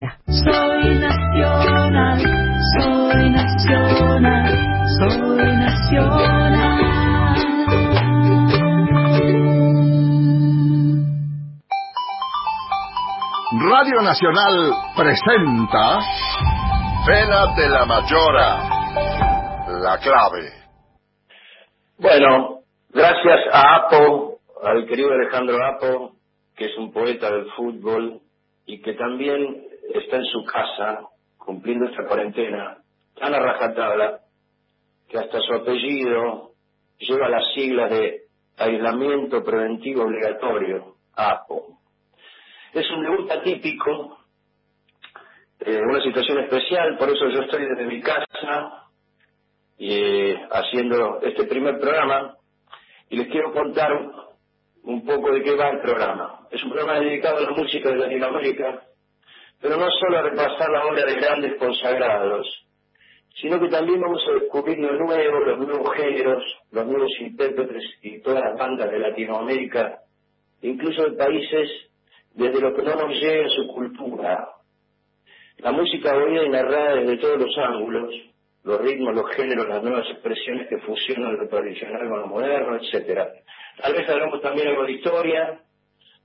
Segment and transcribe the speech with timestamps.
[0.00, 2.20] Soy nacional,
[2.72, 4.56] soy nacional,
[4.98, 6.54] soy nacional.
[13.60, 15.98] Radio Nacional presenta
[17.06, 18.48] Vela de la Mayora,
[19.82, 20.50] la clave.
[21.98, 26.12] Bueno, gracias a Apo, al querido Alejandro Apo,
[26.56, 28.22] que es un poeta del fútbol
[28.64, 31.00] y que también está en su casa
[31.38, 32.78] cumpliendo esta cuarentena
[33.18, 34.20] tan a rajatabla
[35.08, 36.52] que hasta su apellido
[36.98, 38.22] lleva las siglas de
[38.56, 41.78] aislamiento preventivo obligatorio, APO.
[42.72, 44.18] Es un debut atípico,
[45.60, 48.86] eh, una situación especial, por eso yo estoy desde mi casa
[49.78, 52.36] eh, haciendo este primer programa
[53.08, 53.92] y les quiero contar
[54.82, 56.46] un poco de qué va el programa.
[56.50, 58.82] Es un programa dedicado a la música de Latinoamérica,
[59.60, 62.46] pero no solo a repasar la obra de grandes consagrados,
[63.40, 68.20] sino que también vamos a descubrir lo nuevo, los nuevos géneros, los nuevos intérpretes y
[68.20, 70.00] todas las bandas de Latinoamérica,
[70.62, 71.70] incluso de países
[72.34, 74.48] desde los que no nos llega su cultura.
[75.58, 78.14] La música oída y narrada desde todos los ángulos,
[78.64, 83.28] los ritmos, los géneros, las nuevas expresiones que fusionan lo tradicional con lo moderno, etcétera.
[83.80, 85.60] Tal vez hablamos también algo de historia,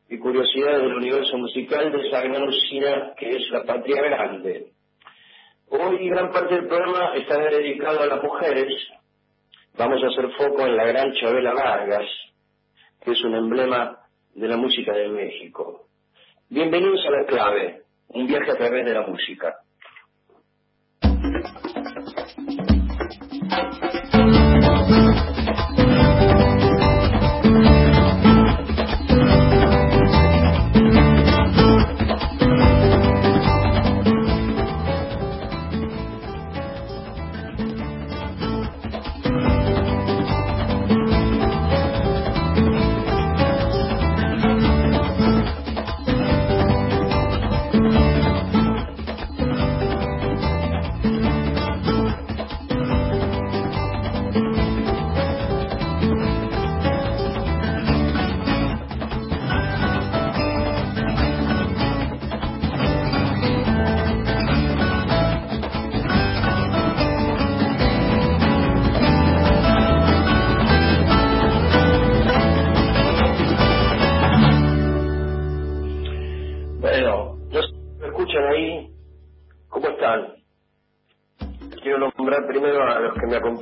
[0.09, 2.47] y curiosidades del universo musical de esa gran
[3.17, 4.71] que es la patria grande.
[5.69, 8.73] Hoy gran parte del programa está dedicado a las mujeres.
[9.77, 12.05] Vamos a hacer foco en la gran Chabela Vargas,
[13.03, 13.97] que es un emblema
[14.35, 15.87] de la música de México.
[16.49, 19.55] Bienvenidos a La Clave, un viaje a través de la música.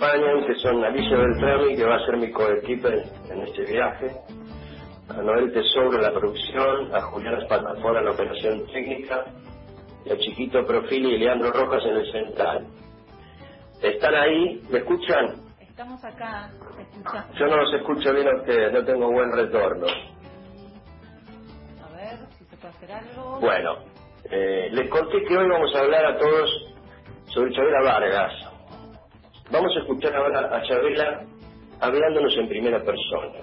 [0.03, 4.11] Acompañan, que son Alicia Beltrami, que va a ser mi coequiper en este viaje,
[5.09, 9.25] a Noel Tesoro en la producción, a Julián Espalmafora en la operación técnica,
[10.05, 12.67] y a Chiquito Profili y Leandro Rojas en el central.
[13.81, 14.61] ¿Están ahí?
[14.69, 15.35] ¿Me escuchan?
[15.59, 17.37] Estamos acá, te escuchamos.
[17.37, 19.87] Yo no los escucho bien a ustedes, no tengo buen retorno.
[21.81, 23.39] A ver si se puede hacer algo.
[23.39, 23.77] Bueno,
[24.29, 26.49] eh, les conté que hoy vamos a hablar a todos
[27.33, 28.52] sobre Chabela Vargas.
[29.53, 31.21] Vamos a escuchar ahora a Chabela
[31.79, 33.39] hablándonos en primera persona.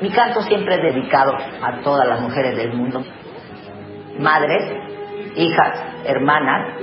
[0.00, 3.02] Mi canto siempre es dedicado a todas las mujeres del mundo.
[4.18, 4.62] Madres,
[5.36, 6.74] hijas, hermanas,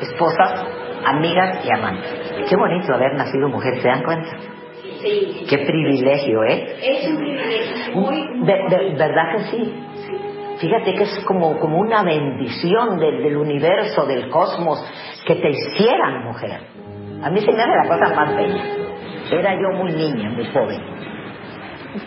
[0.00, 0.64] esposas,
[1.04, 2.10] amigas y amantes.
[2.48, 4.30] Qué bonito haber nacido mujer, ¿se dan cuenta?
[5.02, 6.76] Sí, Qué privilegio, ¿eh?
[6.80, 8.46] es un privilegio muy...
[8.46, 9.74] De, de- ¿Verdad que sí?
[10.62, 14.78] Fíjate que es como, como una bendición del, del universo, del cosmos,
[15.26, 16.60] que te hicieran mujer.
[17.20, 18.62] A mí se me hace la cosa más bella.
[19.32, 20.80] Era yo muy niña, muy joven.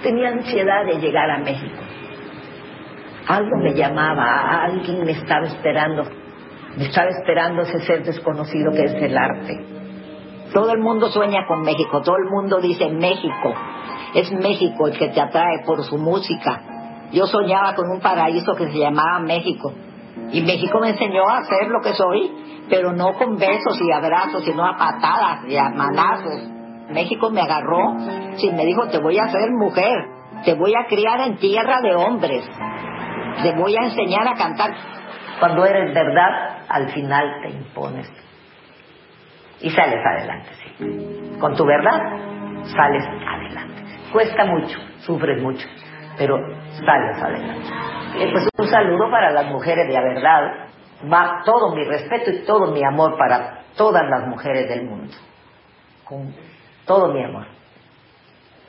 [0.01, 1.81] Tenía ansiedad de llegar a México.
[3.27, 6.03] Algo me llamaba, alguien me estaba esperando.
[6.77, 9.65] Me estaba esperando ese ser desconocido que es el arte.
[10.53, 13.53] Todo el mundo sueña con México, todo el mundo dice México.
[14.13, 16.74] Es México el que te atrae por su música.
[17.15, 19.71] Yo soñaba con un paraíso que se llamaba México.
[20.33, 22.29] Y México me enseñó a ser lo que soy,
[22.69, 26.51] pero no con besos y abrazos, sino a patadas y a manazos.
[26.89, 27.95] México me agarró
[28.37, 29.95] y me dijo, te voy a hacer mujer,
[30.43, 32.45] te voy a criar en tierra de hombres,
[33.41, 34.71] te voy a enseñar a cantar.
[35.39, 38.11] Cuando eres verdad, al final te impones
[39.61, 41.37] y sales adelante, sí.
[41.39, 41.99] Con tu verdad,
[42.65, 43.83] sales adelante.
[44.11, 45.65] Cuesta mucho, sufres mucho,
[46.17, 46.37] pero
[46.85, 47.67] sales adelante.
[48.17, 50.67] Eh, pues un saludo para las mujeres de la verdad.
[51.11, 55.13] Va todo mi respeto y todo mi amor para todas las mujeres del mundo.
[56.03, 56.33] Con
[56.85, 57.47] todo mi amor.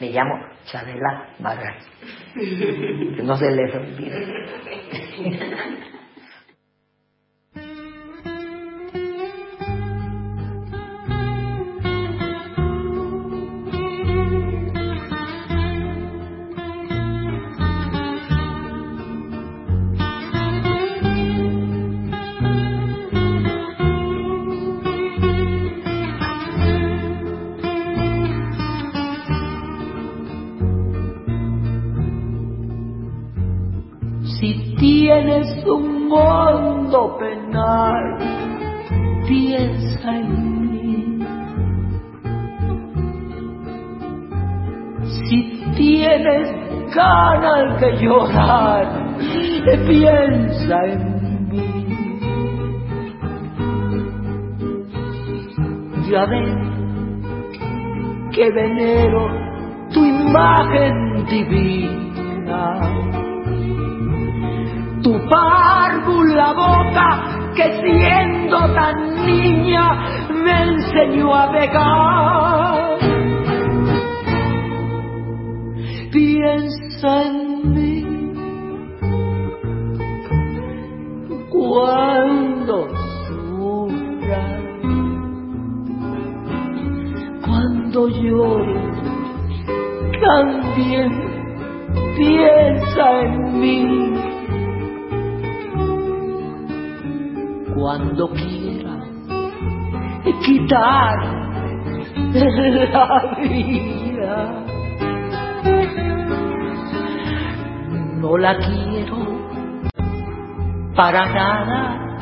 [0.01, 0.35] Me llamo
[0.65, 1.89] Chabela Vargas.
[2.35, 4.27] Que no se les olvide.
[47.81, 49.17] de llorar,
[49.87, 51.87] piensa en mí.
[56.11, 56.77] Ya ves
[58.33, 59.29] que venero
[59.93, 62.97] tu imagen divina
[65.07, 67.09] tu párvula boca
[67.55, 69.87] que siendo tan niña
[70.45, 72.99] me enseñó a pecar.
[76.11, 77.46] Piensa en
[88.09, 88.99] llores,
[90.21, 91.13] también
[92.17, 94.07] piensa en mí.
[97.77, 99.07] cuando quieras
[100.45, 101.19] quitar
[102.33, 104.65] la vida.
[108.21, 109.17] No la quiero
[110.97, 112.19] para nada,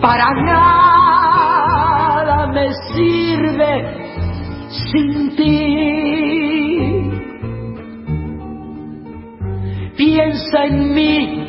[0.00, 4.05] para nada me sirve
[4.92, 5.16] sin.
[9.96, 11.46] Piensa en mí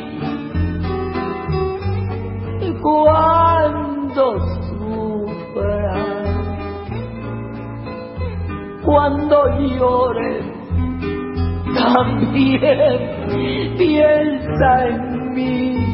[2.82, 4.38] cuando
[4.68, 6.28] sufras,
[8.84, 10.44] cuando llores,
[11.74, 15.84] también piensa en mí.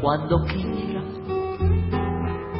[0.00, 0.44] Cuando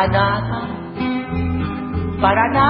[0.00, 0.60] Para nada,
[2.22, 2.69] para nada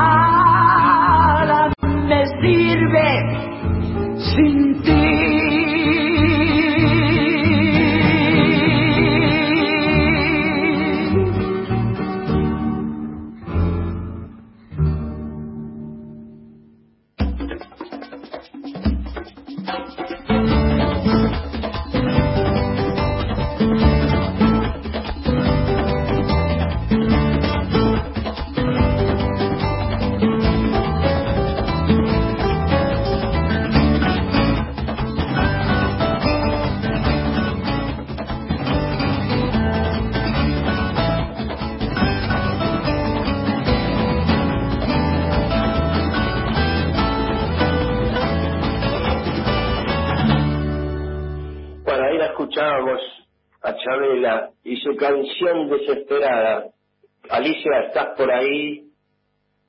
[58.31, 58.83] por ahí?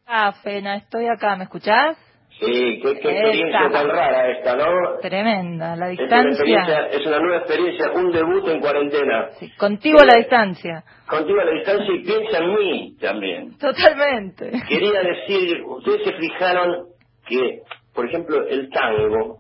[0.05, 1.97] Ah, Fena, estoy acá, ¿me escuchás?
[2.39, 4.97] Sí, qué, qué experiencia tan rara esta, ¿no?
[5.01, 6.99] Tremenda, la Es una, experiencia, distancia.
[6.99, 9.29] es una nueva experiencia, un debut en cuarentena.
[9.39, 10.83] Sí, contigo a la distancia.
[11.07, 13.57] Contigo a la distancia y piensa en mí también.
[13.57, 14.51] Totalmente.
[14.67, 16.87] Quería decir, ustedes se fijaron
[17.27, 17.59] que,
[17.93, 19.39] por ejemplo, el tango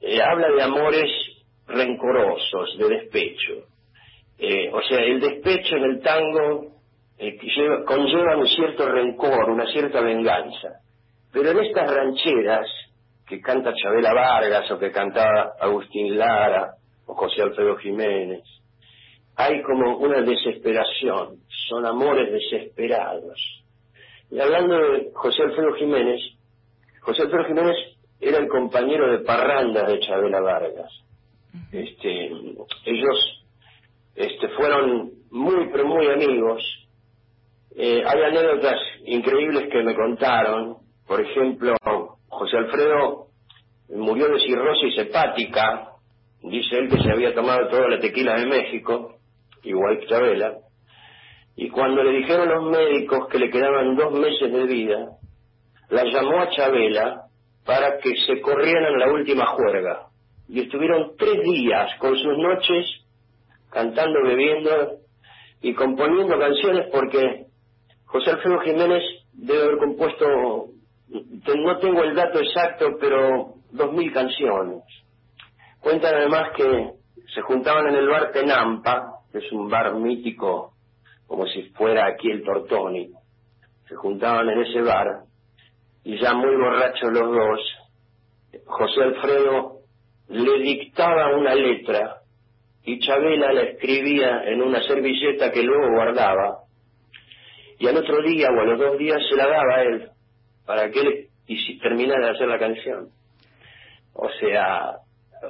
[0.00, 1.10] eh, habla de amores
[1.66, 3.52] rencorosos, de despecho.
[4.36, 6.73] Eh, o sea, el despecho en el tango
[7.18, 10.80] eh, que lleva- conlleva un cierto rencor, una cierta venganza.
[11.32, 12.66] Pero en estas rancheras
[13.26, 16.74] que canta Chabela Vargas o que cantaba Agustín Lara
[17.06, 18.42] o José Alfredo Jiménez,
[19.36, 23.40] hay como una desesperación, son amores desesperados.
[24.30, 26.20] Y hablando de José Alfredo Jiménez,
[27.00, 27.76] José Alfredo Jiménez
[28.20, 30.90] era el compañero de parrandas de Chabela Vargas.
[31.72, 32.26] Este,
[32.84, 33.44] ellos
[34.14, 36.62] este, fueron muy, pero muy amigos.
[37.76, 40.76] Eh, hay anécdotas increíbles que me contaron.
[41.06, 41.74] Por ejemplo,
[42.28, 43.26] José Alfredo
[43.88, 45.90] murió de cirrosis hepática.
[46.42, 49.16] Dice él que se había tomado toda la tequila de México,
[49.62, 50.58] igual que Chabela.
[51.56, 55.08] Y cuando le dijeron los médicos que le quedaban dos meses de vida,
[55.88, 57.22] la llamó a Chabela
[57.64, 60.08] para que se corrieran la última juerga.
[60.48, 62.86] Y estuvieron tres días con sus noches
[63.70, 64.98] cantando, bebiendo
[65.62, 67.43] y componiendo canciones porque
[68.14, 69.02] José Alfredo Jiménez
[69.32, 70.68] debe haber compuesto,
[71.08, 74.84] no tengo el dato exacto, pero dos mil canciones.
[75.80, 76.92] Cuentan además que
[77.34, 80.74] se juntaban en el bar Tenampa, que es un bar mítico,
[81.26, 83.10] como si fuera aquí el Tortoni.
[83.88, 85.24] Se juntaban en ese bar
[86.04, 87.60] y ya muy borrachos los dos,
[88.64, 89.78] José Alfredo
[90.28, 92.18] le dictaba una letra
[92.84, 96.63] y Chabela la escribía en una servilleta que luego guardaba
[97.78, 100.10] y al otro día o a los dos días se la daba a él
[100.66, 101.28] para que él
[101.82, 103.08] terminara de hacer la canción.
[104.14, 104.98] O sea,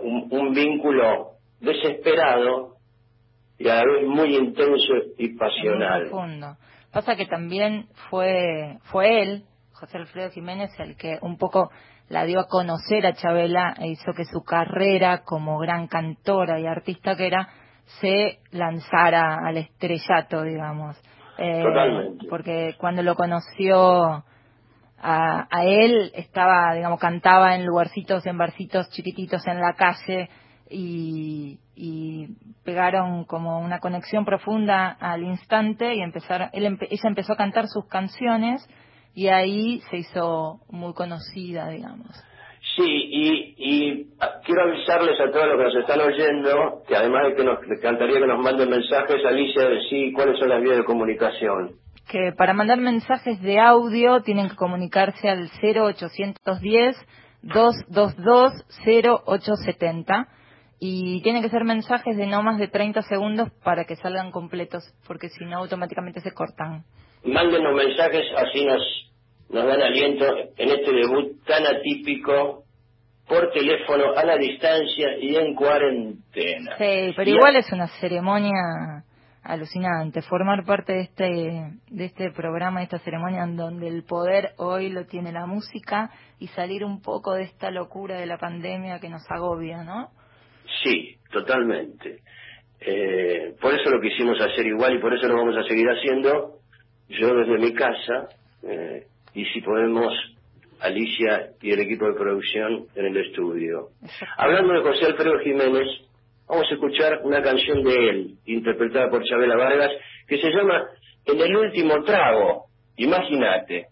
[0.02, 2.74] un, un vínculo desesperado
[3.58, 6.08] y a la vez muy intenso y pasional.
[6.08, 6.56] profundo.
[6.92, 11.70] Pasa que también fue, fue él, José Alfredo Jiménez, el que un poco
[12.08, 16.66] la dio a conocer a Chabela e hizo que su carrera como gran cantora y
[16.66, 17.48] artista que era
[18.00, 21.00] se lanzara al estrellato, digamos.
[21.38, 21.62] Eh.
[22.30, 24.24] Porque cuando lo conoció
[25.06, 30.30] a, a él, estaba, digamos, cantaba en lugarcitos, en barcitos chiquititos en la calle
[30.70, 32.28] y, y
[32.64, 37.66] pegaron como una conexión profunda al instante y empezaron, él empe- ella empezó a cantar
[37.68, 38.66] sus canciones
[39.14, 42.08] y ahí se hizo muy conocida, digamos.
[42.76, 44.06] Sí, y, y
[44.44, 48.18] quiero avisarles a todos los que nos están oyendo que además de que nos encantaría
[48.18, 51.76] que nos manden mensajes, Alicia, sí, cuáles son las vías de comunicación.
[52.10, 56.96] Que para mandar mensajes de audio tienen que comunicarse al 0810
[57.42, 58.52] 222
[58.84, 60.28] 0870
[60.80, 64.84] y tienen que ser mensajes de no más de 30 segundos para que salgan completos,
[65.06, 66.84] porque si no automáticamente se cortan.
[67.24, 68.82] Mándenos mensajes, así nos,
[69.48, 70.26] nos dan aliento
[70.56, 72.63] en este debut tan atípico,
[73.28, 76.76] por teléfono, a la distancia y en cuarentena.
[76.78, 79.02] Sí, pero Y- igual es una ceremonia
[79.42, 81.24] alucinante formar parte de este
[81.90, 86.10] de este programa, de esta ceremonia en donde el poder hoy lo tiene la música
[86.38, 90.08] y salir un poco de esta locura de la pandemia que nos agobia, ¿no?
[90.82, 92.20] Sí, totalmente.
[92.80, 96.58] Eh, por eso lo quisimos hacer igual y por eso lo vamos a seguir haciendo.
[97.08, 98.28] Yo desde mi casa,
[98.62, 100.12] eh, y si podemos,
[100.80, 103.88] Alicia y el equipo de producción en el estudio.
[104.36, 105.88] Hablando de José Alfredo Jiménez,
[106.48, 109.92] vamos a escuchar una canción de él, interpretada por Chabela Vargas,
[110.26, 110.86] que se llama
[111.26, 112.66] En el último trago.
[112.96, 113.86] Imagínate.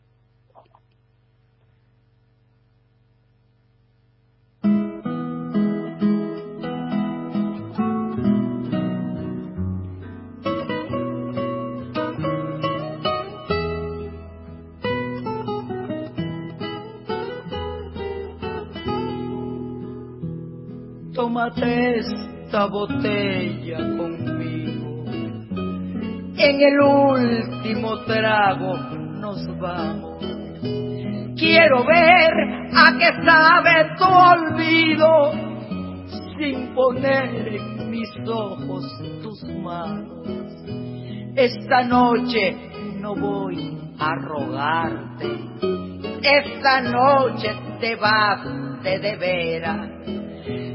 [21.33, 25.05] Tómate esta botella conmigo.
[26.37, 28.77] En el último trago
[29.19, 30.23] nos vamos.
[31.39, 32.33] Quiero ver
[32.75, 35.33] a qué sabe tu olvido
[36.37, 38.85] sin poner en mis ojos
[39.23, 40.27] tus manos.
[41.35, 42.55] Esta noche
[43.01, 45.29] no voy a rogarte.
[46.23, 50.32] Esta noche te vas de de veras.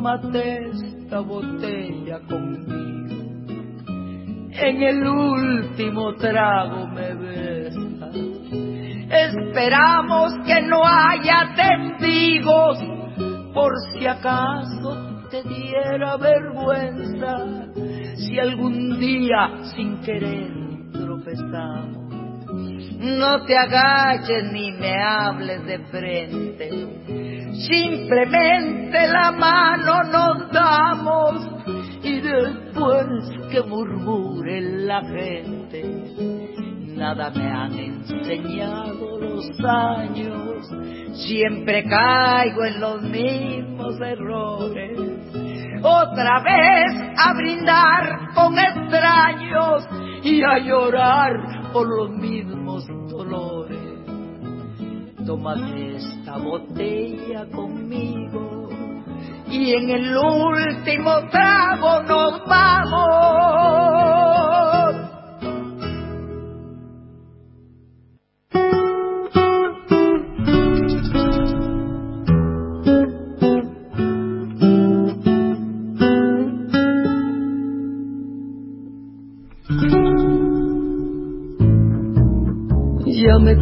[0.00, 3.20] tómate esta botella conmigo.
[4.52, 8.16] En el último trago me besas.
[9.10, 12.78] Esperamos que no haya testigos
[13.52, 17.66] por si acaso te diera vergüenza
[18.16, 20.50] si algún día sin querer
[20.92, 21.99] tropezamos.
[23.00, 26.68] No te agaches ni me hables de frente,
[27.66, 31.48] simplemente la mano nos damos
[32.02, 33.06] y después
[33.50, 35.82] que murmure la gente,
[36.88, 40.68] nada me han enseñado los años,
[41.26, 44.98] siempre caigo en los mismos errores.
[45.82, 49.88] Otra vez a brindar con extraños
[50.22, 53.78] y a llorar por los mismos dolores.
[55.26, 58.68] Tómate esta botella conmigo
[59.48, 63.60] y en el último trago nos vamos.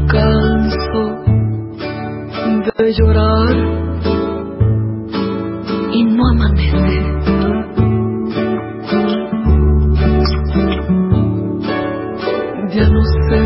[0.08, 1.28] Canso
[2.78, 3.56] de llorar
[5.92, 6.98] y no amanece.
[12.74, 13.42] Ya no sé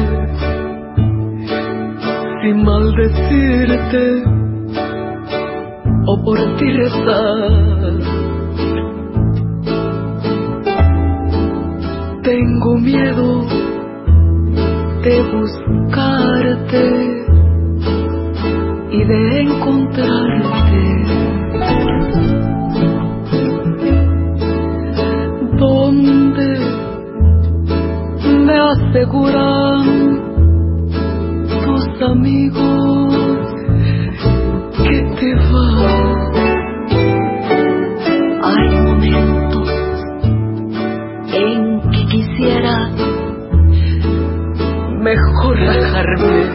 [2.40, 4.24] si maldecirte
[6.06, 7.92] o por ti rezar.
[12.22, 13.51] Tengo miedo
[15.02, 16.86] de buscarte
[18.92, 20.82] y de encontrarte.
[25.58, 26.50] Donde
[28.46, 29.84] me aseguran
[31.64, 32.61] tus amigos
[45.62, 46.51] mejor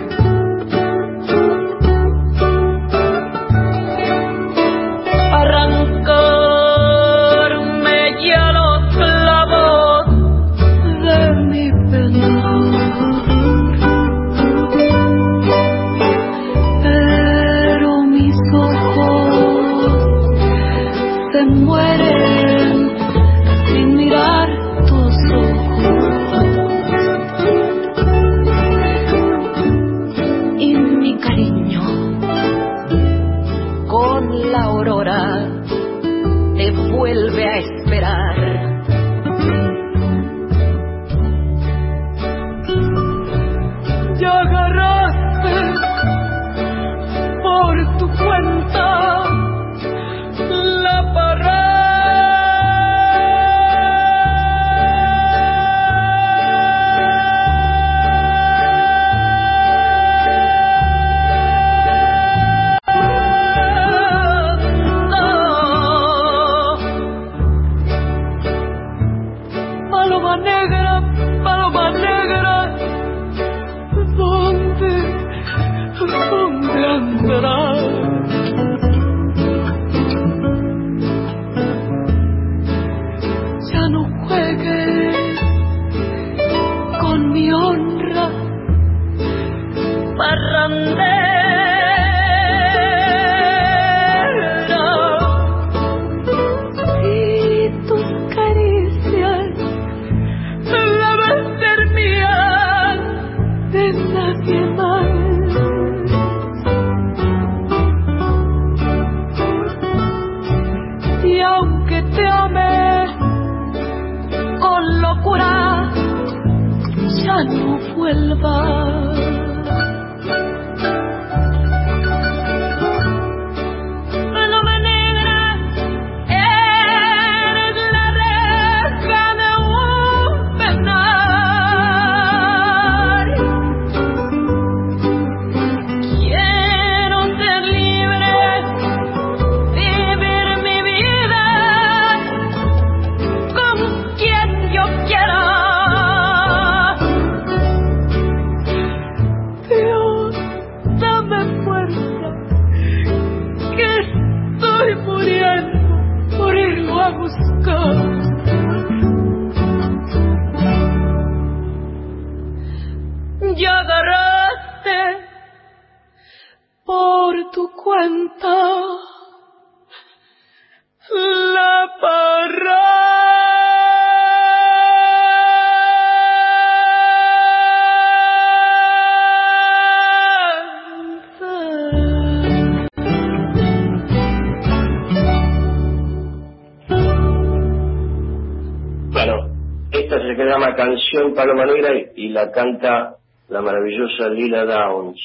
[191.48, 193.16] Paloma Negra y, y la canta
[193.48, 195.22] la maravillosa Lila Downs,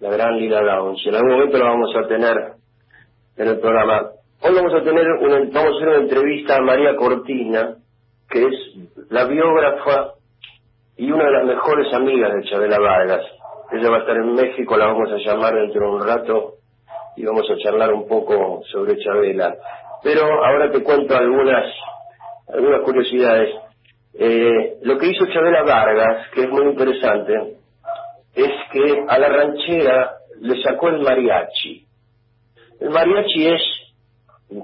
[0.00, 1.00] la gran Lila Downs.
[1.06, 2.36] En algún momento la vamos a tener
[3.38, 4.10] en el programa.
[4.42, 7.76] Hoy vamos a tener una, vamos a hacer una entrevista a María Cortina,
[8.28, 8.54] que es
[9.08, 10.12] la biógrafa
[10.98, 13.24] y una de las mejores amigas de Chabela Vargas.
[13.72, 16.54] Ella va a estar en México, la vamos a llamar dentro de un rato
[17.16, 19.54] y vamos a charlar un poco sobre Chabela.
[20.02, 21.64] Pero ahora te cuento algunas
[22.52, 23.69] algunas curiosidades.
[24.14, 27.56] Eh, lo que hizo Chabela Vargas, que es muy interesante,
[28.34, 31.86] es que a la ranchera le sacó el mariachi.
[32.80, 33.62] El mariachi es,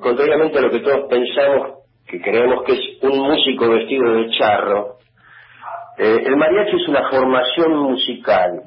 [0.00, 4.96] contrariamente a lo que todos pensamos, que creemos que es un músico vestido de charro,
[5.98, 8.62] eh, el mariachi es una formación musical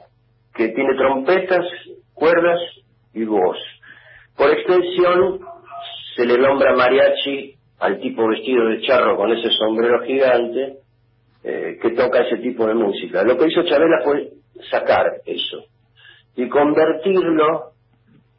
[0.54, 1.66] que tiene trompetas,
[2.14, 2.60] cuerdas
[3.14, 3.58] y voz.
[4.36, 5.40] Por extensión,
[6.16, 10.78] se le nombra mariachi al tipo vestido de charro con ese sombrero gigante
[11.44, 13.24] eh, que toca ese tipo de música.
[13.24, 14.30] Lo que hizo Chabela fue
[14.70, 15.64] sacar eso
[16.36, 17.72] y convertirlo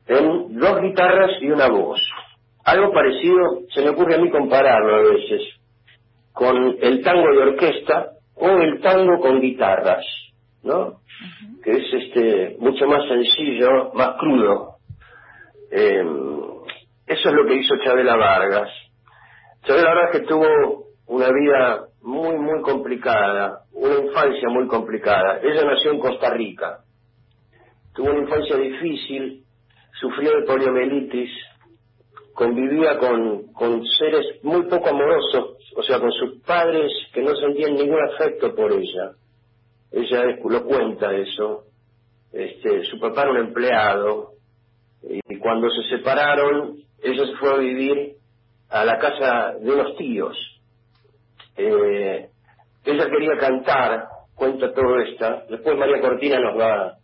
[0.07, 2.01] en dos guitarras y una voz.
[2.65, 5.43] Algo parecido se me ocurre a mí compararlo a veces
[6.33, 10.05] con el tango de orquesta o el tango con guitarras,
[10.63, 11.01] ¿no?
[11.63, 14.77] Que es este mucho más sencillo, más crudo.
[15.71, 16.05] Eh,
[17.07, 18.71] eso es lo que hizo Chabela Vargas.
[19.65, 25.41] Chabela Vargas que tuvo una vida muy, muy complicada, una infancia muy complicada.
[25.43, 26.81] Ella nació en Costa Rica.
[27.95, 29.45] Tuvo una infancia difícil,
[30.01, 31.31] sufrió de poliomielitis,
[32.33, 37.75] convivía con, con seres muy poco amorosos, o sea, con sus padres que no sentían
[37.75, 39.13] ningún afecto por ella.
[39.93, 41.65] Ella es- lo cuenta eso.
[42.33, 44.31] Este, su papá era un empleado
[45.03, 48.15] y cuando se separaron, ella se fue a vivir
[48.71, 50.37] a la casa de unos tíos.
[51.57, 52.31] Eh,
[52.85, 54.05] ella quería cantar,
[54.35, 55.43] cuenta todo esto.
[55.51, 56.97] Después María Cortina nos va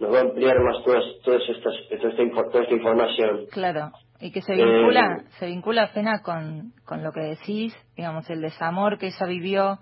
[0.00, 3.46] nos va a ampliar más todas, todas estas, toda, esta, toda esta información.
[3.52, 8.28] Claro, y que se Eh, vincula, se vincula Fena con, con lo que decís, digamos,
[8.28, 9.78] el desamor que ella vivió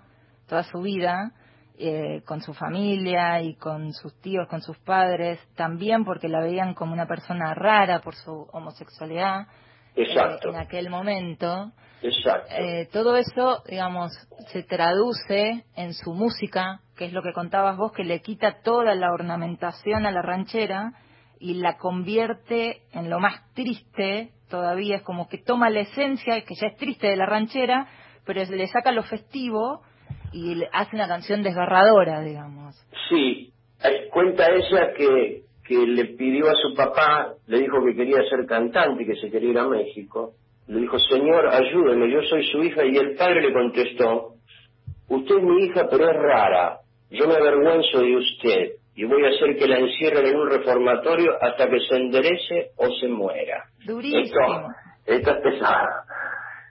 [0.47, 1.31] toda su vida,
[1.79, 6.75] eh, con su familia y con sus tíos, con sus padres, también porque la veían
[6.75, 9.47] como una persona rara por su homosexualidad
[9.95, 11.71] Exacto, en aquel momento.
[12.01, 12.53] exacto.
[12.57, 14.11] Eh, todo eso, digamos,
[14.47, 18.95] se traduce en su música, que es lo que contabas vos, que le quita toda
[18.95, 20.93] la ornamentación a la ranchera
[21.39, 24.97] y la convierte en lo más triste todavía.
[24.97, 27.87] Es como que toma la esencia, que ya es triste de la ranchera,
[28.25, 29.81] pero le saca lo festivo
[30.31, 32.75] y le hace una canción desgarradora, digamos.
[33.09, 33.53] Sí,
[33.83, 38.45] eh, cuenta ella que, que le pidió a su papá, le dijo que quería ser
[38.45, 40.33] cantante y que se quería ir a México.
[40.67, 42.85] Le dijo, señor, ayúdeme, yo soy su hija.
[42.85, 44.33] Y el padre le contestó,
[45.07, 46.79] usted es mi hija, pero es rara.
[47.09, 51.31] Yo me avergüenzo de usted y voy a hacer que la encierren en un reformatorio
[51.41, 53.65] hasta que se enderece o se muera.
[53.85, 54.21] Durísimo.
[54.23, 54.67] Esto,
[55.05, 56.05] esto es pesada,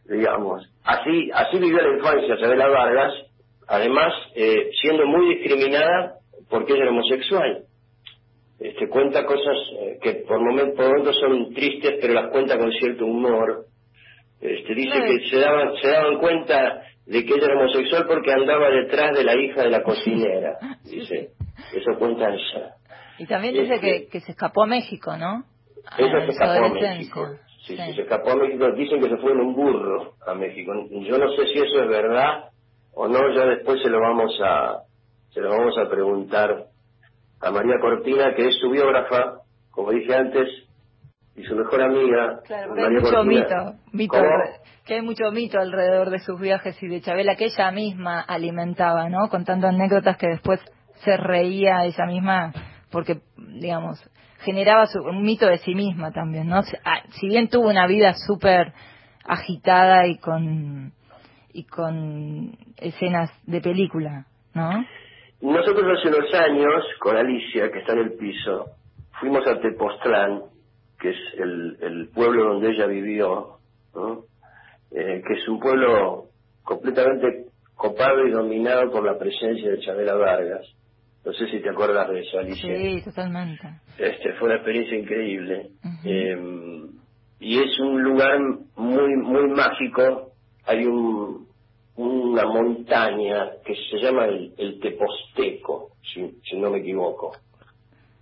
[0.09, 0.68] digamos.
[0.85, 3.12] Así, así vivió la infancia Isabela Vargas,
[3.68, 6.14] además eh, siendo muy discriminada
[6.48, 7.64] porque ella era homosexual.
[8.62, 12.70] Este, cuenta cosas eh, que por momentos, por momentos son tristes, pero las cuenta con
[12.72, 13.66] cierto humor.
[14.40, 18.70] Este, dice que se daban, se daban cuenta de que ella era homosexual porque andaba
[18.70, 20.59] detrás de la hija de la cocinera.
[20.85, 21.31] Dice,
[21.72, 22.75] eso cuenta ella.
[23.18, 25.44] Y también dice Este- que, que se escapó a México, ¿no?
[25.98, 26.68] Ella se escapó a.
[26.70, 27.29] México.
[27.66, 28.70] Sí, se escapó a México.
[28.72, 30.72] Dicen que se fue en un burro a México.
[30.90, 32.51] Yo no sé si eso es verdad
[32.94, 33.35] o no.
[33.35, 34.83] Ya después se lo vamos a
[35.31, 36.66] se lo vamos a preguntar
[37.42, 40.48] a María Cortina, que es su biógrafa, como dije antes,
[41.37, 42.40] y su mejor amiga.
[42.44, 43.40] Claro, porque hay María mucho Cortina.
[43.40, 44.16] mito, mito
[44.85, 49.09] que hay mucho mito alrededor de sus viajes y de Chabela que ella misma alimentaba,
[49.09, 49.28] ¿no?
[49.28, 50.61] Contando anécdotas que después
[51.05, 52.52] se reía ella misma
[52.90, 53.98] porque, digamos,
[54.40, 56.62] generaba su- un mito de sí misma también, ¿no?
[56.64, 58.72] Si ah, si bien tuvo una vida súper
[59.24, 60.92] agitada y con
[61.55, 64.85] y con escenas de película, ¿no?
[65.42, 68.66] Nosotros hace unos años, con Alicia, que está en el piso,
[69.18, 70.42] fuimos a Tepoztlán,
[71.00, 73.59] que es el, el pueblo donde ella vivió,
[73.94, 74.24] ¿no?
[74.92, 76.26] Eh, que es un pueblo
[76.62, 80.64] completamente copado y dominado por la presencia de Chabela Vargas.
[81.24, 82.76] No sé si te acuerdas de eso, Alicia.
[82.76, 83.68] Sí, totalmente.
[83.98, 85.70] Este, fue una experiencia increíble.
[86.05, 86.37] Eh,
[87.40, 88.38] y es un lugar
[88.76, 90.33] muy, muy mágico.
[90.66, 91.41] Hay un,
[92.03, 97.33] una montaña que se llama el, el Teposteco, si, si no me equivoco.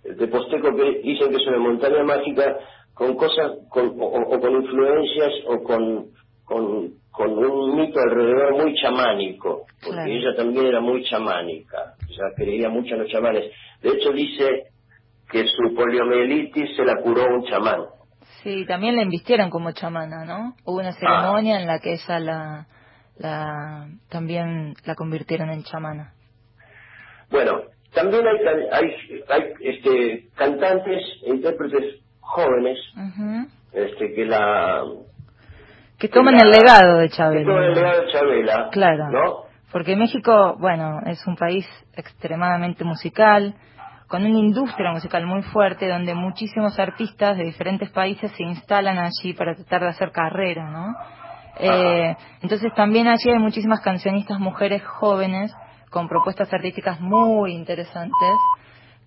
[0.03, 2.57] El Teposteco que dicen que es una montaña mágica
[2.93, 6.07] con cosas, con, o, o con influencias o con,
[6.45, 10.11] con, con un mito alrededor muy chamánico, porque Claro.
[10.11, 13.51] ella también era muy chamánica, o sea, creía mucho en los chamanes.
[13.81, 14.63] De hecho dice
[15.31, 17.81] que su poliomielitis se la curó un chamán.
[18.43, 20.55] Sí, también la invistieron como chamana, ¿no?
[20.65, 22.67] Hubo una ceremonia en la que ella la,
[23.21, 26.13] la también la convirtieron en chamana.
[27.29, 27.61] Bueno,
[27.93, 28.37] también hay,
[28.71, 32.77] hay, hay este, cantantes e intérpretes jóvenes
[33.73, 34.83] este, que la...
[35.97, 37.45] Que toman la- el legado de que Chávez.
[37.45, 38.69] toman el legado de Chabela.
[38.71, 39.09] Claro.
[39.09, 39.35] ¿No?
[39.71, 43.55] Porque México, bueno, es un país extremadamente musical,
[44.07, 49.33] con una industria musical muy fuerte, donde muchísimos artistas de diferentes países se instalan allí
[49.33, 50.93] para tratar de hacer carrera, ¿no?
[51.59, 55.53] Eh, entonces también allí hay muchísimas cancionistas mujeres jóvenes
[55.89, 58.29] con propuestas artísticas muy interesantes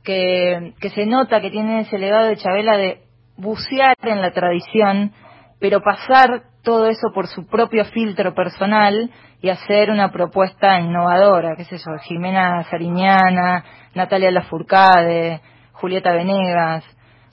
[0.02, 3.00] que, que se nota que tienen ese legado de Chabela de
[3.37, 5.12] bucear en la tradición,
[5.59, 11.64] pero pasar todo eso por su propio filtro personal y hacer una propuesta innovadora, qué
[11.64, 15.40] sé yo, Jimena Sariñana, Natalia Lafourcade,
[15.72, 16.85] Julieta Venegas.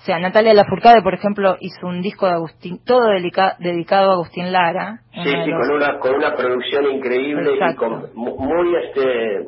[0.01, 4.13] O sea, Natalia Lafourcade, por ejemplo, hizo un disco de Agustín, todo dedica- dedicado a
[4.15, 5.01] Agustín Lara.
[5.13, 9.41] Sí, sí, los- con una, con una producción increíble y con mu- muy, este,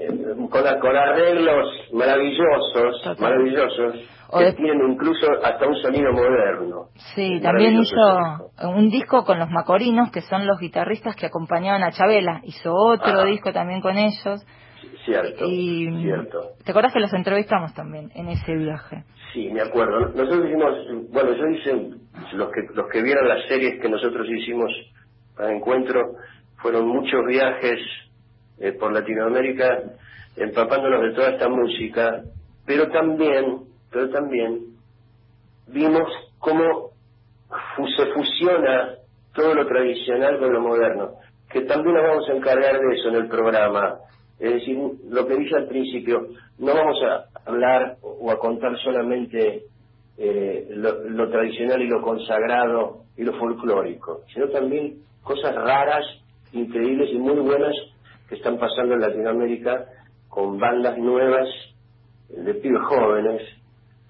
[0.00, 0.08] eh,
[0.50, 3.20] con, con arreglos maravillosos, Total.
[3.20, 3.94] maravillosos,
[4.30, 6.86] O que de- tienen incluso hasta un sonido moderno.
[7.14, 11.92] Sí, también hizo un disco con los Macorinos, que son los guitarristas que acompañaban a
[11.92, 12.40] Chabela.
[12.44, 14.44] Hizo otro disco también con ellos.
[15.04, 16.52] Cierto, Y cierto.
[16.64, 19.04] ¿Te acuerdas que los entrevistamos también en ese viaje?
[19.32, 20.08] Sí, me acuerdo.
[20.08, 21.90] Nosotros hicimos, bueno, yo hice,
[22.32, 24.70] los que, los que vieron las series que nosotros hicimos
[25.36, 26.16] para Encuentro,
[26.56, 27.80] fueron muchos viajes
[28.58, 29.82] eh, por Latinoamérica,
[30.36, 32.22] empapándonos de toda esta música,
[32.66, 34.60] pero también, pero también
[35.68, 36.90] vimos cómo
[37.96, 38.96] se fusiona
[39.34, 41.12] todo lo tradicional con lo moderno,
[41.50, 43.98] que también nos vamos a encargar de eso en el programa.
[44.40, 44.78] Es decir,
[45.10, 49.64] lo que dije al principio, no vamos a hablar o a contar solamente
[50.18, 56.04] eh, lo, lo tradicional y lo consagrado y lo folclórico, sino también cosas raras,
[56.52, 57.74] increíbles y muy buenas
[58.28, 59.84] que están pasando en Latinoamérica
[60.28, 61.48] con bandas nuevas
[62.28, 63.42] de pibes jóvenes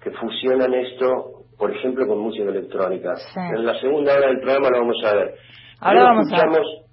[0.03, 3.15] que fusionan esto, por ejemplo, con música electrónica.
[3.17, 3.39] Sí.
[3.39, 5.35] En la segunda hora del programa lo vamos a ver.
[5.79, 6.35] Ahora vamos a-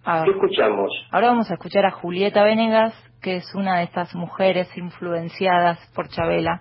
[0.04, 0.90] a- ¿Qué escuchamos?
[1.10, 6.08] Ahora vamos a escuchar a Julieta Venegas, que es una de estas mujeres influenciadas por
[6.08, 6.60] Chabela,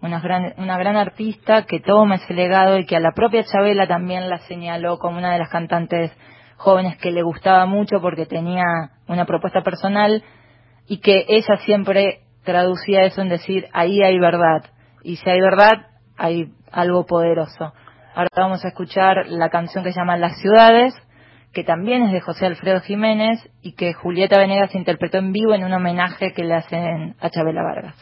[0.00, 3.86] una gran, una gran artista que toma ese legado y que a la propia Chabela
[3.86, 6.12] también la señaló como una de las cantantes
[6.56, 8.64] jóvenes que le gustaba mucho porque tenía
[9.06, 10.22] una propuesta personal
[10.86, 14.64] y que ella siempre traducía eso en decir ahí hay verdad
[15.02, 17.72] y si hay verdad hay algo poderoso.
[18.14, 20.94] Ahora vamos a escuchar la canción que se llama Las ciudades
[21.52, 25.64] que también es de José Alfredo Jiménez y que Julieta Venegas interpretó en vivo en
[25.64, 27.96] un homenaje que le hacen a Chabela Vargas.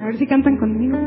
[0.00, 0.98] A ver si cantan conmigo.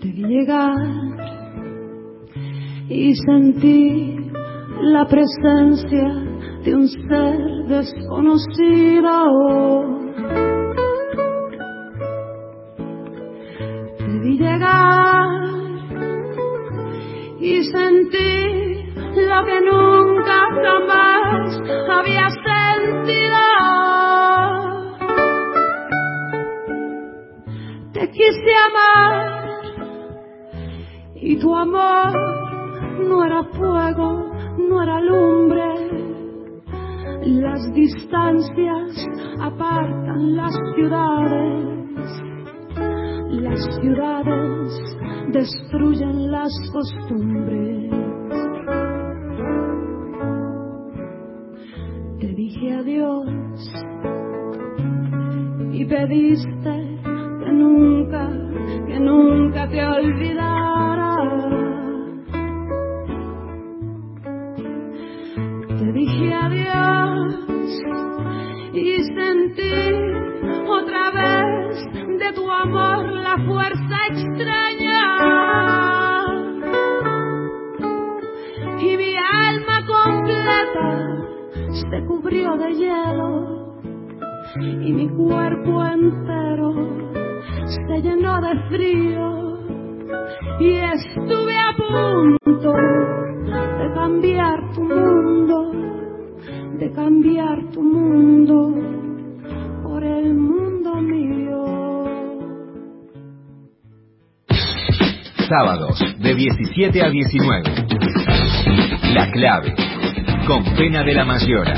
[0.00, 0.74] Te llegar
[2.88, 4.07] y sentí
[4.98, 6.08] la presencia
[6.64, 9.14] de un ser desconocido.
[13.98, 15.28] Te vi llegar
[17.38, 18.92] y sentí
[19.30, 21.60] lo que nunca jamás
[21.96, 23.42] había sentido.
[27.92, 29.48] Te quise amar
[31.14, 32.12] y tu amor
[33.08, 34.17] no era fuego,
[34.68, 35.64] no era lumbre.
[37.24, 39.06] Las distancias
[39.40, 42.22] apartan las ciudades,
[43.30, 44.96] las ciudades
[45.32, 47.90] destruyen las costumbres.
[52.20, 53.28] Te dije adiós
[55.72, 56.77] y pediste
[106.78, 107.62] 17 a 19.
[109.12, 109.74] La clave.
[110.46, 111.74] Con Pena de la Mayora.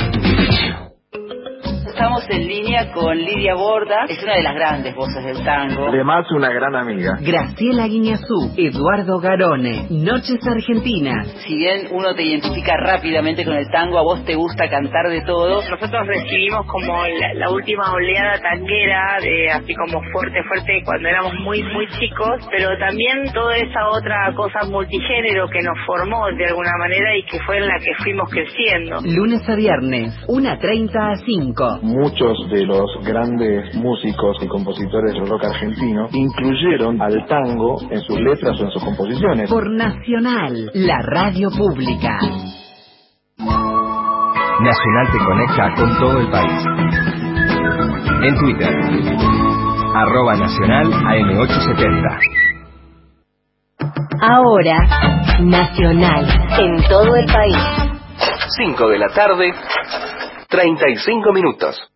[2.31, 5.89] En línea con Lidia Borda, es una de las grandes voces del tango.
[5.89, 7.19] Además, una gran amiga.
[7.21, 11.27] Graciela Guiñazú, Eduardo Garone, Noches Argentinas.
[11.45, 15.23] Si bien uno te identifica rápidamente con el tango, a vos te gusta cantar de
[15.23, 15.61] todo.
[15.69, 21.35] Nosotros recibimos como la, la última oleada tanguera, de, así como fuerte, fuerte, cuando éramos
[21.43, 26.77] muy, muy chicos, pero también toda esa otra cosa multigénero que nos formó de alguna
[26.79, 29.01] manera y que fue en la que fuimos creciendo.
[29.05, 31.81] Lunes a viernes, 1.30 a 5.
[32.21, 38.21] Muchos de los grandes músicos y compositores del rock argentino incluyeron al tango en sus
[38.21, 39.49] letras o en sus composiciones.
[39.49, 42.19] Por Nacional, la radio pública.
[44.61, 46.67] Nacional te conecta con todo el país.
[48.23, 48.75] En Twitter,
[49.95, 52.19] arroba nacional AM870.
[54.21, 54.77] Ahora,
[55.41, 56.27] Nacional,
[56.59, 57.57] en todo el país.
[58.59, 59.55] 5 de la tarde,
[60.51, 61.91] 35 minutos.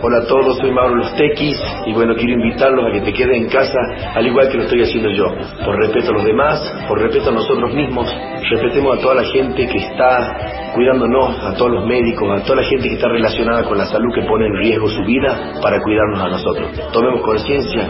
[0.00, 3.42] Hola a todos, soy Mauro Los Tequis y bueno, quiero invitarlos a que te queden
[3.42, 3.78] en casa
[4.14, 5.26] al igual que lo estoy haciendo yo.
[5.66, 8.10] Por respeto a los demás, por respeto a nosotros mismos,
[8.48, 12.68] respetemos a toda la gente que está cuidándonos, a todos los médicos, a toda la
[12.68, 16.20] gente que está relacionada con la salud que pone en riesgo su vida para cuidarnos
[16.22, 16.70] a nosotros.
[16.90, 17.86] Tomemos conciencia,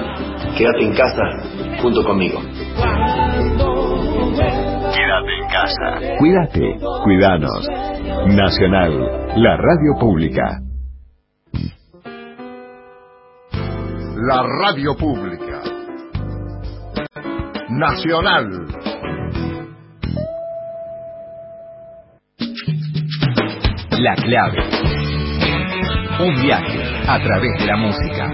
[0.56, 1.22] quédate en casa
[1.80, 2.42] junto conmigo.
[5.18, 6.16] Quédate en casa.
[6.18, 7.68] Cuídate, cuidanos.
[8.26, 10.60] Nacional, la radio pública.
[14.16, 15.62] La radio pública.
[17.70, 18.66] Nacional.
[23.98, 24.58] La clave.
[26.20, 28.30] Un viaje a través de la música.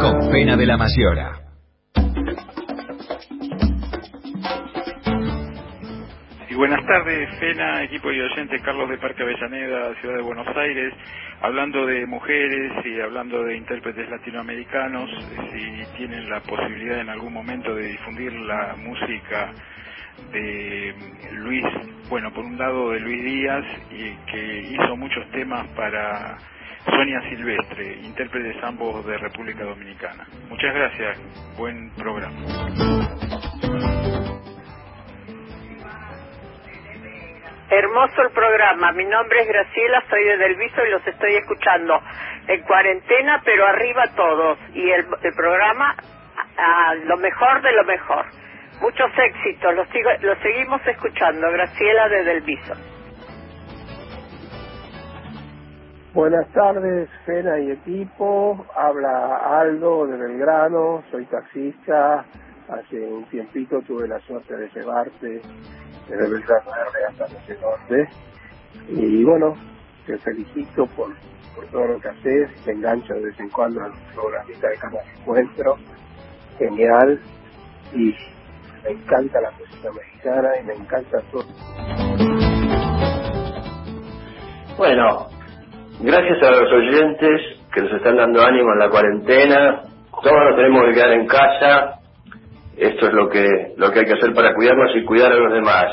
[0.00, 1.43] Con Pena de la Mayora.
[6.68, 10.94] Buenas tardes, Fena, equipo y oyente Carlos de Parque Avellaneda, Ciudad de Buenos Aires,
[11.42, 15.10] hablando de mujeres y hablando de intérpretes latinoamericanos,
[15.52, 19.52] si tienen la posibilidad en algún momento de difundir la música
[20.32, 20.94] de
[21.32, 21.66] Luis,
[22.08, 26.38] bueno, por un lado de Luis Díaz, y que hizo muchos temas para
[26.86, 30.26] Sonia Silvestre, intérpretes ambos de República Dominicana.
[30.48, 31.18] Muchas gracias,
[31.58, 32.38] buen programa.
[37.76, 38.92] Hermoso el programa.
[38.92, 42.00] Mi nombre es Graciela, soy de Delviso y los estoy escuchando
[42.46, 44.58] en cuarentena, pero arriba todos.
[44.74, 45.96] Y el, programa,
[46.56, 48.26] a, lo mejor de lo mejor.
[48.80, 51.50] Muchos éxitos, los, sigo, los seguimos escuchando.
[51.50, 52.74] Graciela de Delviso.
[56.12, 58.66] Buenas tardes, Fena y equipo.
[58.76, 62.24] Habla Aldo de Belgrano, soy taxista.
[62.68, 65.42] Hace un tiempito tuve la suerte de llevarte
[66.08, 68.08] desde Belgrano Verde hasta no sé dónde.
[68.88, 69.54] Y bueno,
[70.06, 71.14] te felicito por,
[71.54, 72.64] por todo lo que haces.
[72.64, 75.76] Te engancho de vez en cuando al programita de Canal Encuentro.
[76.58, 77.20] Genial.
[77.92, 78.14] Y
[78.84, 81.44] me encanta la música mexicana y me encanta todo.
[84.76, 85.28] Bueno,
[86.00, 87.40] gracias a los oyentes
[87.72, 89.82] que nos están dando ánimo en la cuarentena.
[90.22, 92.03] Todos nos tenemos que quedar en casa.
[92.76, 95.52] Esto es lo que, lo que hay que hacer para cuidarnos y cuidar a los
[95.52, 95.86] demás.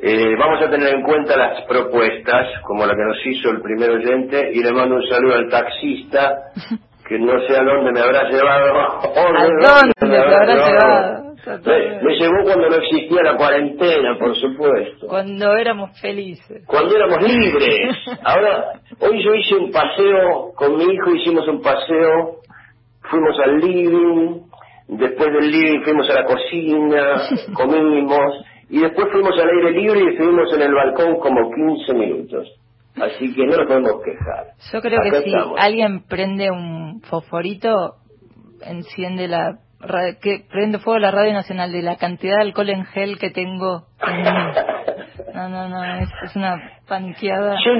[0.00, 3.90] Eh, vamos a tener en cuenta las propuestas, como la que nos hizo el primer
[3.90, 6.50] oyente, y le mando un saludo al taxista,
[7.08, 8.80] que no sé a dónde me habrá llevado.
[8.80, 9.48] ¿A
[9.80, 11.24] dónde te habrá llevado?
[11.46, 15.06] Me, me llevó cuando no existía la cuarentena, por supuesto.
[15.08, 16.64] Cuando éramos felices.
[16.66, 17.96] Cuando éramos libres.
[18.24, 22.40] Ahora, hoy yo hice un paseo con mi hijo, hicimos un paseo,
[23.02, 24.40] fuimos al living,
[24.88, 27.22] después del living fuimos a la cocina,
[27.54, 32.48] comimos, y después fuimos al aire libre y estuvimos en el balcón como 15 minutos.
[32.96, 34.46] Así que no nos podemos quejar.
[34.72, 35.58] Yo creo Acá que si estamos.
[35.60, 37.96] alguien prende un fosforito,
[38.64, 39.58] enciende la
[40.22, 43.84] que prende fuego la radio nacional de la cantidad de alcohol en gel que tengo.
[45.34, 46.56] No, no, no, es, es una
[46.86, 47.56] paniqueada.
[47.64, 47.72] Yo,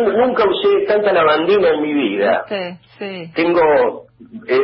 [0.00, 2.44] yo nunca usé tanta lavandina en mi vida.
[2.48, 3.32] Sí, sí.
[3.34, 4.06] Tengo
[4.48, 4.60] eh,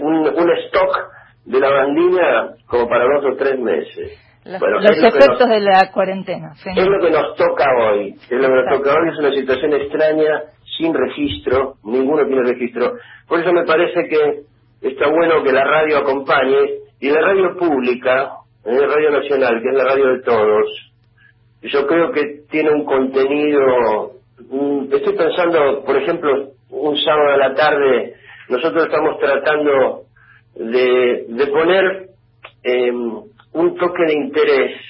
[0.00, 0.98] un, un stock
[1.44, 4.18] de lavandina como para dos o tres meses.
[4.44, 6.54] Los, Bueno, los es lo que efectos nos- de la cuarentena.
[6.56, 6.70] sí.
[6.76, 8.14] Es lo que nos toca hoy.
[8.14, 9.08] Es lo que nos toca hoy.
[9.12, 10.42] Es una situación extraña,
[10.78, 11.74] sin registro.
[11.84, 12.94] Ninguno tiene registro.
[13.28, 14.40] Por eso me parece que
[14.88, 16.58] está bueno que la radio acompañe.
[17.00, 18.30] Y la radio pública,
[18.64, 20.92] eh, Radio Nacional, que es la radio de todos,
[21.62, 24.12] yo creo que tiene un contenido.
[24.50, 28.14] Mm, Estoy pensando, por ejemplo, un sábado a la tarde,
[28.48, 30.02] nosotros estamos tratando
[30.54, 32.08] de, poner
[32.64, 34.80] eh, un toque de interés,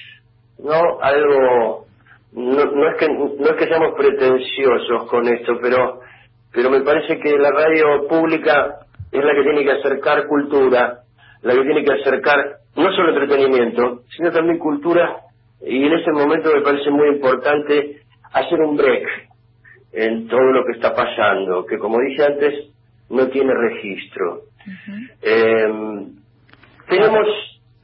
[0.59, 0.99] ¿no?
[1.01, 1.85] Algo,
[2.33, 6.01] no, no es que no es que seamos pretenciosos con esto, pero
[6.53, 8.79] pero me parece que la radio pública
[9.11, 10.99] es la que tiene que acercar cultura,
[11.41, 15.17] la que tiene que acercar no solo entretenimiento, sino también cultura,
[15.65, 18.01] y en ese momento me parece muy importante
[18.33, 19.32] hacer un break
[19.93, 22.53] en todo lo que está pasando, que como dije antes,
[23.09, 24.41] no tiene registro.
[25.21, 25.67] Eh,
[26.89, 27.27] tenemos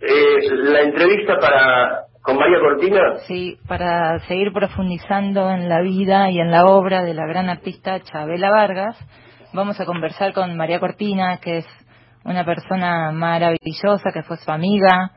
[0.02, 3.16] eh, la entrevista para con María Cortina.
[3.28, 8.00] Sí, para seguir profundizando en la vida y en la obra de la gran artista
[8.02, 8.98] Chabela Vargas,
[9.54, 11.66] vamos a conversar con María Cortina, que es
[12.26, 15.12] una persona maravillosa, que fue su amiga,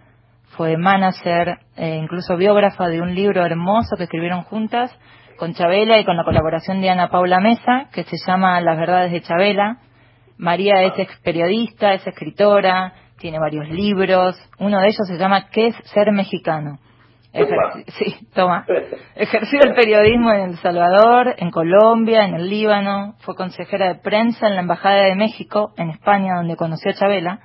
[0.56, 4.96] fue manager, e incluso biógrafa de un libro hermoso que escribieron juntas
[5.42, 9.10] con Chabela y con la colaboración de Ana Paula Mesa, que se llama Las Verdades
[9.10, 9.78] de Chabela.
[10.38, 14.40] María es ex periodista, es escritora, tiene varios libros.
[14.60, 16.78] Uno de ellos se llama ¿Qué es ser mexicano?
[17.98, 18.64] Sí, toma.
[19.16, 23.16] Ejerció el periodismo en El Salvador, en Colombia, en el Líbano.
[23.22, 27.40] Fue consejera de prensa en la Embajada de México, en España, donde conoció a Chabela.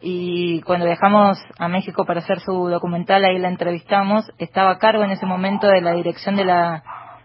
[0.00, 4.30] Y cuando viajamos a México para hacer su documental, ahí la entrevistamos.
[4.38, 6.84] Estaba a cargo en ese momento de la dirección de la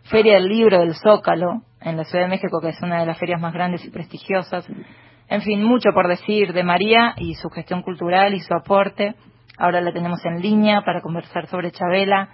[0.10, 3.20] Feria del Libro del Zócalo, en la Ciudad de México, que es una de las
[3.20, 4.66] ferias más grandes y prestigiosas.
[5.28, 9.16] En fin, mucho por decir de María y su gestión cultural y su aporte.
[9.58, 12.30] Ahora la tenemos en línea para conversar sobre Chabela.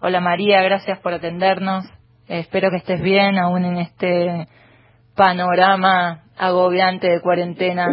[0.00, 1.84] Hola María, gracias por atendernos.
[2.28, 4.46] Espero que estés bien aún en este
[5.16, 7.88] panorama agobiante de cuarentena.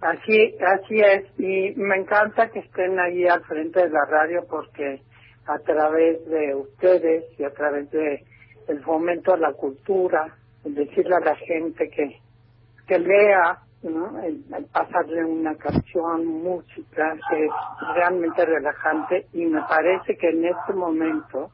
[0.00, 5.00] Así, así es, y me encanta que estén ahí al frente de la radio porque
[5.46, 8.24] a través de ustedes y a través de
[8.68, 12.20] el fomento a la cultura, el decirle a la gente que,
[12.86, 14.22] que lea, ¿no?
[14.22, 17.52] el, el pasarle una canción, música, que es
[17.94, 21.50] realmente relajante y me parece que en este momento,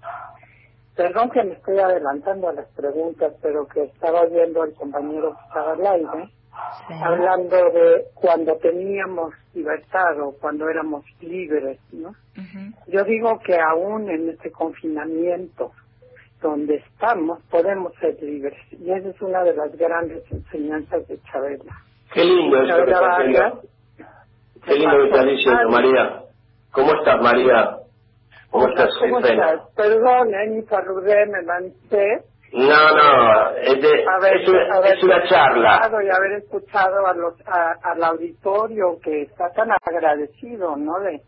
[0.95, 5.49] perdón que me estoy adelantando a las preguntas, pero que estaba viendo al compañero que
[5.49, 6.30] estaba al aire,
[7.02, 12.14] hablando de cuando teníamos libertad o cuando éramos libres, ¿no?
[12.86, 15.72] Yo digo que aún en este confinamiento
[16.40, 21.76] donde estamos podemos ser libres y esa es una de las grandes enseñanzas de Chabela.
[22.12, 23.62] Qué lindo eso que estás diciendo.
[24.64, 26.22] Qué lindo que estás diciendo, María.
[26.72, 27.76] ¿Cómo estás, María?
[28.50, 29.61] ¿Cómo estás, ¿Cómo estás?
[29.76, 32.24] Perdón, eh, mi saludé, me lancé.
[32.53, 35.76] No, no, es, de- Haber- es, una, haber es una charla.
[35.76, 40.98] escuchado Y haber escuchado a los, a- al auditorio que está tan agradecido, ¿no?
[41.01, 41.22] De,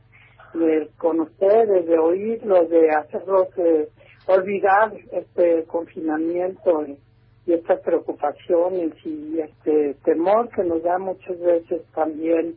[0.55, 3.89] de con ustedes, de oírlos, de hacerlos eh,
[4.27, 6.99] olvidar este confinamiento y,
[7.47, 12.57] y estas preocupaciones y este temor que nos da muchas veces también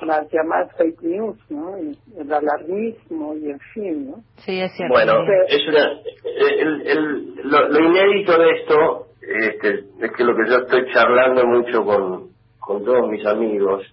[0.00, 1.78] las llamadas fake news, ¿no?
[1.78, 4.16] Y el alarmismo y en fin, ¿no?
[4.38, 4.92] Sí, es cierto.
[4.94, 5.12] Bueno,
[5.48, 5.92] es una,
[6.24, 11.46] el, el- lo, lo inédito de esto este, es que lo que yo estoy charlando
[11.46, 12.28] mucho con,
[12.58, 13.84] con todos mis amigos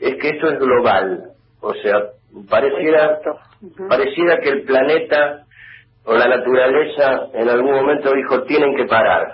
[0.00, 1.30] es que esto es global.
[1.60, 2.10] O sea,
[2.48, 3.18] pareciera,
[3.88, 5.46] pareciera que el planeta
[6.04, 9.32] o la naturaleza en algún momento dijo tienen que parar.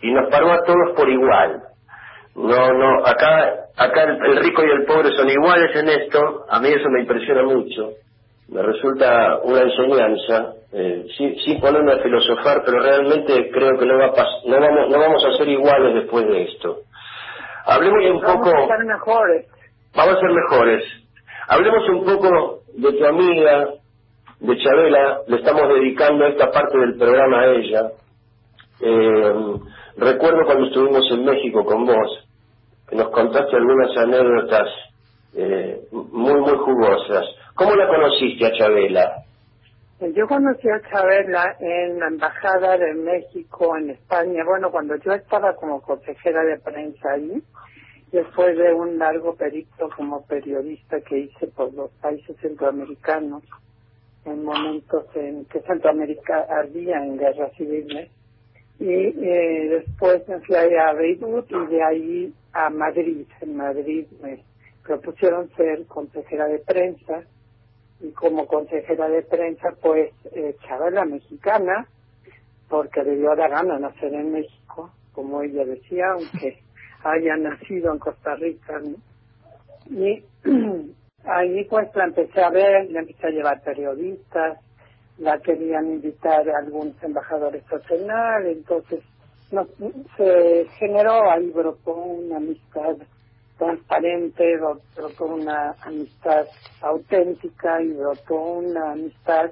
[0.00, 1.62] Y nos paró a todos por igual.
[2.34, 6.44] No, no, acá, acá el, el rico y el pobre son iguales en esto.
[6.48, 7.90] A mí eso me impresiona mucho.
[8.48, 13.98] Me resulta una enseñanza, eh, sin, sin ponerme a filosofar, pero realmente creo que no,
[13.98, 16.78] va a pas- no, vamos, no vamos a ser iguales después de esto.
[17.66, 19.46] Hablemos un Vamos poco, a ser mejores.
[19.94, 20.84] vamos a ser mejores.
[21.48, 23.68] Hablemos un poco de tu amiga,
[24.40, 27.90] de Chabela, le estamos dedicando esta parte del programa a ella.
[28.80, 29.34] Eh,
[29.96, 32.28] recuerdo cuando estuvimos en México con vos,
[32.88, 34.68] que nos contaste algunas anécdotas
[35.34, 37.24] eh, muy, muy jugosas.
[37.54, 39.22] ¿Cómo la conociste a Chabela?
[40.00, 45.54] Yo conocí a Chabela en la Embajada de México en España, bueno, cuando yo estaba
[45.54, 47.40] como consejera de prensa ahí,
[48.10, 53.44] después de un largo periplo como periodista que hice por los países centroamericanos,
[54.24, 58.10] en momentos en que Centroamérica ardía en guerras civiles,
[58.82, 63.28] y eh, después me fui a Beirut y de ahí a Madrid.
[63.40, 64.42] En Madrid me
[64.84, 67.22] propusieron ser consejera de prensa
[68.00, 70.56] y como consejera de prensa pues eh,
[70.90, 71.86] la mexicana
[72.68, 76.58] porque le dio la gana nacer en México, como ella decía, aunque
[77.04, 78.80] haya nacido en Costa Rica.
[79.90, 80.24] Y
[81.24, 84.58] ahí pues la empecé a ver, la empecé a llevar periodistas,
[85.18, 89.00] la querían invitar a algunos embajadores a entonces
[89.50, 89.66] no,
[90.16, 92.96] se generó ahí, brotó una amistad
[93.58, 94.58] transparente,
[94.96, 96.46] brotó una amistad
[96.80, 99.50] auténtica y brotó una amistad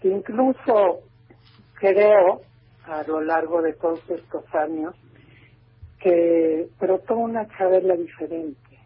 [0.00, 1.00] que incluso
[1.74, 2.40] creo
[2.86, 4.94] a lo largo de todos estos años
[6.00, 8.78] que brotó una Chabela diferente,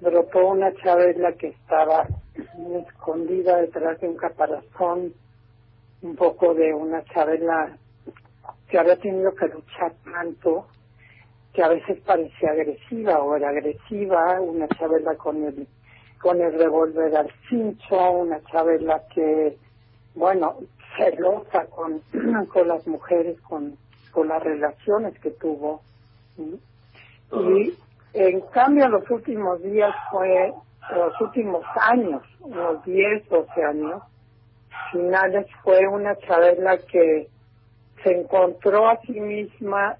[0.00, 2.06] brotó una Chabela que estaba
[2.86, 5.12] escondida detrás de un caparazón,
[6.02, 7.76] un poco de una Chabela
[8.68, 10.66] que había tenido que luchar tanto,
[11.52, 15.66] que a veces parecía agresiva o era agresiva, una Chabela con el
[16.20, 19.56] con el revólver al cincho, una Chabela que,
[20.14, 20.56] bueno,
[20.96, 22.00] celosa con,
[22.52, 23.76] con las mujeres, con,
[24.10, 25.82] con las relaciones que tuvo.
[27.32, 27.74] Y
[28.14, 30.52] en cambio los últimos días fue,
[30.94, 34.02] los últimos años, unos 10, 12 años,
[34.92, 37.28] finales fue una Chabela que
[38.02, 39.96] se encontró a sí misma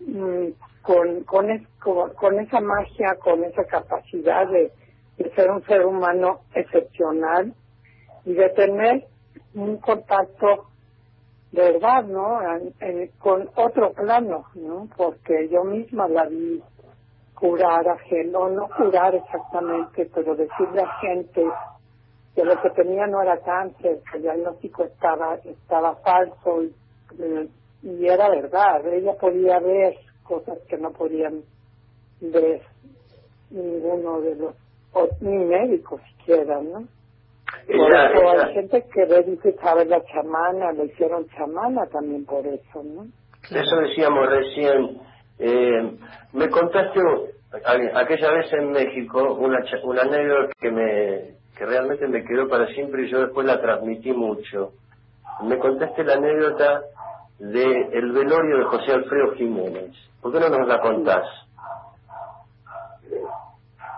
[0.00, 0.48] mm,
[0.82, 1.48] con, con,
[2.14, 4.72] con, esa magia, con esa capacidad de,
[5.18, 7.52] de ser un ser humano excepcional
[8.24, 9.06] y de tener
[9.54, 10.66] un contacto
[11.52, 12.40] de verdad, ¿no?
[13.18, 14.88] con otro plano, ¿no?
[14.96, 16.62] Porque yo misma la vi
[17.36, 21.44] curar a gente, no, no curar exactamente, pero decirle a gente
[22.34, 26.74] que lo que tenía no era cáncer, que el diagnóstico estaba, estaba falso y,
[27.82, 28.86] y era verdad.
[28.86, 31.42] Ella podía ver cosas que no podían
[32.20, 32.62] ver
[33.50, 34.54] ninguno de los,
[35.20, 36.86] ni médicos siquiera, ¿no?
[37.66, 42.82] Por hay gente que ve, dice, sabe la chamana, le hicieron chamana también por eso,
[42.82, 43.06] ¿no?
[43.50, 45.00] Eso decíamos recién.
[45.38, 45.98] Eh,
[46.32, 47.00] me contaste
[47.94, 53.10] aquella vez en México una, una anécdota que me realmente me quedó para siempre y
[53.10, 54.72] yo después la transmití mucho.
[55.42, 56.82] Me contaste la anécdota
[57.38, 59.92] de el velorio de José Alfredo Jiménez.
[60.20, 61.26] ¿Por qué no nos la contás?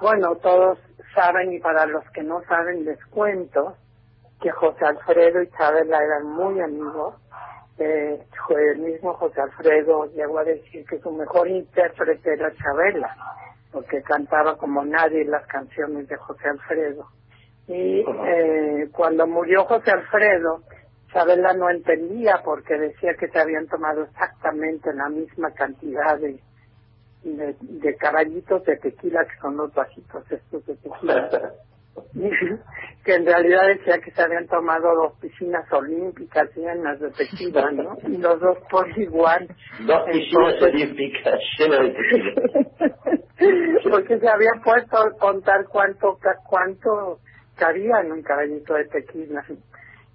[0.01, 0.79] Bueno, todos
[1.15, 3.75] saben y para los que no saben les cuento
[4.41, 7.15] que José Alfredo y Chabela eran muy amigos.
[7.79, 8.21] Eh,
[8.51, 13.15] el mismo José Alfredo llegó a decir que su mejor intérprete era Chabela,
[13.71, 17.07] porque cantaba como nadie las canciones de José Alfredo.
[17.69, 20.63] Y eh, cuando murió José Alfredo,
[21.13, 26.41] Chabela no entendía porque decía que se habían tomado exactamente la misma cantidad de
[27.23, 31.31] de, de caballitos de tequila, que son los vasitos estos de tequila.
[33.05, 37.97] que en realidad decía que se habían tomado dos piscinas olímpicas llenas de tequila, ¿no?
[38.07, 39.49] Y los dos por igual.
[39.87, 43.19] Dos piscinas olímpicas llenas de.
[43.91, 46.19] Porque se había puesto a contar cuánto,
[46.49, 47.21] cuánto
[47.57, 49.45] cabía en un caballito de tequila.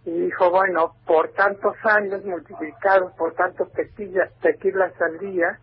[0.06, 5.58] Y dijo, bueno, por tantos años multiplicados por tantos tequilas, tequilas al día,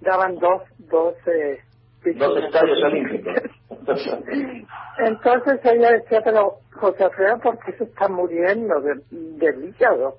[0.00, 1.60] daban dos, dos, eh,
[2.14, 3.34] dos estadios olímpicos.
[4.98, 10.18] Entonces ella decía, pero José Alfredo, ¿por qué se está muriendo de, del hígado?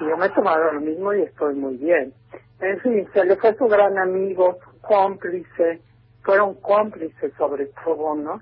[0.00, 2.12] Y yo me he tomado lo mismo y estoy muy bien.
[2.60, 5.80] En fin, se le fue su gran amigo, su cómplice,
[6.22, 8.40] fueron cómplices sobre todo, ¿no?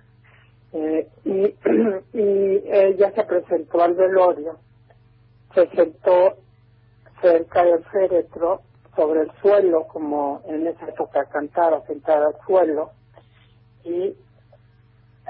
[0.72, 1.54] Eh, y,
[2.18, 4.58] y ella se presentó al velorio,
[5.54, 6.36] se sentó
[7.20, 8.62] cerca del féretro
[8.94, 12.90] sobre el suelo, como en esa época cantaba sentada al suelo,
[13.84, 14.14] y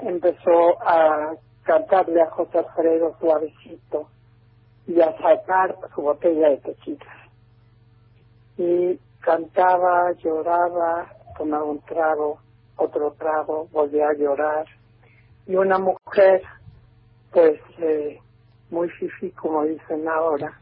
[0.01, 4.07] empezó a cantarle a José Alfredo suavecito
[4.87, 7.29] y a sacar su botella de tequila.
[8.57, 12.39] Y cantaba, lloraba, tomaba un trago,
[12.75, 14.65] otro trago, volvía a llorar.
[15.47, 16.41] Y una mujer,
[17.31, 18.19] pues, eh,
[18.69, 20.59] muy fifi, como dicen ahora,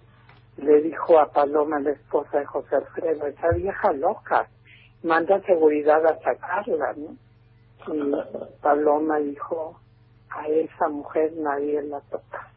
[0.57, 4.47] le dijo a Paloma, la esposa de José Alfredo, esa vieja loca,
[5.03, 7.15] manda seguridad a sacarla, ¿no?
[7.87, 9.79] Y Paloma dijo,
[10.29, 12.51] a esa mujer nadie la toca.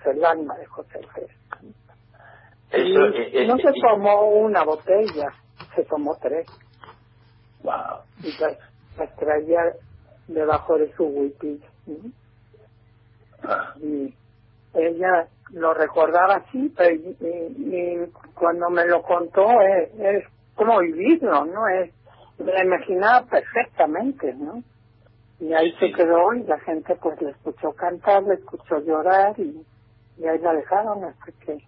[0.00, 1.28] Es el alma de José Alfredo.
[2.72, 5.32] y no se tomó una botella,
[5.74, 6.46] se tomó tres.
[7.62, 8.02] Wow.
[8.22, 9.74] Y las, traía
[10.28, 11.64] debajo de su huipil.
[13.42, 13.74] Ah.
[13.80, 14.14] Y
[14.74, 21.44] ella lo recordaba así, pero y, y cuando me lo contó es, es como vivirlo,
[21.44, 21.68] ¿no?
[21.68, 21.95] Es,
[22.38, 24.62] me la imaginaba perfectamente, ¿no?
[25.38, 29.66] Y ahí se quedó y la gente pues le escuchó cantar, le escuchó llorar y,
[30.16, 31.58] y ahí la dejaron hasta que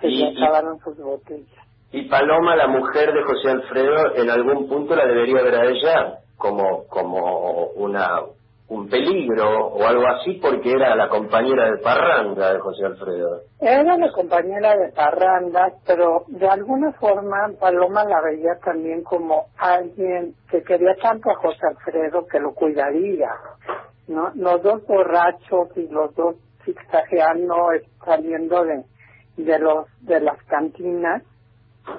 [0.00, 1.48] se Y- le acabaron sus botellas.
[1.92, 6.18] Y Paloma, la mujer de José Alfredo, en algún punto la debería ver a ella
[6.36, 8.22] como, como una,
[8.68, 13.42] un peligro o algo así, porque era la compañera de parranda de José Alfredo.
[13.60, 20.34] Era la compañera de parrandas, pero de alguna forma Paloma la veía también como alguien
[20.50, 23.30] que quería tanto a José Alfredo que lo cuidaría.
[24.08, 24.30] ¿no?
[24.34, 27.68] Los dos borrachos y los dos zigzagueando,
[28.04, 28.84] saliendo de,
[29.36, 31.22] de, los, de las cantinas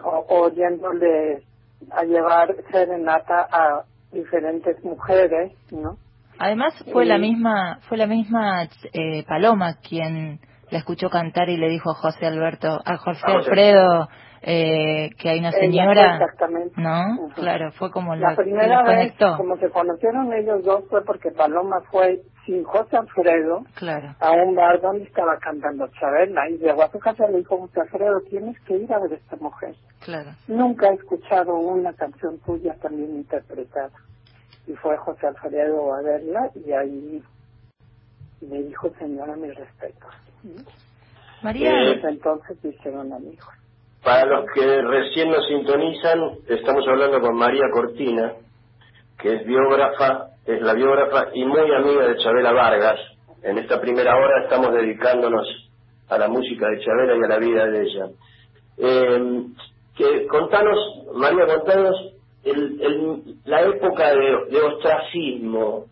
[0.04, 1.44] o, o yéndole
[1.92, 5.98] a llevar serenata a diferentes mujeres, ¿no?
[6.40, 10.40] Además fue la Y- misma fue la misma eh, Paloma quien
[10.72, 13.38] la escuchó cantar y le dijo a José Alberto, a José A José.
[13.50, 14.08] Alfredo
[14.48, 16.80] eh, que hay una señora, exactamente.
[16.80, 17.30] ¿no?
[17.34, 21.32] Claro, fue como La la, que primera vez, como se conocieron ellos dos, fue porque
[21.32, 24.14] Paloma fue sin José Alfredo Claro.
[24.20, 27.82] a un bar donde estaba cantando Chabela y llegó a su casa le dijo, José
[27.82, 29.74] Alfredo, tienes que ir a ver a esta mujer.
[30.04, 30.30] Claro.
[30.48, 33.90] Nunca he escuchado una canción tuya también interpretada.
[34.68, 37.22] Y fue José Alfredo a verla y ahí
[38.42, 40.08] me dijo, señora, mi respeto.
[41.42, 43.48] María, Eh, Desde entonces hicieron amigos.
[44.04, 48.34] Para los que recién nos sintonizan, estamos hablando con María Cortina,
[49.20, 53.00] que es biógrafa, es la biógrafa y muy amiga de Chabela Vargas.
[53.42, 55.48] En esta primera hora estamos dedicándonos
[56.10, 58.06] a la música de Chabela y a la vida de ella.
[58.78, 59.44] Eh,
[59.96, 60.78] que contanos,
[61.16, 61.96] María, contanos
[62.46, 65.86] el, el- la época de, ostracismo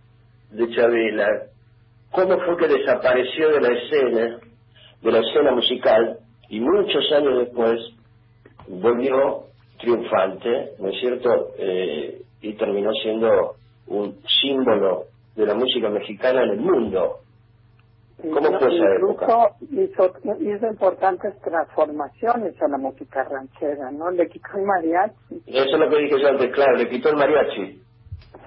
[0.52, 1.28] de Chabela.
[2.12, 4.40] ¿Cómo fue que desapareció de la escena,
[5.02, 6.18] de la escena musical,
[6.50, 7.80] y muchos años después
[8.68, 9.46] volvió
[9.80, 11.48] triunfante, ¿no es cierto?
[11.58, 13.56] Eh, y terminó siendo
[13.88, 17.18] un símbolo de la música mexicana en el mundo.
[18.32, 19.56] ¿Cómo fue esa época?
[19.70, 24.12] Hizo, hizo importantes transformaciones a la música ranchera, ¿no?
[24.12, 25.44] Le quitó el mariachi.
[25.48, 27.84] Eso es lo que dije yo antes, claro, le quitó el mariachi.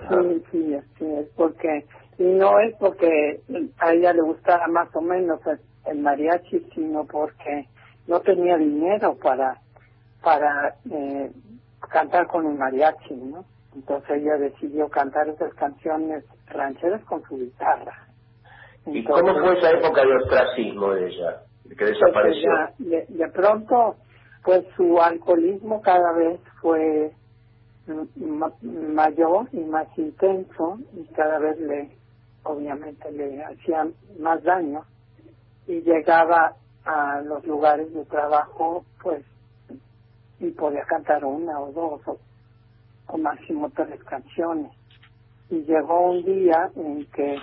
[0.08, 1.84] Sí, sí, así es, porque,
[2.18, 3.40] y no es porque
[3.78, 7.66] a ella le gustara más o menos el, el mariachi, sino porque
[8.06, 9.60] no tenía dinero para,
[10.22, 11.30] para eh,
[11.90, 13.44] cantar con el mariachi, ¿no?
[13.74, 18.05] Entonces ella decidió cantar esas canciones rancheras con su guitarra.
[18.86, 21.42] ¿Y cómo fue esa época de ostracismo de ella,
[21.76, 22.50] que desapareció?
[22.50, 23.96] Pues ya, de, de pronto,
[24.44, 27.12] pues su alcoholismo cada vez fue
[28.16, 31.98] ma- mayor y más intenso y cada vez le,
[32.44, 34.84] obviamente le hacía más daño
[35.66, 39.24] y llegaba a los lugares de trabajo, pues,
[40.40, 42.18] y podía cantar una o dos o,
[43.08, 44.72] o máximo tres canciones.
[45.50, 47.38] Y llegó un día en que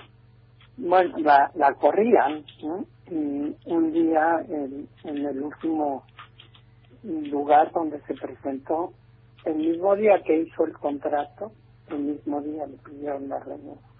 [0.78, 2.86] bueno, la, la corrían, ¿no?
[3.10, 6.04] Y un día en, en el último
[7.04, 8.94] lugar donde se presentó,
[9.46, 11.52] el mismo día que hizo el contrato,
[11.90, 13.94] el mismo día le pidieron la renuncia.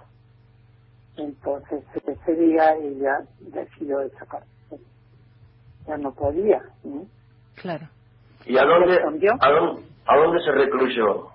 [1.18, 4.80] Entonces, ese día ella decidió desaparecer.
[5.88, 7.06] Ya no podía, ¿no?
[7.56, 7.88] claro.
[8.46, 8.98] ¿Y a dónde,
[9.40, 11.30] a dónde, a dónde se recluyó?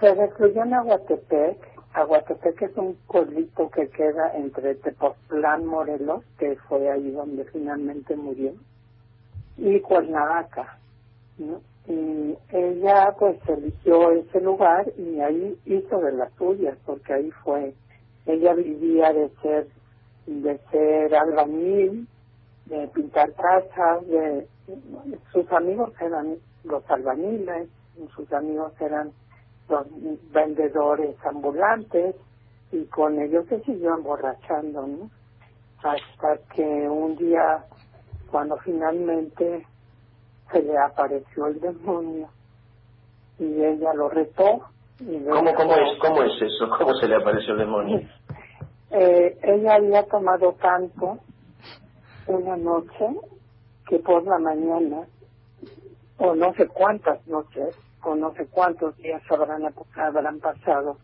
[0.00, 1.77] Se recluyó en Aguatepec.
[1.98, 8.52] Aguatepec es un pueblito que queda entre Tepoztlán, Morelos, que fue ahí donde finalmente murió,
[9.56, 10.78] y Cuernavaca.
[11.88, 17.74] Y ella pues eligió ese lugar y ahí hizo de las suyas, porque ahí fue,
[18.26, 19.66] ella vivía de ser,
[20.26, 22.06] de ser albañil,
[22.66, 24.46] de pintar casas, de,
[25.32, 27.68] sus amigos eran los albañiles,
[28.14, 29.10] sus amigos eran
[29.68, 29.86] los
[30.32, 32.14] vendedores ambulantes
[32.72, 35.10] y con ellos se siguió emborrachando, ¿no?
[35.78, 37.64] Hasta que un día,
[38.30, 39.66] cuando finalmente
[40.50, 42.28] se le apareció el demonio
[43.38, 44.66] y ella lo retó.
[45.00, 46.68] Y ¿Cómo, cómo, es, ¿Cómo es eso?
[46.76, 48.00] ¿Cómo se le apareció el demonio?
[48.90, 51.18] Eh, ella había tomado tanto
[52.26, 53.06] una noche
[53.86, 55.06] que por la mañana,
[56.16, 57.76] o no sé cuántas noches,
[58.08, 59.62] o no sé cuántos días habrán,
[59.96, 60.98] habrán pasado,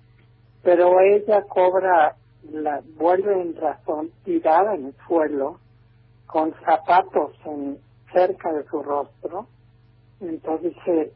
[0.63, 2.17] pero ella cobra,
[2.51, 5.59] la vuelve en razón, tirada en el suelo,
[6.27, 7.37] con zapatos
[8.13, 9.47] cerca de su rostro,
[10.21, 11.13] entonces dice,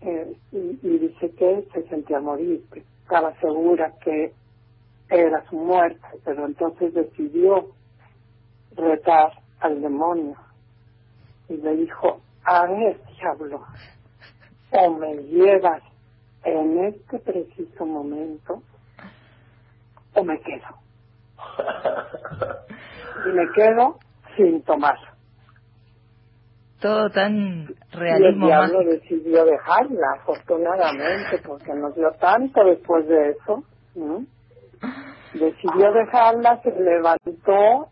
[0.00, 2.64] eh, y, dice que se sentía morir,
[3.02, 4.32] estaba segura que
[5.08, 7.68] era su muerte, pero entonces decidió
[8.74, 10.34] retar al demonio.
[11.48, 13.62] Y le dijo, a ver, diablo,
[14.72, 15.82] o me llevas
[16.44, 18.62] en este preciso momento,
[20.14, 20.66] o me quedo.
[23.26, 23.98] y me quedo
[24.36, 24.96] sin tomar.
[26.80, 28.90] Todo tan Y el realismo diablo mágico.
[28.92, 33.62] decidió dejarla, afortunadamente, porque nos dio tanto después de eso.
[33.94, 34.24] ¿no?
[35.34, 37.88] Decidió dejarla, se levantó,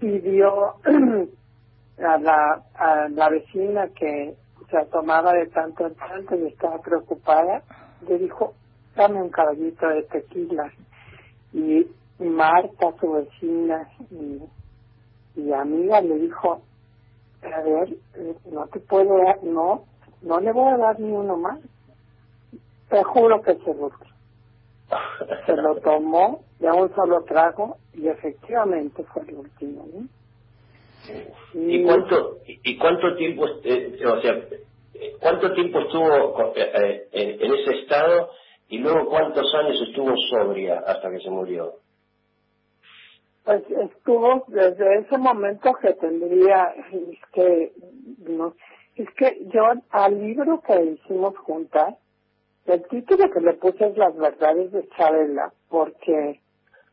[0.00, 0.74] pidió
[1.98, 4.34] a la, a la vecina que
[4.72, 7.62] se tomaba de tanto en tanto y estaba preocupada,
[8.08, 8.54] le dijo,
[8.96, 10.72] dame un caballito de tequila.
[11.52, 11.86] Y
[12.18, 13.88] Marta, su vecina
[15.36, 16.62] y, amiga, le dijo,
[17.42, 17.96] a ver,
[18.50, 19.84] no te puedo dar, no,
[20.22, 21.60] no le voy a dar ni uno más.
[22.88, 23.90] Te juro que se lo,
[25.46, 29.84] se lo tomó de un solo trago y efectivamente fue el último.
[31.54, 34.44] ¿Y cuánto, y cuánto tiempo, eh, o sea,
[35.20, 38.30] cuánto tiempo estuvo eh, eh, en, en ese estado
[38.68, 41.74] y luego cuántos años estuvo sobria hasta que se murió?
[43.44, 47.72] Pues estuvo desde ese momento que tendría, es que,
[48.18, 48.54] no,
[48.94, 51.96] es que yo al libro que hicimos juntas,
[52.66, 56.40] el título que le puse es Las verdades de Chabela, porque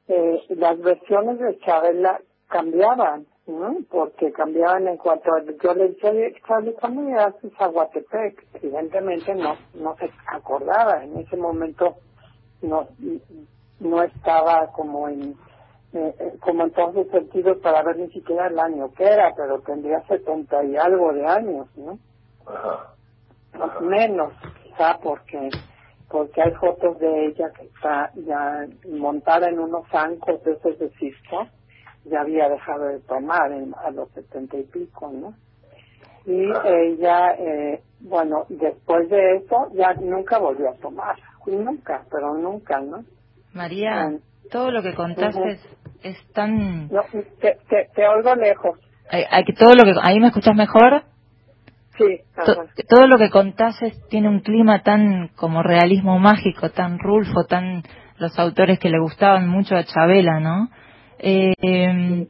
[0.08, 3.78] eh, las versiones de Chabela cambiaban, ¿no?
[3.90, 8.46] Porque cambiaban en cuanto a, yo le decía, "Oye, Chabela, ¿cuándo llegaste a Guatepec?
[8.56, 11.96] Evidentemente no, no se acordaba, en ese momento
[12.62, 12.88] no,
[13.80, 15.36] no estaba como en,
[15.94, 19.34] eh, eh, como en todos sus sentidos para ver ni siquiera el año que era,
[19.36, 21.98] pero tendría setenta y algo de años, ¿no?
[23.58, 24.34] Más menos,
[24.64, 25.50] quizá porque
[26.10, 30.90] porque hay fotos de ella que está ya montada en unos zancos de esos de
[30.98, 31.48] Cisco,
[32.06, 35.34] ya había dejado de tomar en- a los setenta y pico, ¿no?
[36.26, 42.80] Y ella, eh, bueno, después de eso ya nunca volvió a tomar, nunca, pero nunca,
[42.82, 43.04] ¿no?
[43.54, 44.12] María,
[44.52, 45.62] todo lo que contaste es,
[46.04, 46.88] es tan...
[46.90, 47.02] No,
[47.42, 48.78] te, te, te oigo lejos.
[49.10, 51.04] Ay, ay, que todo lo que ahí me escuchas mejor
[51.98, 52.56] Sí, To-
[52.88, 57.84] todo lo que contás es- tiene un clima tan como realismo mágico tan rulfo tan
[58.20, 60.70] los autores que le gustaban mucho a Chabela no
[61.20, 62.28] Eh,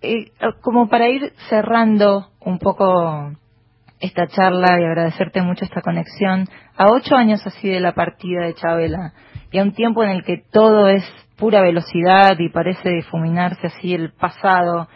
[0.00, 3.32] eh, como para ir cerrando un poco
[4.00, 6.44] esta charla y agradecerte mucho esta conexión
[6.76, 9.12] a ocho años así de la partida de Chabela
[9.50, 11.02] y a un tiempo en el que todo es
[11.36, 14.88] pura velocidad y parece difuminarse así el pasado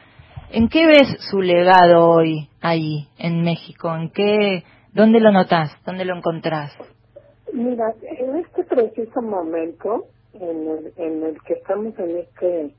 [0.55, 3.89] ¿En qué ves su legado hoy ahí en México?
[3.97, 5.71] ¿En qué, dónde lo notás?
[5.87, 6.71] ¿Dónde lo encontrás?
[7.55, 10.05] Mira, en este preciso momento
[10.35, 12.75] en el, en el que estamos en este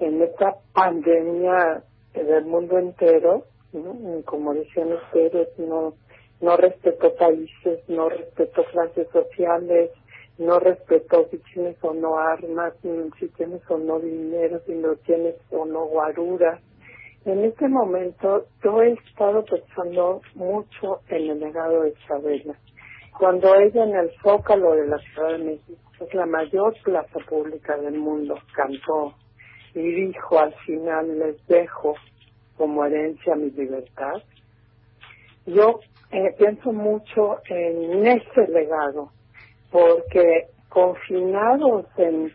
[0.00, 1.82] en esta pandemia
[2.14, 4.22] del mundo entero, ¿no?
[4.24, 5.94] como decían ustedes, no
[6.40, 9.90] no respetó países, no respetó clases sociales,
[10.36, 12.74] no respetó si tienes o no armas,
[13.18, 16.60] si tienes o no dinero, si no tienes o no guaruras.
[17.24, 22.54] En este momento yo he estado pensando mucho en el legado de Chabela.
[23.18, 27.18] Cuando ella en el Zócalo de la Ciudad de México, que es la mayor plaza
[27.28, 29.14] pública del mundo, cantó
[29.74, 31.94] y dijo al final, les dejo
[32.56, 34.22] como herencia mi libertad.
[35.46, 39.10] Yo eh, pienso mucho en ese legado,
[39.70, 42.32] porque confinados en,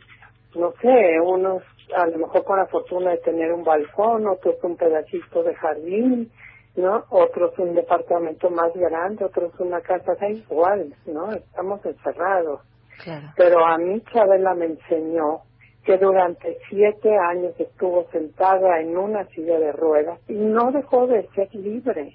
[0.55, 1.63] no sé, unos
[1.95, 6.31] a lo mejor con la fortuna de tener un balcón, otros un pedacito de jardín,
[6.75, 7.05] ¿no?
[7.09, 11.31] Otros un departamento más grande, otros una casa, da igual, ¿no?
[11.31, 12.61] Estamos encerrados.
[13.03, 13.27] Claro.
[13.35, 15.41] Pero a mí Chabela me enseñó
[15.89, 21.27] que durante siete años estuvo sentada en una silla de ruedas y no dejó de
[21.33, 22.13] ser libre.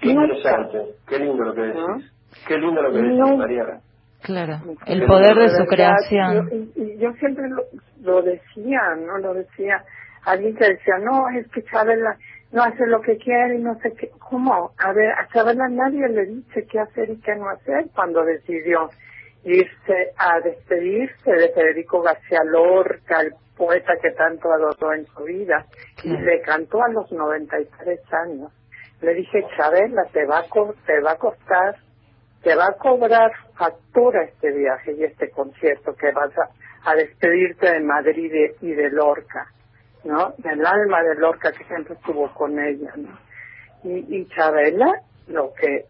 [0.00, 0.24] Qué Nunca.
[0.34, 0.78] interesante,
[1.08, 1.80] qué lindo lo que decís.
[1.80, 1.96] ¿No?
[2.48, 3.36] Qué lindo lo que decís, No.
[3.36, 3.80] María.
[4.22, 4.54] Claro.
[4.86, 6.50] El poder de su verdad, creación.
[6.74, 7.62] yo- yo siempre lo,
[8.02, 9.18] lo decía, ¿no?
[9.18, 9.84] Lo decía.
[10.26, 12.16] Alguien que decía, no, es que Chabela
[12.50, 14.10] no hace lo que quiere y no sé qué.
[14.18, 14.72] ¿Cómo?
[14.78, 18.90] A ver, a Chabela nadie le dice qué hacer y qué no hacer cuando decidió
[19.44, 25.66] irse a despedirse de Federico García Lorca, el poeta que tanto adoró en su vida.
[26.02, 28.52] Y le cantó a los 93 años.
[29.02, 31.76] Le dije, Chabela, te va a, co- te va a costar
[32.42, 37.70] te va a cobrar factura este viaje y este concierto que vas a, a despedirte
[37.72, 39.48] de Madrid y de, y de Lorca,
[40.04, 40.34] ¿no?
[40.38, 43.18] Del alma de Lorca que siempre estuvo con ella, ¿no?
[43.84, 45.86] Y, y Chabela, lo que,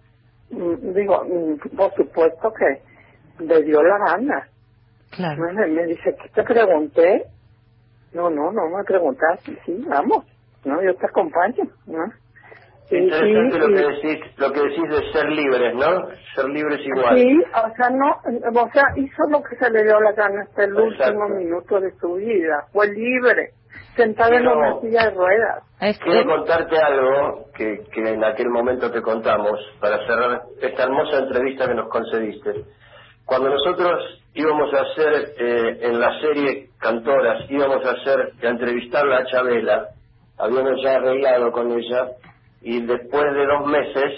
[0.51, 2.82] mm, digo, mm, por supuesto que
[3.39, 4.49] le dio la gana.
[5.11, 5.43] Claro.
[5.43, 7.24] Me, me dice, ¿qué te pregunté?
[8.12, 10.24] No, no, no me preguntaste, sí, vamos,
[10.64, 12.05] no, yo te acompaño, ¿no?
[12.91, 16.09] Interesante Sí, lo, que decís, lo que decís de ser libres, ¿no?
[16.34, 17.18] Ser libres igual.
[17.18, 20.64] Sí, o sea, no, o sea, hizo lo que se le dio la gana hasta
[20.64, 23.51] el último minuto de su vida, fue libre,
[23.95, 25.64] sentado en una silla de ruedas.
[26.03, 31.66] Quiero contarte algo que, que en aquel momento te contamos para cerrar esta hermosa entrevista
[31.68, 32.64] que nos concediste.
[33.29, 39.18] Cuando nosotros íbamos a hacer eh, en la serie Cantoras, íbamos a hacer a entrevistarla
[39.18, 39.89] a Chabela,
[40.39, 42.12] habíamos ya arreglado con ella
[42.62, 44.14] y después de dos meses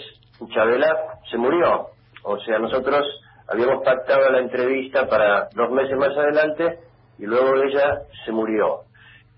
[0.54, 0.96] Chabela
[1.28, 1.88] se murió.
[2.22, 3.04] O sea, nosotros
[3.48, 6.78] habíamos pactado la entrevista para dos meses más adelante
[7.18, 8.82] y luego ella se murió.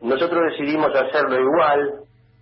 [0.02, 1.94] Nosotros decidimos hacerlo igual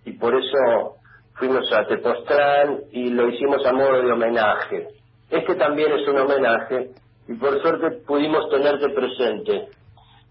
[0.03, 0.97] y por eso
[1.35, 4.89] fuimos a Tepoztlán y lo hicimos a modo de homenaje.
[5.29, 6.89] Este también es un homenaje
[7.31, 9.67] y por suerte pudimos tenerte presente.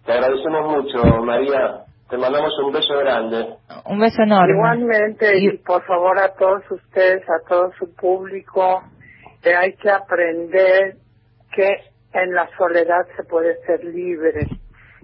[0.05, 1.85] Te agradecemos mucho, María.
[2.09, 3.55] Te mandamos un beso grande.
[3.87, 4.53] Un beso enorme.
[4.53, 8.83] Igualmente, y por favor a todos ustedes, a todo su público,
[9.43, 10.97] que hay que aprender
[11.55, 11.69] que
[12.13, 14.47] en la soledad se puede ser libre.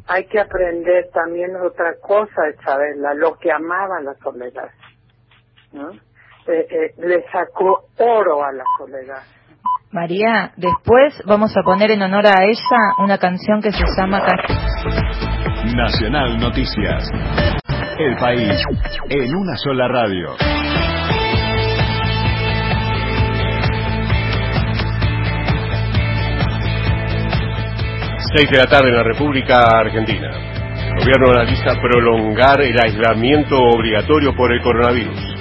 [0.08, 4.70] Hay que aprender también otra cosa de Chabela, lo que amaba la soledad.
[5.72, 5.92] ¿no?
[5.92, 9.22] Eh, eh, le sacó oro a la soledad.
[9.96, 14.20] María, después vamos a poner en honor a ella una canción que se llama
[15.74, 17.08] Nacional Noticias.
[17.98, 18.62] El país
[19.08, 20.36] en una sola radio.
[28.36, 30.28] Seis de la tarde en la República Argentina.
[30.90, 35.35] El gobierno analiza prolongar el aislamiento obligatorio por el coronavirus.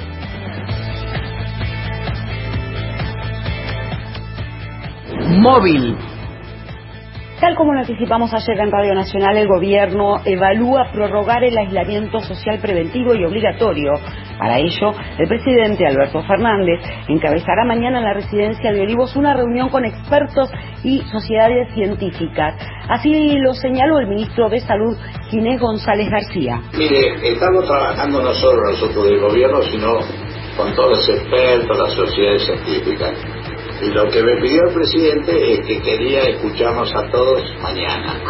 [5.27, 5.95] Móvil.
[7.39, 12.59] Tal como lo anticipamos ayer en Radio Nacional, el gobierno evalúa prorrogar el aislamiento social
[12.61, 13.91] preventivo y obligatorio.
[14.39, 19.69] Para ello, el presidente Alberto Fernández encabezará mañana en la residencia de Olivos una reunión
[19.69, 20.49] con expertos
[20.83, 22.55] y sociedades científicas.
[22.87, 24.95] Así lo señaló el ministro de Salud,
[25.29, 26.61] Ginés González García.
[26.77, 29.99] Mire, estamos trabajando no solo nosotros del gobierno, sino
[30.55, 33.44] con todos los expertos, las sociedades científicas.
[33.81, 38.21] Y lo que me pidió el presidente es que quería escucharnos a todos mañana.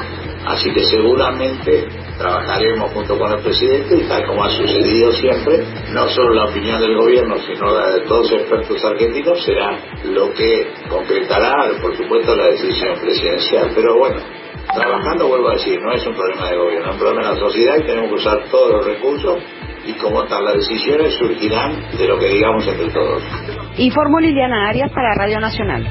[0.45, 1.87] Así que seguramente
[2.17, 6.79] trabajaremos junto con el presidente y tal como ha sucedido siempre, no solo la opinión
[6.79, 12.35] del gobierno, sino la de todos los expertos argentinos será lo que concretará, por supuesto,
[12.35, 13.71] la decisión presidencial.
[13.73, 14.17] Pero bueno,
[14.73, 17.39] trabajando, vuelvo a decir, no es un problema de gobierno, es un problema de la
[17.39, 19.43] sociedad y tenemos que usar todos los recursos
[19.85, 23.23] y como tal, las decisiones surgirán de lo que digamos entre todos.
[23.77, 25.87] Informó Liliana Arias para Radio Nacional.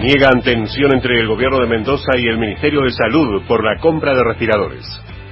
[0.00, 4.14] Niegan tensión entre el gobierno de Mendoza y el Ministerio de Salud por la compra
[4.14, 4.86] de respiradores.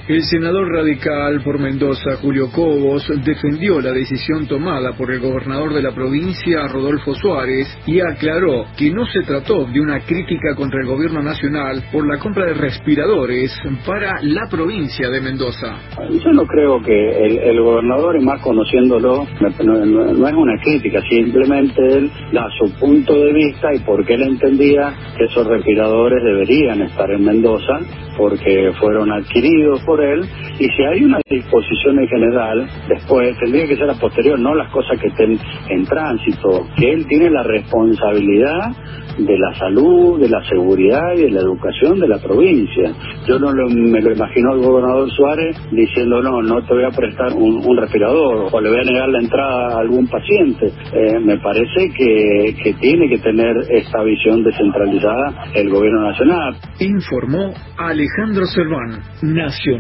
[0.09, 5.83] El senador radical por Mendoza, Julio Cobos, defendió la decisión tomada por el gobernador de
[5.83, 10.87] la provincia, Rodolfo Suárez, y aclaró que no se trató de una crítica contra el
[10.87, 13.53] gobierno nacional por la compra de respiradores
[13.87, 15.77] para la provincia de Mendoza.
[16.25, 19.27] Yo no creo que el, el gobernador, y más conociéndolo,
[19.63, 24.23] no, no- es una crítica, simplemente él da su punto de vista y porque él
[24.23, 27.75] entendía que esos respiradores deberían estar en Mendoza
[28.17, 30.25] porque fueron adquiridos por él
[30.59, 34.71] y si hay una disposición en general, después tendría que ser a posterior, no las
[34.71, 35.39] cosas que estén
[35.71, 38.73] en tránsito, que él tiene la responsabilidad
[39.19, 42.93] de la salud, de la seguridad y de la educación de la provincia.
[43.27, 46.91] Yo no lo- me lo imagino al gobernador Suárez diciendo no, no te voy a
[46.91, 50.73] prestar un, respirador o le voy a negar la entrada a algún paciente.
[50.93, 56.57] Eh, me parece que, que tiene que tener esta visión descentralizada el gobierno nacional.
[56.81, 59.01] Informó Alejandro Cerván,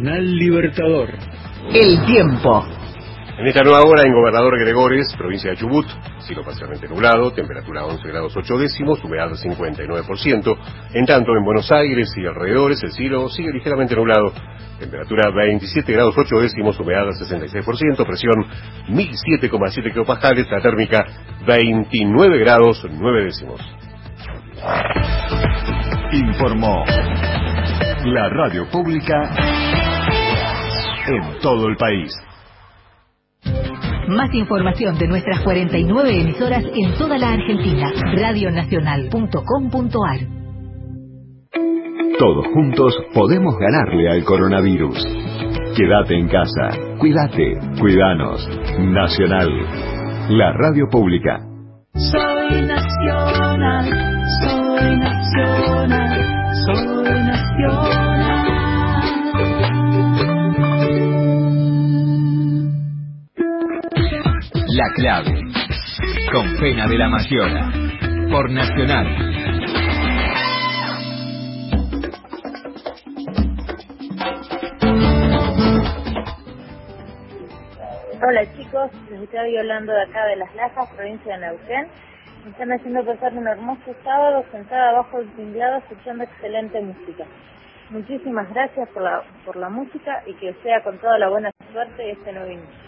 [0.08, 1.10] Nacional Libertador.
[1.72, 2.64] El tiempo.
[3.38, 5.86] En esta nueva hora en Gobernador Gregores, provincia de Chubut,
[6.20, 10.58] cielo parcialmente nublado, temperatura 11 grados 8 décimos, humedad 59%.
[10.94, 14.32] En tanto, en Buenos Aires y alrededores, el cielo sigue ligeramente nublado,
[14.80, 18.44] temperatura 27 grados 8 décimos, humedad 66%, presión
[18.88, 21.04] 1007,7 kilopascales, la térmica
[21.46, 23.60] 29 grados 9 décimos.
[26.12, 26.84] Informó
[28.04, 29.97] la radio pública
[31.10, 32.12] en todo el país.
[34.08, 37.92] Más información de nuestras 49 emisoras en toda la Argentina.
[38.14, 40.20] Radionacional.com.ar
[42.18, 44.96] Todos juntos podemos ganarle al coronavirus.
[45.76, 46.70] Quédate en casa.
[46.98, 47.58] Cuídate.
[47.78, 48.48] Cuidanos.
[48.78, 49.50] Nacional.
[50.30, 51.40] La radio pública.
[51.94, 53.27] Soy nacional,
[64.94, 65.42] clave.
[66.32, 67.70] Con Pena de la Mayora.
[68.30, 69.06] Por Nacional.
[78.20, 81.88] Hola chicos, les estoy hablando de acá de Las Lajas, provincia de Neuquén.
[82.44, 87.24] Me están haciendo pasar un hermoso sábado sentada abajo del tinglado escuchando excelente música.
[87.90, 92.10] Muchísimas gracias por la, por la música y que sea con toda la buena suerte
[92.10, 92.87] este nuevo inicio.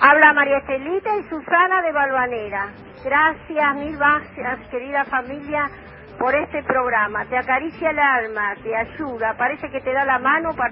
[0.00, 2.68] Habla María Estelita y Susana de Balvanera.
[3.02, 5.70] Gracias, mil gracias, querida familia,
[6.18, 7.24] por este programa.
[7.24, 10.70] Te acaricia el alma, te ayuda, parece que te da la mano para...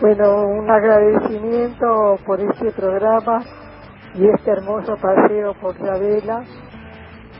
[0.00, 3.40] Bueno, un agradecimiento por este programa
[4.14, 6.44] y este hermoso paseo por la vela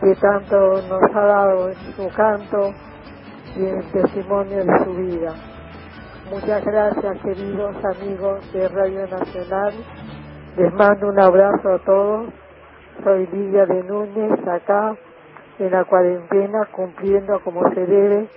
[0.01, 2.73] que tanto nos ha dado en su canto
[3.57, 5.35] y en testimonio de su vida.
[6.31, 9.73] Muchas gracias queridos amigos de Radio Nacional.
[10.57, 12.33] Les mando un abrazo a todos.
[13.05, 14.97] Soy Lidia de Núñez acá
[15.61, 18.29] en la cuarentena cumpliendo como se debe.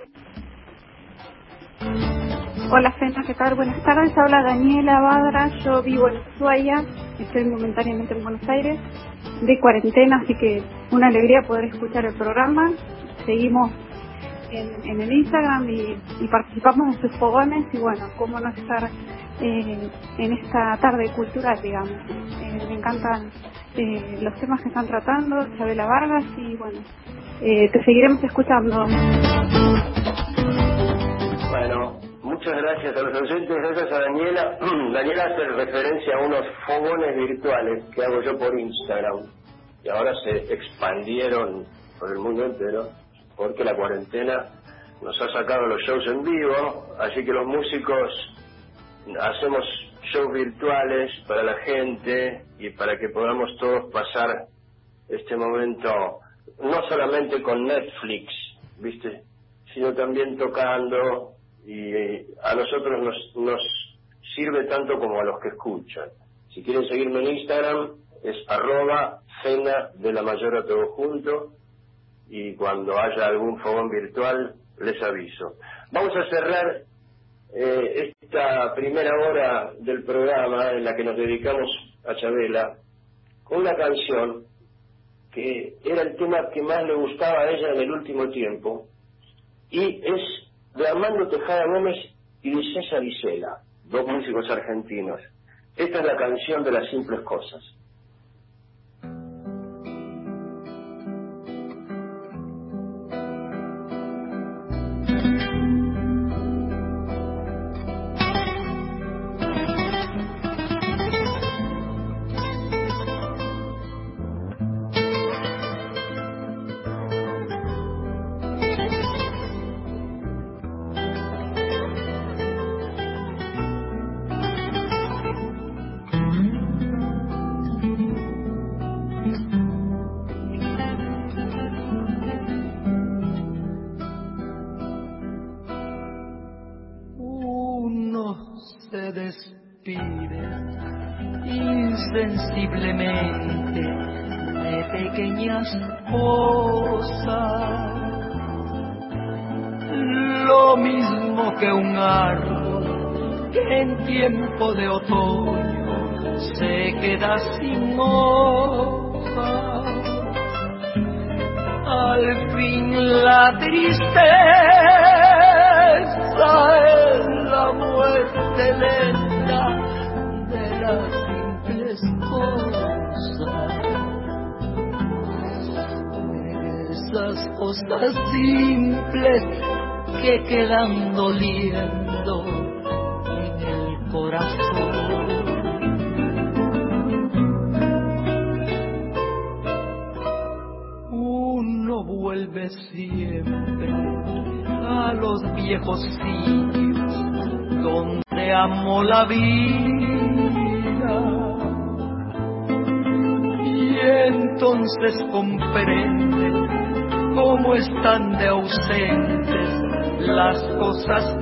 [2.70, 3.56] Hola Fena, ¿qué tal?
[3.56, 4.16] Buenas tardes.
[4.16, 5.48] Habla Daniela Badra.
[5.64, 6.84] Yo vivo en Ushuaia.
[7.18, 8.78] Estoy momentáneamente en Buenos Aires
[9.42, 10.62] de cuarentena, así que
[10.92, 12.70] una alegría poder escuchar el programa.
[13.26, 13.72] Seguimos
[14.50, 18.88] en, el Instagram y, participamos en sus fogones y bueno, cómo no estar
[19.40, 21.90] eh, en esta tarde cultural, digamos.
[21.90, 23.30] Eh, me encantan
[23.76, 26.80] eh, los temas que están tratando, Chabela Vargas y bueno,
[27.40, 28.86] te seguiremos escuchando.
[31.50, 34.58] Bueno, muchas gracias a los oyentes, gracias a Daniela.
[34.92, 39.26] Daniela hace referencia a unos fogones virtuales que hago yo por Instagram
[39.82, 41.64] y ahora se expandieron
[41.98, 42.88] por el mundo entero
[43.40, 44.50] porque la cuarentena
[45.00, 48.12] nos ha sacado los shows en vivo, así que los músicos
[49.18, 49.64] hacemos
[50.12, 54.44] shows virtuales para la gente y para que podamos todos pasar
[55.08, 56.18] este momento
[56.62, 58.30] no solamente con Netflix,
[58.78, 59.22] ¿viste?
[59.72, 61.32] sino también tocando
[61.64, 61.94] y
[62.42, 63.62] a nosotros nos, nos
[64.34, 66.10] sirve tanto como a los que escuchan.
[66.52, 71.54] Si quieren seguirme en Instagram es arroba cena de la mayora todo junto
[72.30, 75.56] y cuando haya algún fogón virtual les aviso.
[75.90, 76.82] Vamos a cerrar
[77.52, 81.68] eh, esta primera hora del programa en la que nos dedicamos
[82.06, 82.76] a Chabela
[83.42, 84.44] con una canción
[85.32, 88.86] que era el tema que más le gustaba a ella en el último tiempo
[89.70, 90.20] y es
[90.76, 91.96] de Armando Tejada Gómez
[92.42, 95.20] y de César Isela, dos músicos argentinos.
[95.76, 97.62] Esta es la canción de las simples cosas.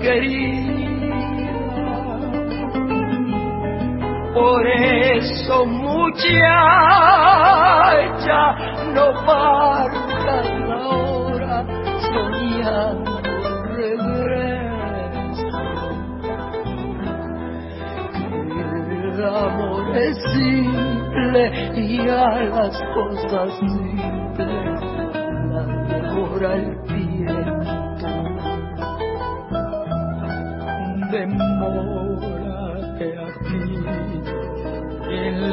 [0.00, 0.37] querido.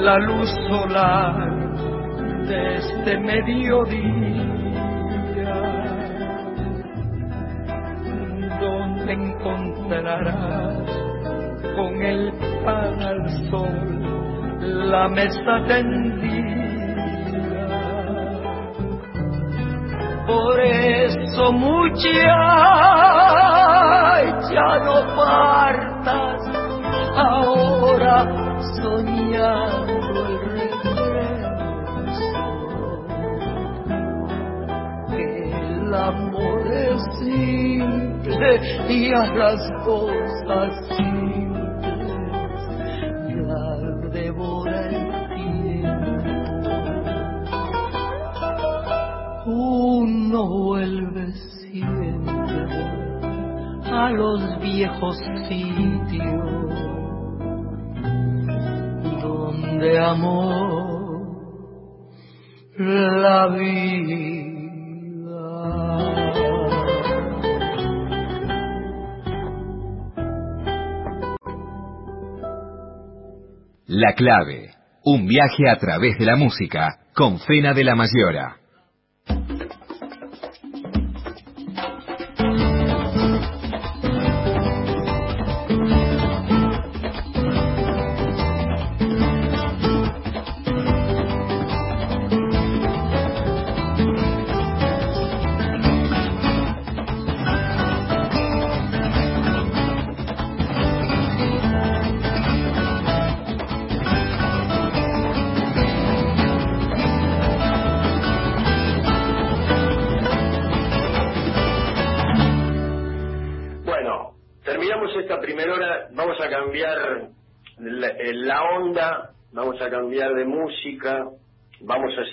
[0.06, 1.36] La luz solar
[2.48, 4.46] de este mediodía,
[8.62, 10.78] donde encontrarás
[11.76, 12.32] con el
[12.64, 13.96] pan al sol
[14.62, 16.66] la mesa tendida.
[20.28, 22.12] Por eso mucha
[24.54, 26.42] ya no partas
[27.18, 28.18] ahora
[28.84, 29.85] soñando
[37.36, 38.60] simple
[38.90, 41.76] y a las cosas simples
[43.48, 44.96] las devora el
[45.36, 46.70] tiempo.
[49.46, 52.16] Uno vuelve siempre
[53.92, 55.18] a los viejos
[55.48, 56.46] sitios
[59.22, 60.86] donde amor
[62.78, 63.95] la vida.
[73.98, 74.72] La clave.
[75.06, 78.58] Un viaje a través de la música con Fena de la Mayora.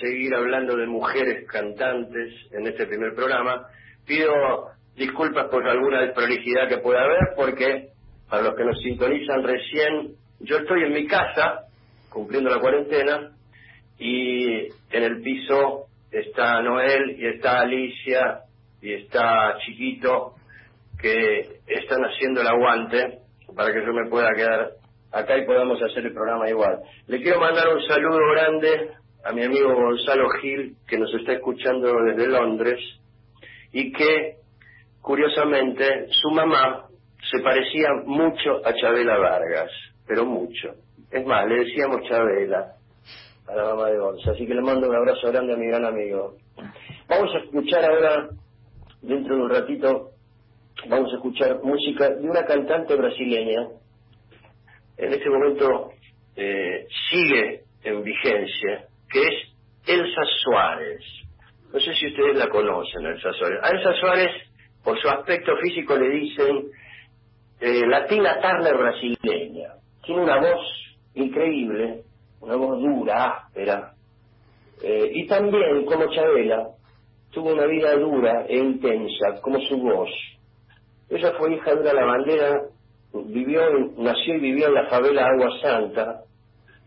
[0.03, 3.67] Seguir hablando de mujeres cantantes en este primer programa.
[4.05, 4.33] Pido
[4.97, 7.87] disculpas por alguna desprolijidad que pueda haber, porque
[8.29, 11.67] para los que nos sintonizan recién, yo estoy en mi casa,
[12.09, 13.31] cumpliendo la cuarentena,
[13.97, 18.39] y en el piso está Noel y está Alicia
[18.81, 20.33] y está Chiquito,
[20.99, 23.19] que están haciendo el aguante
[23.55, 24.71] para que yo me pueda quedar
[25.13, 26.79] acá y podamos hacer el programa igual.
[27.07, 28.89] Le quiero mandar un saludo grande
[29.23, 32.79] a mi amigo Gonzalo Gil, que nos está escuchando desde Londres,
[33.71, 34.37] y que,
[35.01, 36.87] curiosamente, su mamá
[37.31, 39.71] se parecía mucho a Chabela Vargas,
[40.05, 40.75] pero mucho.
[41.09, 42.73] Es más, le decíamos Chabela
[43.47, 45.85] a la mamá de Gonzalo, así que le mando un abrazo grande a mi gran
[45.85, 46.35] amigo.
[47.07, 48.29] Vamos a escuchar ahora,
[49.01, 50.11] dentro de un ratito,
[50.89, 53.67] vamos a escuchar música de una cantante brasileña.
[54.97, 55.91] En este momento
[56.35, 59.35] eh, sigue en vigencia, que es
[59.85, 61.01] Elsa Suárez.
[61.71, 63.59] No sé si ustedes la conocen, Elsa Suárez.
[63.61, 64.31] A Elsa Suárez,
[64.83, 66.65] por su aspecto físico, le dicen
[67.61, 69.73] eh, Latina Turner brasileña.
[70.03, 70.65] Tiene una voz
[71.13, 72.01] increíble,
[72.41, 73.93] una voz dura, áspera.
[74.81, 76.69] Eh, y también, como Chabela,
[77.31, 80.09] tuvo una vida dura e intensa, como su voz.
[81.09, 82.61] Ella fue hija de una lavandera,
[83.13, 83.61] vivió,
[83.97, 86.21] nació y vivió en la favela Agua Santa,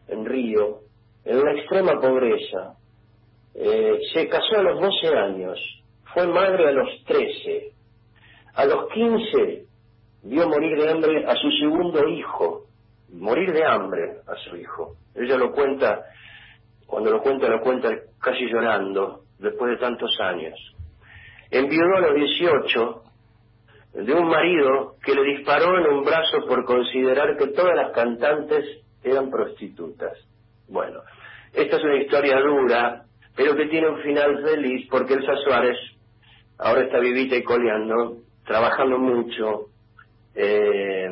[0.08, 0.85] en Río,
[1.26, 2.76] en una extrema pobreza.
[3.54, 5.58] Eh, se casó a los 12 años,
[6.14, 7.72] fue madre a los 13.
[8.54, 9.64] A los 15
[10.22, 12.66] vio morir de hambre a su segundo hijo,
[13.12, 14.94] morir de hambre a su hijo.
[15.14, 16.04] Ella lo cuenta,
[16.86, 17.88] cuando lo cuenta, lo cuenta
[18.20, 20.54] casi llorando, después de tantos años.
[21.50, 23.02] Enviudó a los 18
[23.94, 28.64] de un marido que le disparó en un brazo por considerar que todas las cantantes
[29.02, 30.18] eran prostitutas.
[30.68, 31.00] Bueno,
[31.56, 33.04] esta es una historia dura,
[33.34, 35.76] pero que tiene un final feliz porque Elsa Suárez
[36.58, 39.70] ahora está vivita y coleando, trabajando mucho.
[40.34, 41.08] Eh,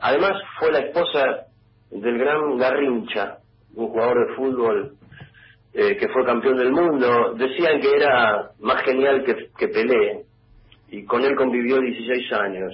[0.00, 1.46] además fue la esposa
[1.90, 3.38] del gran Garrincha,
[3.74, 4.94] un jugador de fútbol
[5.74, 7.34] eh, que fue campeón del mundo.
[7.34, 10.24] Decían que era más genial que, que Pelé
[10.90, 12.72] y con él convivió 16 años.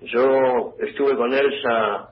[0.00, 2.10] Yo estuve con Elsa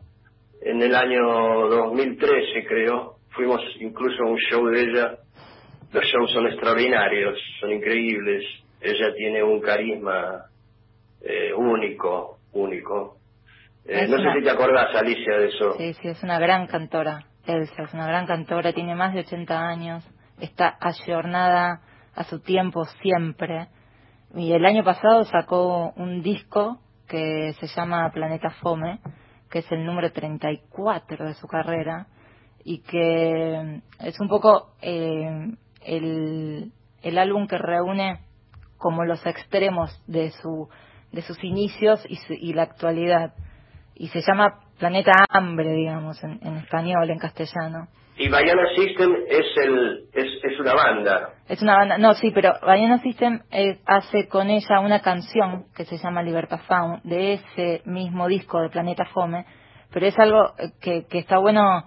[0.63, 3.14] en el año 2013, creo.
[3.35, 5.19] Fuimos incluso a un show de ella.
[5.93, 8.45] Los shows son extraordinarios, son increíbles.
[8.81, 10.47] Ella tiene un carisma
[11.21, 13.17] eh, único, único.
[13.85, 15.75] Eh, no sé si te acordás, Alicia, de eso.
[15.79, 17.27] Sí, sí, es una gran cantora.
[17.47, 20.05] Elsa es una gran cantora, tiene más de 80 años.
[20.41, 21.83] está ayornada
[22.15, 23.69] a su tiempo siempre.
[24.35, 29.01] Y el año pasado sacó un disco que se llama Planeta Fome,
[29.51, 32.07] que es el número 34 de su carrera
[32.65, 35.53] y que es un poco eh,
[35.85, 36.73] el,
[37.03, 38.21] el álbum que reúne
[38.79, 40.69] como los extremos de su
[41.13, 43.35] de sus inicios y, y la actualidad.
[43.95, 47.89] Y se llama Planeta Hambre digamos en, en español en castellano.
[48.17, 51.31] Y Bayana System es el es, es una banda.
[51.49, 55.85] Es una banda no sí pero Bayana System eh, hace con ella una canción que
[55.85, 59.45] se llama Libertad Faun de ese mismo disco de Planeta Fome
[59.93, 61.85] pero es algo que, que está bueno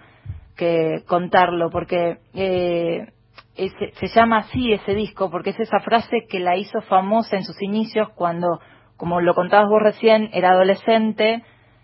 [0.57, 3.07] que contarlo porque eh,
[3.55, 7.61] se llama así ese disco porque es esa frase que la hizo famosa en sus
[7.61, 8.59] inicios cuando,
[8.97, 11.43] como lo contabas vos recién, era adolescente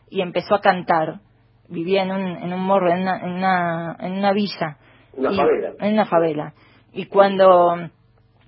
[0.10, 1.22] y empezó a cantar.
[1.70, 4.78] Vivía en un, en un morro, en una, en una, en una villa.
[5.14, 5.72] Una favela.
[5.80, 6.54] En una favela.
[6.92, 7.90] Y cuando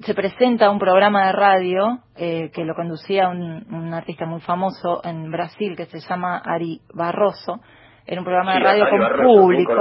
[0.02, 5.02] se presenta un programa de radio eh, que lo conducía un, un, artista muy famoso
[5.04, 7.62] en Brasil que se llama Ari Barroso,
[8.06, 9.74] era un programa de radio con público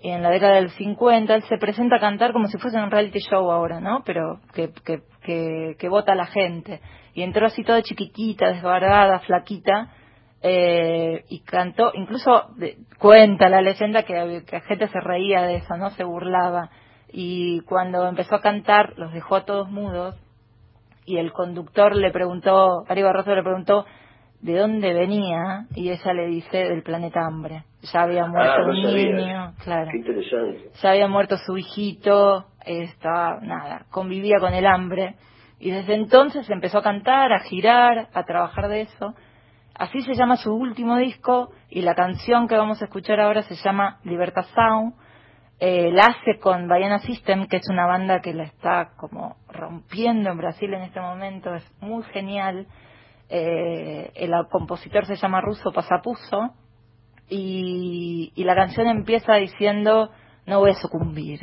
[0.00, 2.90] y en la década del 50 él se presenta a cantar como si fuese un
[2.90, 4.02] reality show ahora, ¿no?
[4.04, 6.80] Pero que, que, que, que vota la gente.
[7.14, 9.90] Y entró así toda chiquitita, desbarbada, flaquita,
[10.40, 12.48] eh, y cantó, incluso
[12.98, 15.90] cuenta la leyenda que, que la gente se reía de eso, ¿no?
[15.90, 16.70] Se burlaba.
[17.12, 20.16] Y cuando empezó a cantar, los dejó a todos mudos,
[21.04, 23.84] y el conductor le preguntó, Ari Barroso le preguntó,
[24.42, 27.64] de dónde venía y ella le dice del planeta hambre.
[27.92, 29.88] Ya había muerto ah, no un niño, claro.
[29.90, 30.70] Qué interesante.
[30.82, 35.14] Ya había muerto su hijito, estaba, nada, convivía con el hambre.
[35.60, 39.14] Y desde entonces empezó a cantar, a girar, a trabajar de eso.
[39.74, 43.54] Así se llama su último disco y la canción que vamos a escuchar ahora se
[43.54, 44.94] llama Libertad Sound.
[45.60, 50.30] Eh, la hace con Baiana System, que es una banda que la está como rompiendo
[50.30, 52.66] en Brasil en este momento, es muy genial
[53.34, 56.52] eh, el compositor se llama Russo Pasapuso
[57.30, 60.10] y, y la canción empieza diciendo
[60.44, 61.40] no voy a sucumbir.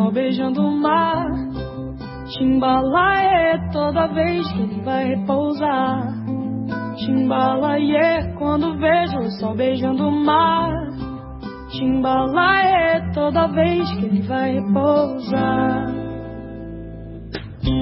[0.00, 1.26] Sol beijando o mar.
[2.38, 6.14] Timbalaê, toda vez que ele vai repousar.
[6.96, 10.72] Timbalaê, quando vejo o sol beijando o mar.
[11.70, 15.86] Timbalaê, toda vez que ele vai repousar.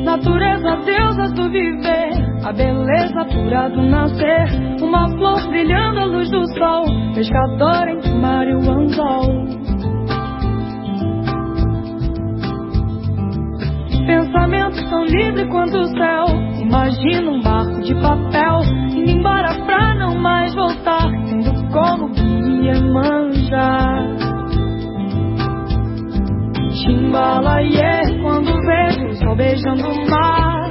[0.05, 2.11] Natureza, deusa do viver,
[2.45, 4.49] a beleza pura do nascer.
[4.83, 6.85] Uma flor brilhando à luz do sol,
[7.15, 9.68] pescador entre mar e o anzol.
[14.09, 16.25] Pensamentos tão livres quanto o céu.
[16.59, 18.63] Imagina um barco de papel,
[18.97, 24.07] indo embora pra não mais voltar, tendo como guia manjar.
[26.71, 30.71] Timbalaê, quando vejo o sol beijando o mar.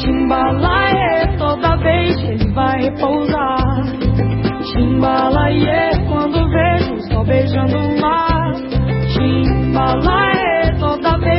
[0.00, 3.84] Timbalaê, toda vez ele vai repousar.
[4.72, 8.54] Timbalaê, quando vejo o sol beijando o mar.
[9.12, 9.42] Que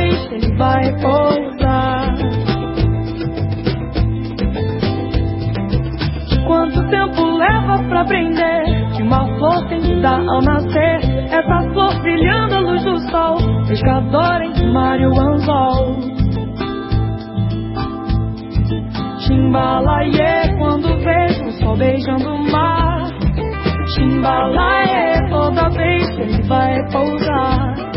[0.08, 2.14] ele vai repousar.
[6.46, 8.64] Quanto tempo leva pra aprender
[8.96, 11.00] que uma flor tem dar ao nascer?
[11.30, 13.36] Essa flor brilhando à luz do sol,
[13.66, 15.96] pescador entre mar e o anzol.
[19.26, 23.10] Timbalaê, quando vejo o sol beijando o mar.
[23.94, 27.87] Timbalaê, toda vez que ele vai pousar.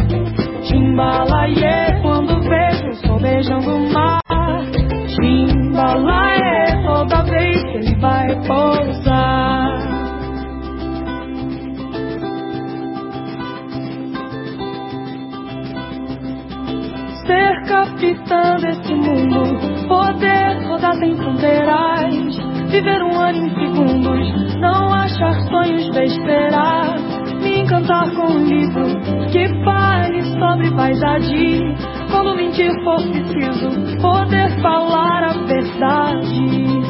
[0.72, 4.22] Timbalaê, quando vejo o sol beijando o mar.
[5.19, 9.77] Timbalaê, toda vez que ele vai pousar.
[17.27, 22.38] Ser capitã desse mundo, poder rodar sem fronteiras,
[22.72, 27.10] viver um ano em segundos, não achar sonhos besteiras,
[27.72, 28.84] me encantar com um livro
[29.31, 31.60] que fale sobre vaidade,
[32.11, 36.81] quando mentir for preciso, poder falar a verdade.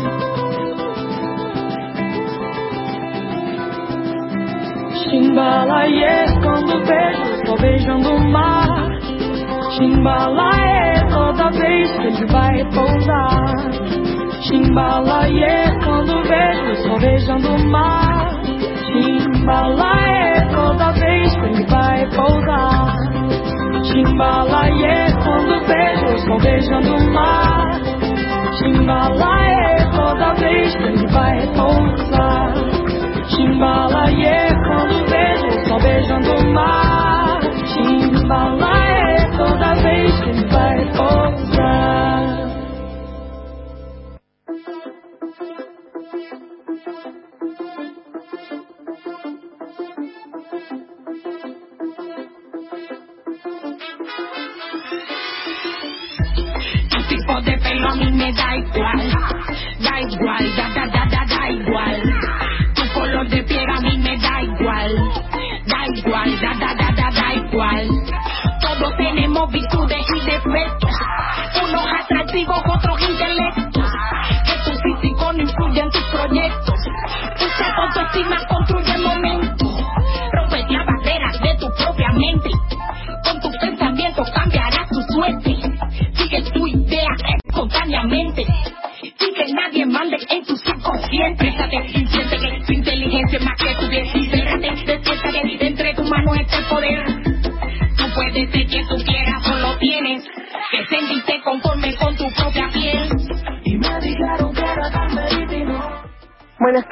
[5.03, 8.89] Timbalaê, quando vejo, tô beijando o mar.
[9.77, 13.53] Timbalaê, toda vez que ele vai pousar.
[14.47, 18.41] Timbalaê, quando vejo, tô beijando o mar.
[18.91, 20.40] Timbalaê,
[20.71, 22.95] toda vez que ele vai pousar.
[23.83, 27.81] Timbalaê, quando vejo, tô beijando o mar.
[28.57, 32.53] Timbalaê, toda vez que ele vai pousar.
[33.35, 37.39] Timbalaê, quando vejo, tô beijando o mar.
[37.73, 42.10] Timbalaê, toda vez que ele vai pousar.
[58.33, 58.99] Da igual,
[59.79, 62.01] da igual, da da da da da igual.
[62.75, 64.91] Tu color de piel a mí me da igual,
[65.67, 67.87] da igual, da da da da da igual.
[68.61, 70.80] Todos tenemos virtudes y defectos,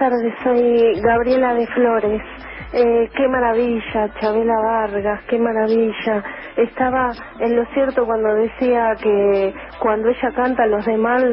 [0.10, 2.22] tardes, soy Gabriela de Flores.
[2.74, 6.24] Eh, qué maravilla, Chabela Vargas, qué maravilla.
[6.56, 11.24] Estaba en lo cierto cuando decía que cuando ella canta los demás,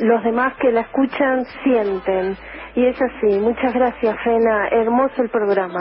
[0.00, 2.36] los demás que la escuchan sienten.
[2.74, 3.38] Y es así.
[3.38, 4.68] Muchas gracias, Fena.
[4.68, 5.80] Hermoso el programa.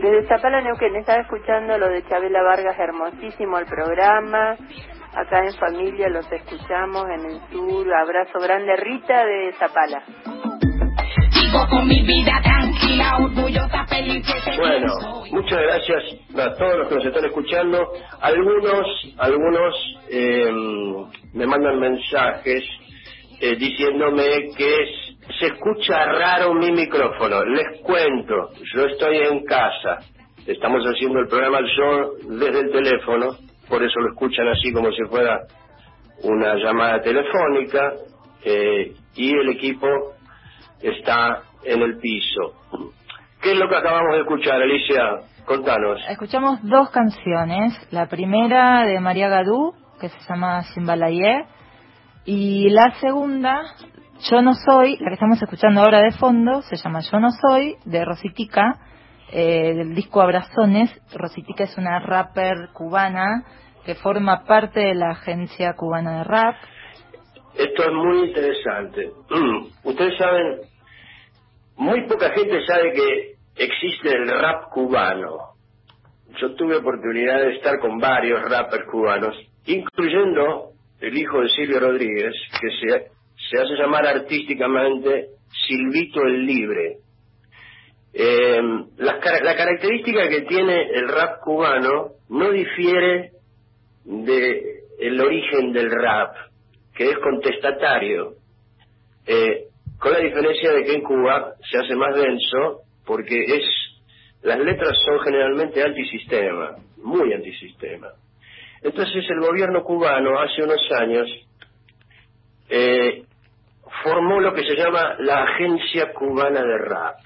[0.00, 4.56] Desde Zapala Neuquén, estaba escuchando lo de Chabela Vargas, hermosísimo el programa.
[5.14, 7.86] Acá en familia los escuchamos en el sur.
[7.94, 10.02] Abrazo grande, Rita de Zapala.
[14.56, 14.94] Bueno,
[15.32, 16.02] muchas gracias
[16.38, 17.88] a todos los que nos están escuchando.
[18.20, 18.86] Algunos,
[19.18, 19.74] algunos
[20.10, 20.52] eh,
[21.34, 22.62] me mandan mensajes
[23.40, 27.44] eh, diciéndome que es- se escucha raro mi micrófono.
[27.46, 29.98] Les cuento, yo estoy en casa.
[30.46, 33.36] Estamos haciendo el programa yo desde el teléfono,
[33.70, 35.40] por eso lo escuchan así como si fuera
[36.24, 37.94] una llamada telefónica
[38.44, 39.86] eh, y el equipo
[40.82, 42.54] está en el piso.
[43.40, 45.20] ¿Qué es lo que acabamos de escuchar, Alicia?
[45.46, 46.00] Contanos.
[46.08, 47.74] Escuchamos dos canciones.
[47.90, 51.46] La primera de María Gadú, que se llama Simbalayé,
[52.24, 53.62] y la segunda,
[54.30, 57.76] Yo no soy, la que estamos escuchando ahora de fondo, se llama Yo no soy,
[57.86, 58.78] de Rositica,
[59.32, 60.90] eh, del disco Abrazones.
[61.14, 63.44] Rositica es una rapper cubana
[63.84, 66.56] que forma parte de la agencia cubana de rap.
[67.54, 69.10] Esto es muy interesante.
[69.84, 70.60] Ustedes saben,
[71.76, 75.50] muy poca gente sabe que existe el rap cubano.
[76.40, 79.36] Yo tuve oportunidad de estar con varios rappers cubanos,
[79.66, 80.70] incluyendo
[81.00, 83.10] el hijo de Silvio Rodríguez, que se,
[83.50, 85.30] se hace llamar artísticamente
[85.66, 86.98] Silvito el Libre.
[88.12, 88.60] Eh,
[88.98, 93.30] la, característica que tiene el rap cubano no difiere
[94.04, 96.34] de el origen del rap,
[96.94, 98.34] que es contestatario,
[99.26, 99.68] eh,
[99.98, 103.64] con la diferencia de que en Cuba se hace más denso porque es
[104.42, 108.08] las letras son generalmente antisistema, muy antisistema.
[108.82, 111.28] Entonces el gobierno cubano hace unos años
[112.70, 113.24] eh,
[114.02, 117.16] formó lo que se llama la Agencia Cubana de Rap.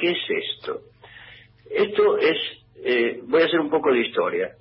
[0.00, 0.80] ¿Qué es esto?
[1.70, 2.36] Esto es,
[2.82, 4.52] eh, voy a hacer un poco de historia.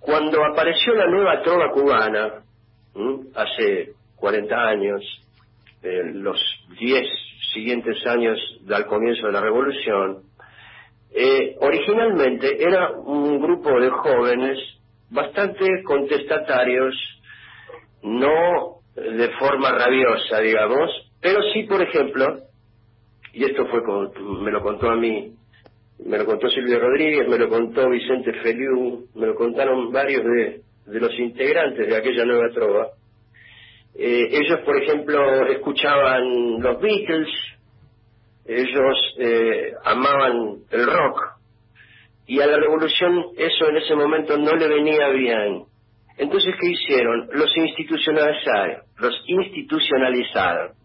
[0.00, 2.42] Cuando apareció la nueva trova cubana,
[3.34, 5.02] hace 40 años,
[5.82, 6.38] los
[6.80, 7.06] 10
[7.52, 10.22] siguientes años del comienzo de la revolución,
[11.14, 14.58] eh, originalmente era un grupo de jóvenes
[15.10, 16.94] bastante contestatarios,
[18.02, 20.90] no de forma rabiosa, digamos,
[21.20, 22.38] pero sí, por ejemplo,
[23.32, 23.80] y esto fue
[24.42, 25.34] me lo contó a mí
[26.04, 30.62] me lo contó Silvio Rodríguez, me lo contó Vicente Feliu, me lo contaron varios de,
[30.86, 32.88] los integrantes de aquella nueva trova.
[33.94, 37.28] Eh, ellos, por ejemplo, escuchaban los Beatles,
[38.46, 41.20] ellos eh, amaban el rock,
[42.26, 45.64] y a la revolución eso en ese momento no le venía bien.
[46.18, 47.28] Entonces, ¿qué hicieron?
[47.32, 50.81] Los institucionalizaron, los institucionalizaron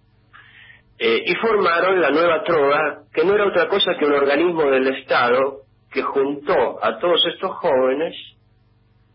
[0.99, 4.87] eh, y formaron la nueva trova, que no era otra cosa que un organismo del
[4.87, 5.61] Estado
[5.91, 8.15] que juntó a todos estos jóvenes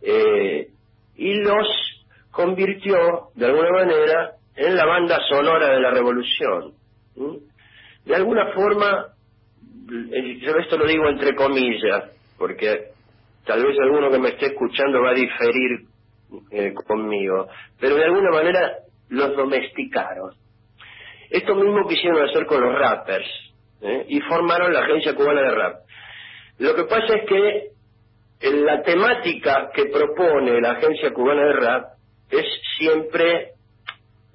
[0.01, 0.69] eh,
[1.17, 1.67] y los
[2.31, 6.73] convirtió, de alguna manera, en la banda sonora de la revolución.
[8.05, 9.09] De alguna forma,
[10.13, 12.91] eh, yo esto lo digo entre comillas, porque
[13.45, 15.87] tal vez alguno que me esté escuchando va a diferir
[16.87, 17.49] conmigo,
[17.79, 18.73] pero de alguna manera
[19.09, 20.42] los domesticaron
[21.33, 23.27] esto mismo quisieron hacer con los rappers
[23.81, 24.05] ¿eh?
[24.09, 25.77] y formaron la Agencia Cubana de Rap.
[26.59, 27.71] Lo que pasa es que
[28.51, 31.85] la temática que propone la Agencia Cubana de Rap
[32.31, 32.45] es
[32.79, 33.53] siempre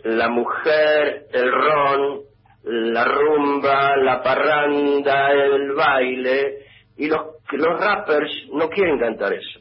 [0.04, 2.22] la mujer, el ron,
[2.64, 6.66] la rumba, la parranda, el baile,
[6.98, 7.22] y los,
[7.52, 9.60] los rappers no quieren cantar eso.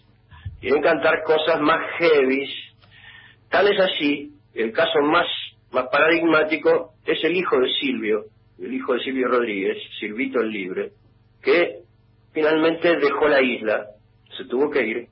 [0.60, 2.48] Quieren cantar cosas más heavy.
[3.50, 5.26] Tal es así, el caso más
[5.76, 8.24] más paradigmático es el hijo de Silvio,
[8.58, 10.90] el hijo de Silvio Rodríguez, Silvito el Libre,
[11.42, 11.80] que
[12.32, 13.86] finalmente dejó la isla,
[14.36, 15.06] se tuvo que ir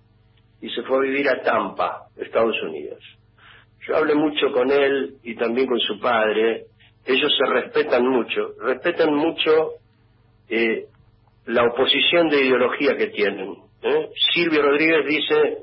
[0.61, 3.03] y se fue a vivir a Tampa, Estados Unidos.
[3.87, 6.65] Yo hablé mucho con él y también con su padre.
[7.05, 9.73] Ellos se respetan mucho, respetan mucho
[10.49, 10.87] eh,
[11.47, 13.57] la oposición de ideología que tienen.
[13.83, 14.09] ¿eh?
[14.33, 15.59] Silvio Rodríguez dice,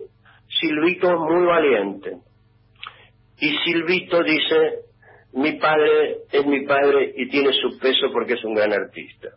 [0.47, 2.17] Silvito muy valiente,
[3.39, 4.81] y Silvito dice,
[5.33, 9.29] mi padre es mi padre y tiene su peso porque es un gran artista.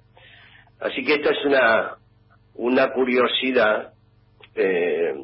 [0.80, 1.96] Así que esta es una,
[2.54, 3.92] una curiosidad
[4.54, 5.14] eh,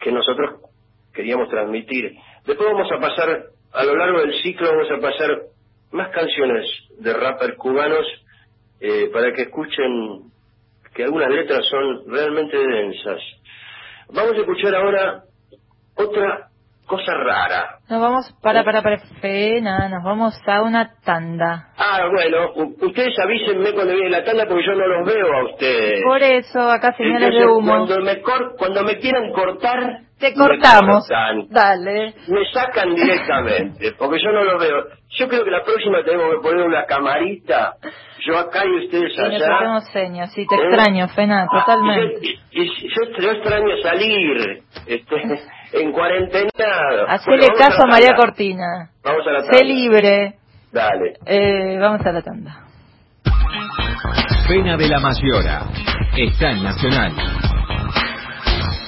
[0.00, 0.60] que nosotros
[1.12, 2.16] queríamos transmitir.
[2.44, 5.42] Después vamos a pasar, a lo largo del ciclo vamos a pasar
[5.92, 6.66] más canciones
[6.98, 8.06] de rappers cubanos
[8.80, 10.32] eh, para que escuchen
[10.94, 13.20] que algunas letras son realmente densas.
[14.08, 15.24] Vamos a escuchar ahora
[15.94, 16.51] otra
[16.92, 17.78] cosa rara.
[17.88, 21.68] Nos vamos, para, para, para, pena, nos vamos a una tanda.
[21.78, 26.02] Ah, bueno, ustedes avísenme cuando viene la tanda porque yo no los veo a ustedes.
[26.04, 27.86] Por eso, acá señales de humo.
[27.86, 28.20] Cuando me,
[28.58, 31.08] cuando me quieran cortar, te cortamos.
[31.48, 32.14] Dale.
[32.28, 34.84] Me sacan directamente, porque yo no los veo.
[35.18, 37.76] Yo creo que la próxima tenemos que poner una camarita,
[38.26, 39.38] yo acá y ustedes allá.
[39.38, 40.58] Sí, hacemos señas, sí, te ¿Eh?
[40.62, 42.20] extraño, Fena, ah, totalmente.
[42.52, 44.62] Y, yo, yo, extraño salir.
[44.86, 45.16] Este,
[45.72, 46.50] en cuarentena.
[47.08, 48.90] Hacele caso a María Cortina.
[49.02, 49.58] Vamos a la tanda.
[49.58, 50.34] Sé libre.
[50.70, 51.14] Dale.
[51.26, 52.64] Eh, vamos a la tanda.
[54.48, 55.62] Pena de la Mayora.
[56.16, 57.12] Está en Nacional.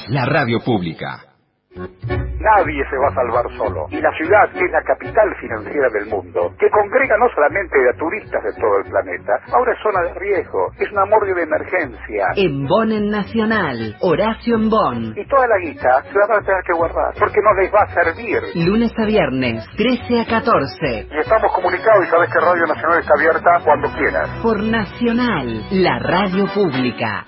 [0.09, 1.34] La radio pública.
[1.75, 3.87] Nadie se va a salvar solo.
[3.89, 7.97] Y la ciudad, que es la capital financiera del mundo, que congrega no solamente a
[7.97, 12.27] turistas de todo el planeta, ahora es zona de riesgo, es una morgue de emergencia.
[12.37, 15.15] En Bonn en Nacional, Horacio en Bonn.
[15.17, 17.81] Y toda la guita se la van a tener que guardar, porque no les va
[17.81, 18.41] a servir.
[18.55, 21.09] Lunes a viernes, 13 a 14.
[21.11, 24.29] Y estamos comunicados y sabes que Radio Nacional está abierta cuando quieras.
[24.43, 27.25] Por Nacional, la radio pública.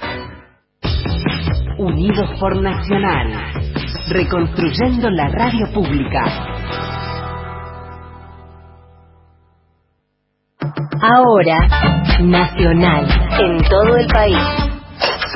[1.78, 3.65] Unidos por Nacional.
[4.08, 6.22] Reconstruyendo la radio pública.
[11.02, 11.56] Ahora,
[12.20, 13.06] Nacional.
[13.38, 14.38] En todo el país.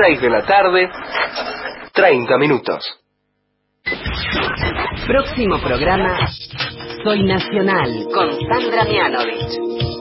[0.07, 0.89] 6 de la tarde,
[1.93, 2.85] 30 minutos.
[5.07, 6.29] Próximo programa,
[7.05, 10.00] Soy Nacional, con Sandra Mianovich.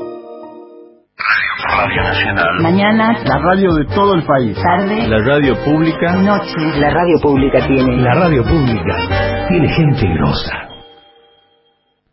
[1.77, 2.61] Radio Nacional.
[2.61, 4.57] Mañana, La radio de todo el país.
[4.61, 6.13] tarde, La radio pública.
[6.13, 6.79] noche.
[6.79, 7.97] La radio pública tiene.
[8.01, 10.53] La radio pública tiene gente grosa.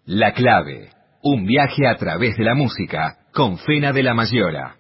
[0.07, 0.91] La clave.
[1.23, 4.75] Un viaje a través de la música con Fena de la Mayora.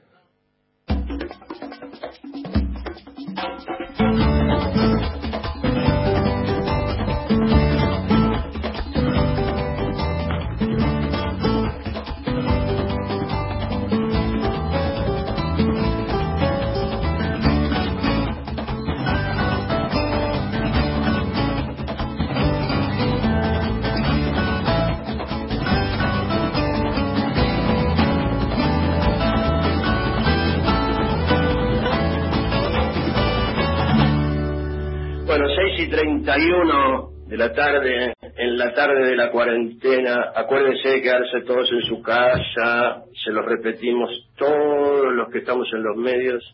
[36.36, 41.80] 31 de la tarde, en la tarde de la cuarentena, acuérdense de quedarse todos en
[41.88, 46.44] su casa, se los repetimos todos los que estamos en los medios,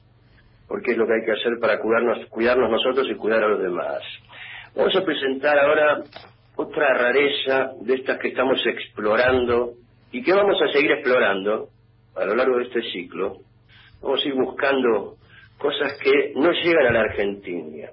[0.69, 3.61] porque es lo que hay que hacer para cuidarnos, cuidarnos nosotros y cuidar a los
[3.61, 4.03] demás.
[4.77, 6.05] Vamos a presentar ahora
[6.55, 9.73] otra rareza de estas que estamos explorando
[10.13, 11.71] y que vamos a seguir explorando
[12.15, 13.39] a lo largo de este ciclo.
[14.01, 15.17] Vamos a ir buscando
[15.59, 17.89] cosas que no llegan a la Argentina.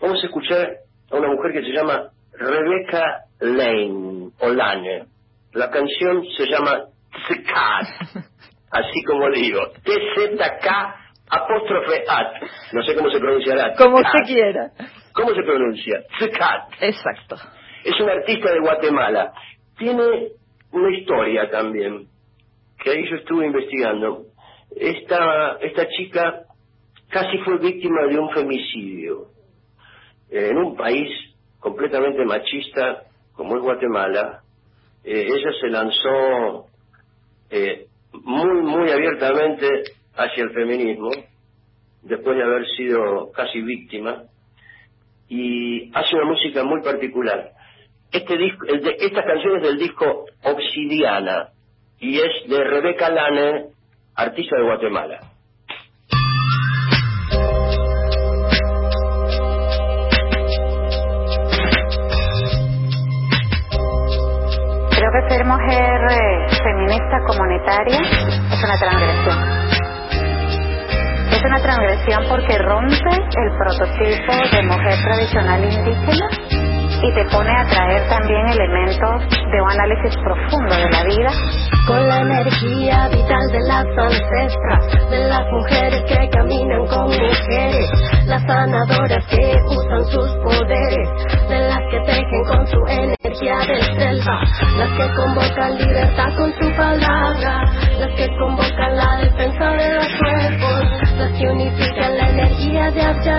[0.00, 5.06] Vamos a escuchar a una mujer que se llama Rebecca Lane, o Lane.
[5.52, 6.84] La canción se llama
[7.26, 7.86] Tzikat,
[8.70, 10.94] así como digo, T-Z-K
[11.30, 12.42] apóstrofe at.
[12.72, 13.74] No sé cómo se pronunciará.
[13.74, 14.70] Como usted quiera.
[15.12, 16.02] ¿Cómo se pronuncia?
[16.18, 16.72] Tzikat.
[16.80, 17.36] Exacto.
[17.84, 19.32] Es una artista de Guatemala.
[19.76, 20.04] Tiene
[20.72, 22.08] una historia también,
[22.82, 24.24] que ahí yo estuve investigando.
[24.76, 26.42] Esta, esta chica
[27.10, 29.26] casi fue víctima de un femicidio.
[30.30, 31.10] Eh, en un país
[31.58, 34.42] completamente machista como es Guatemala,
[35.04, 36.66] eh, ella se lanzó
[37.50, 39.66] eh, muy, muy abiertamente
[40.16, 41.10] hacia el feminismo,
[42.02, 44.24] después de haber sido casi víctima,
[45.28, 47.52] y hace una música muy particular.
[48.10, 51.50] Este disco, el de, esta canción es del disco Obsidiana,
[52.00, 53.66] y es de Rebeca Lane,
[54.16, 55.27] artista de Guatemala.
[65.08, 69.38] Creo que ser mujer eh, feminista comunitaria es una transgresión.
[71.32, 76.47] Es una transgresión porque rompe el prototipo de mujer tradicional indígena
[77.02, 81.30] y te pone a traer también elementos de un análisis profundo de la vida.
[81.86, 87.90] Con la energía vital de las ancestras, de las mujeres que caminan con mujeres,
[88.26, 91.08] las sanadoras que usan sus poderes,
[91.48, 94.40] de las que tejen con su energía de selva,
[94.76, 97.64] las que convocan libertad con su palabra,
[97.98, 100.77] las que convocan la defensa de los cuerpos,
[101.18, 103.38] las que unifican la energía de Abya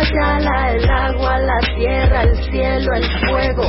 [0.73, 3.63] el agua, la tierra, el cielo, el fuego,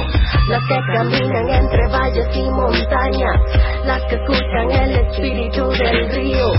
[0.48, 3.40] las que caminan entre valles y montañas,
[3.84, 6.52] las que escuchan el espíritu del río,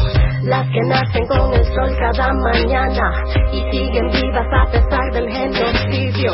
[0.43, 3.11] las que nacen con el sol cada mañana
[3.51, 6.33] y siguen vivas a pesar del genocidio.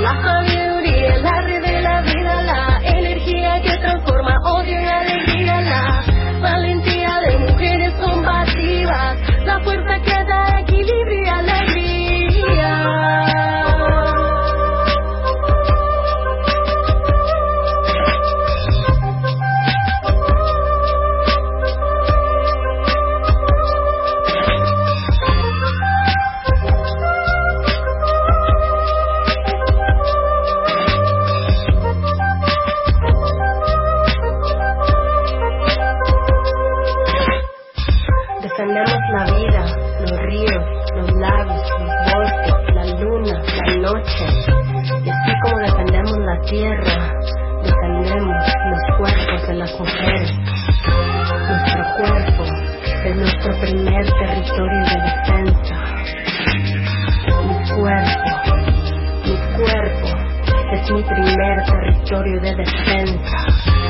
[0.00, 1.42] La sabiduría, la
[49.64, 50.26] acoger
[51.48, 52.44] nuestro cuerpo
[53.04, 55.76] es nuestro primer territorio de defensa.
[57.46, 58.56] Mi cuerpo,
[59.24, 60.08] mi cuerpo
[60.72, 63.36] es mi primer territorio de defensa.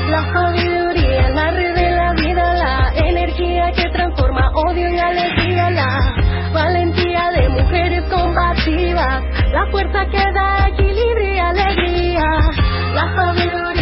[0.09, 6.13] La sabiduría, la red de la vida, la energía que transforma odio en alegría, la
[6.53, 12.25] valentía de mujeres combativas, la fuerza que da equilibrio y alegría,
[12.93, 13.74] la sabiduría.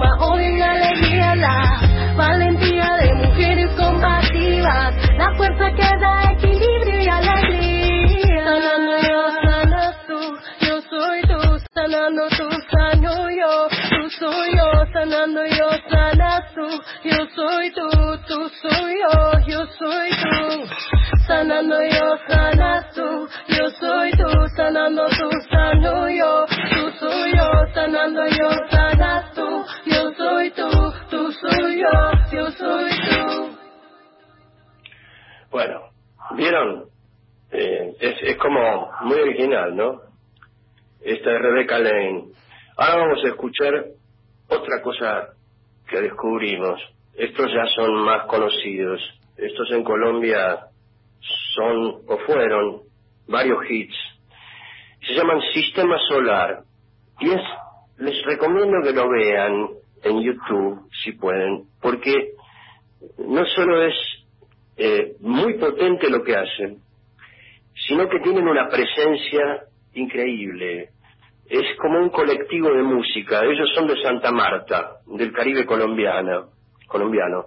[0.00, 7.00] Que transforma odio y alegría, la valentía de mujeres combativas, la fuerza que da equilibrio
[7.00, 8.44] y alegría.
[8.44, 10.20] Sanando yo, sanas tú,
[10.66, 16.68] yo soy tú, sanando tú, sano yo, tú soy yo, sanando yo, sanas tú,
[17.04, 17.88] yo soy tú,
[18.28, 20.66] tú soy yo, yo soy tú.
[21.26, 22.89] Sanando yo, sanas
[35.60, 35.90] Bueno,
[36.36, 36.84] ¿vieron?
[37.52, 40.00] Eh, es, es como muy original, ¿no?
[41.02, 42.28] Esta es Rebeca Lane.
[42.78, 43.84] Ahora vamos a escuchar
[44.48, 45.34] otra cosa
[45.86, 46.80] que descubrimos.
[47.12, 49.02] Estos ya son más conocidos.
[49.36, 50.60] Estos en Colombia
[51.54, 52.80] son o fueron
[53.28, 53.96] varios hits.
[55.06, 56.62] Se llaman Sistema Solar.
[57.18, 57.42] Y es,
[57.98, 59.68] les recomiendo que lo vean
[60.04, 62.32] en YouTube, si pueden, porque
[63.18, 63.94] no solo es
[64.82, 66.78] eh, muy potente lo que hacen,
[67.86, 70.88] sino que tienen una presencia increíble.
[71.50, 73.44] Es como un colectivo de música.
[73.44, 76.48] Ellos son de Santa Marta, del Caribe colombiano.
[76.86, 77.44] colombiano.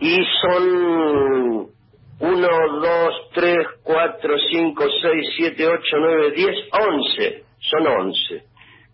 [0.00, 1.70] Y son
[2.18, 2.48] uno,
[2.80, 7.44] dos, tres, cuatro, cinco, seis, siete, ocho, nueve, diez, once.
[7.60, 8.42] Son once.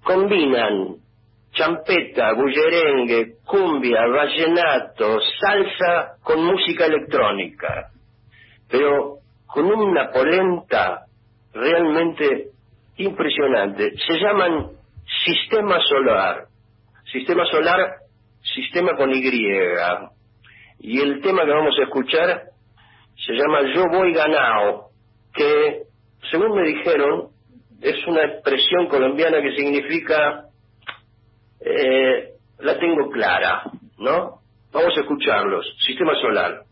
[0.03, 0.97] Combinan
[1.53, 7.91] champeta, bullerengue, cumbia, vallenato, salsa con música electrónica.
[8.69, 11.07] Pero con una polenta
[11.53, 12.51] realmente
[12.97, 13.93] impresionante.
[14.07, 14.71] Se llaman
[15.25, 16.45] Sistema Solar.
[17.11, 17.95] Sistema Solar,
[18.43, 19.23] sistema con Y.
[20.83, 22.43] Y el tema que vamos a escuchar
[23.27, 24.91] se llama Yo voy ganado,
[25.35, 25.83] que
[26.31, 27.29] según me dijeron
[27.83, 30.50] es una expresión colombiana que significa
[31.61, 33.65] eh, la tengo clara,
[33.99, 34.41] ¿no?
[34.73, 35.67] Vamos a escucharlos.
[35.85, 36.63] Sistema Solar.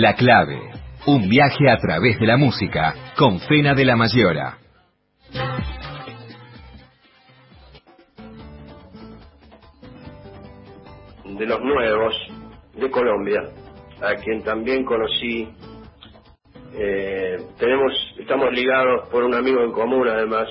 [0.00, 0.58] La clave.
[1.06, 4.56] Un viaje a través de la música con Fena de la Mayora.
[11.26, 12.14] De los nuevos
[12.76, 13.42] de Colombia,
[14.00, 15.52] a quien también conocí.
[16.78, 20.48] Eh, tenemos, estamos ligados por un amigo en común además,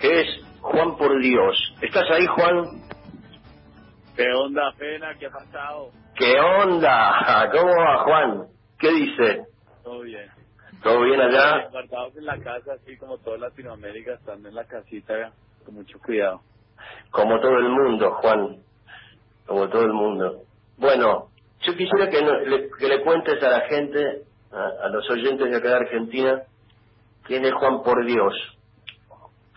[0.00, 0.26] que es
[0.60, 1.76] Juan por Dios.
[1.80, 2.82] ¿Estás ahí, Juan?
[4.16, 5.14] ¿Qué onda, Pena?
[5.16, 5.92] ¿Qué ha pasado?
[6.16, 7.50] ¿Qué onda?
[7.52, 8.46] ¿Cómo va, Juan?
[8.78, 9.46] ¿Qué dice?
[9.82, 10.30] Todo bien.
[10.82, 11.68] ¿Todo bien allá?
[11.70, 15.32] Guardados en la casa, así como toda Latinoamérica, estando en la casita
[15.64, 16.40] con mucho cuidado.
[17.10, 18.58] Como todo el mundo, Juan.
[19.46, 20.42] Como todo el mundo.
[20.76, 21.28] Bueno,
[21.60, 24.22] yo quisiera que, le, que le cuentes a la gente,
[24.52, 26.42] a, a, los oyentes de acá de Argentina,
[27.24, 28.34] quién es Juan por Dios.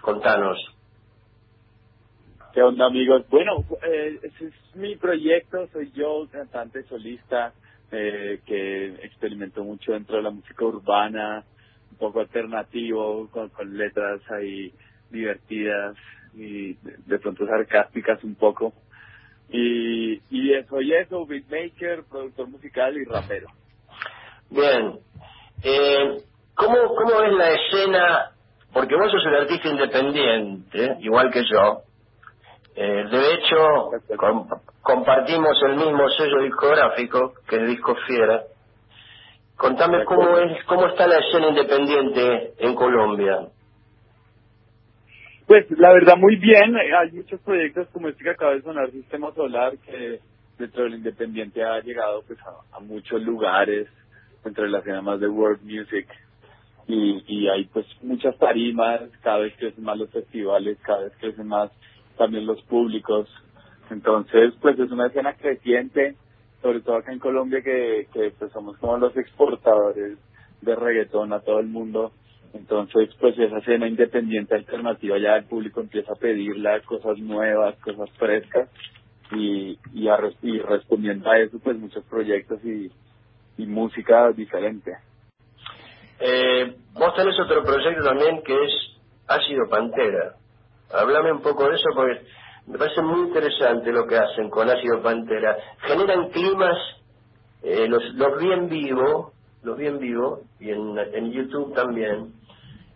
[0.01, 0.74] Contanos.
[2.55, 3.27] ¿Qué onda, amigos?
[3.29, 5.67] Bueno, eh, ese es mi proyecto.
[5.73, 7.51] Soy yo, cantante solista,
[7.91, 11.43] eh, que experimentó mucho dentro de la música urbana,
[11.91, 14.71] un poco alternativo, con, letras ahí
[15.09, 15.97] divertidas
[16.33, 18.71] y de, pronto sarcásticas un poco.
[19.49, 23.47] Y, y soy eso, beatmaker, productor musical y rapero.
[24.49, 24.97] Bien.
[25.61, 26.21] Eh,
[26.53, 28.31] ¿cómo, ¿Cómo es la escena?
[28.71, 31.84] Porque vos sos el artista independiente, igual que yo.
[32.77, 34.49] Eh, de hecho, com
[34.81, 38.43] compartimos el mismo sello discográfico, que es Disco Fiera.
[39.55, 43.47] Contame cómo es, cómo está la escena independiente en Colombia.
[45.47, 49.31] Pues la verdad muy bien, hay muchos proyectos como este que acaba de sonar, Sistema
[49.33, 50.19] Solar, que
[50.57, 53.87] dentro del Independiente ha llegado pues a, a muchos lugares,
[54.43, 56.07] dentro de la escena más de world music,
[56.87, 61.47] y, y hay pues muchas tarimas, cada vez crecen más los festivales, cada vez crecen
[61.47, 61.71] más
[62.15, 63.29] también los públicos,
[63.89, 66.15] entonces pues es una escena creciente,
[66.61, 70.17] sobre todo acá en Colombia que, que pues somos como los exportadores
[70.61, 72.11] de reggaetón a todo el mundo,
[72.55, 78.09] entonces, pues esa escena independiente alternativa ya el público empieza a pedirla cosas nuevas, cosas
[78.11, 78.69] frescas
[79.31, 82.89] y, y, a, y respondiendo a eso, pues muchos proyectos y,
[83.57, 84.93] y música diferente.
[86.21, 88.71] Eh, vos tenés otro proyecto también que es
[89.27, 90.35] Ácido Pantera.
[90.97, 92.21] Háblame un poco de eso porque
[92.67, 95.57] me parece muy interesante lo que hacen con Ácido Pantera.
[95.81, 96.77] Generan climas,
[97.63, 99.31] eh, los, los vi en vivo,
[99.63, 102.33] los vi en vivo y en, en YouTube también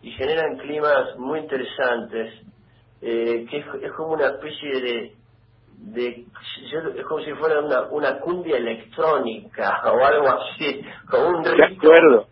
[0.02, 2.34] y generan climas muy interesantes,
[3.02, 5.14] eh, que es, es, como una especie de,
[5.78, 6.26] de,
[6.96, 11.58] es como si fuera una, una cumbia electrónica o algo así, como un rito.
[11.58, 12.28] De acuerdo.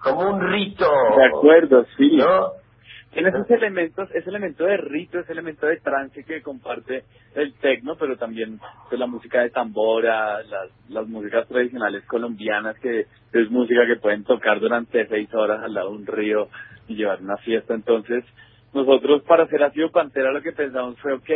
[0.00, 0.88] Como un rito.
[1.16, 2.16] De acuerdo, sí.
[2.16, 2.52] ¿no?
[3.12, 7.04] Tiene esos elementos, ese elemento de rito, ese elemento de trance que comparte
[7.34, 13.06] el tecno, pero también pues, la música de tambora, las, las músicas tradicionales colombianas, que
[13.32, 16.48] es música que pueden tocar durante seis horas al lado de un río
[16.86, 17.74] y llevar una fiesta.
[17.74, 18.24] Entonces,
[18.74, 21.30] nosotros para hacer Ácido Pantera lo que pensamos fue, ok,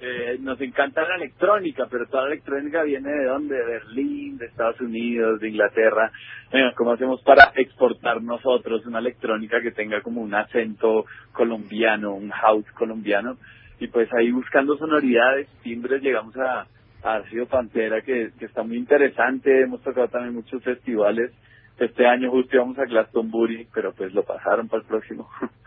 [0.00, 3.56] eh, nos encanta la electrónica, pero toda la electrónica viene de dónde?
[3.56, 6.10] De Berlín, de Estados Unidos, de Inglaterra.
[6.50, 12.30] Bueno, ¿Cómo hacemos para exportar nosotros una electrónica que tenga como un acento colombiano, un
[12.30, 13.36] house colombiano?
[13.80, 16.66] Y pues ahí buscando sonoridades, timbres, llegamos a,
[17.02, 19.62] a Ácido Pantera, que, que está muy interesante.
[19.62, 21.32] Hemos tocado también muchos festivales.
[21.78, 25.28] Este año justo íbamos a Glastonbury, pero pues lo pasaron para el próximo.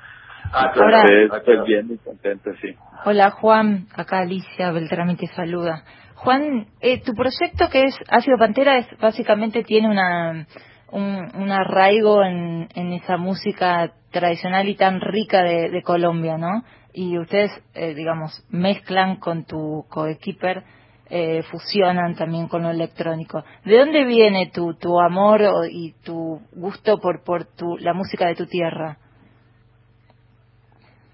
[0.54, 2.76] Ah, Entonces, pues bien, muy contento, sí.
[3.06, 5.84] Hola Juan, acá Alicia Beltrami te saluda.
[6.16, 10.48] Juan, eh, tu proyecto que es Ácido Pantera es básicamente tiene una
[10.92, 16.64] un, un arraigo en, en esa música tradicional y tan rica de, de Colombia, ¿no?
[16.94, 20.64] Y ustedes, eh, digamos, mezclan con tu coequiper,
[21.10, 23.44] eh, fusionan también con lo electrónico.
[23.66, 28.36] ¿De dónde viene tu, tu amor y tu gusto por, por tu, la música de
[28.36, 28.98] tu tierra?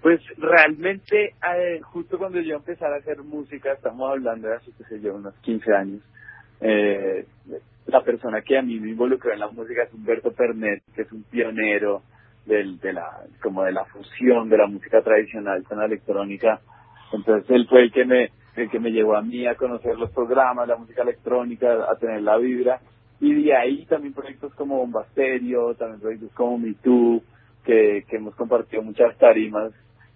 [0.04, 4.84] Pues realmente, eh, justo cuando yo empecé a hacer música, estamos hablando de hace, qué
[4.84, 6.02] sé yo, unos 15 años,
[6.60, 7.24] eh,
[7.86, 11.10] la persona que a mí me involucró en la música es Humberto Pernet, que es
[11.12, 12.02] un pionero
[12.44, 16.60] del, de la, como de la fusión de la música tradicional con la electrónica.
[17.10, 20.10] Entonces él fue el que me, el que me llevó a mí a conocer los
[20.10, 22.78] programas, la música electrónica, a tener la vibra.
[23.20, 27.22] Y de ahí también proyectos como Bombasterio, también proyectos como Me Too,
[27.64, 29.72] que, que hemos compartido muchas tarimas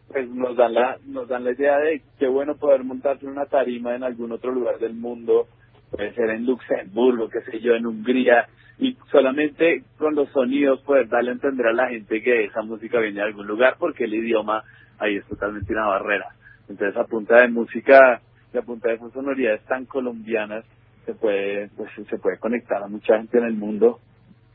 [0.09, 3.95] pues nos dan la nos dan la idea de qué bueno poder montarse una tarima
[3.95, 5.47] en algún otro lugar del mundo
[5.91, 8.49] puede ser en Luxemburgo qué sé yo en Hungría
[8.79, 13.01] y solamente con los sonidos poder darle a entender a la gente que esa música
[13.01, 14.63] viene de algún lugar porque el idioma
[14.99, 16.29] ahí es totalmente una barrera
[16.69, 18.21] entonces a punta de música
[18.53, 20.65] y a punta de esas sonoridades tan colombianas
[21.09, 23.99] se puede, pues se puede conectar a mucha gente en el mundo.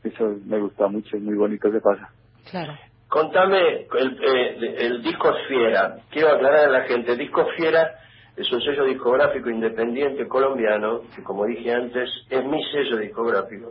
[0.04, 2.10] Eso me gusta mucho, es muy bonito que pasa.
[2.48, 2.74] Claro.
[3.14, 5.98] Contame el, eh, el disco Fiera.
[6.10, 7.94] Quiero aclarar a la gente, disco Fiera
[8.36, 13.70] es un sello discográfico independiente colombiano, que como dije antes, es mi sello discográfico.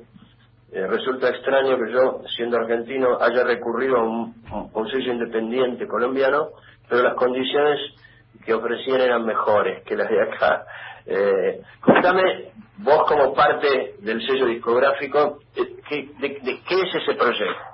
[0.72, 6.52] Eh, resulta extraño que yo, siendo argentino, haya recurrido a un, sello independiente colombiano,
[6.88, 7.82] pero las condiciones
[8.46, 10.66] que ofrecían eran mejores que las de acá.
[11.06, 17.16] Eh, contame, vos como parte del sello discográfico, eh, ¿qué, de, de, qué es ese
[17.16, 17.73] proyecto?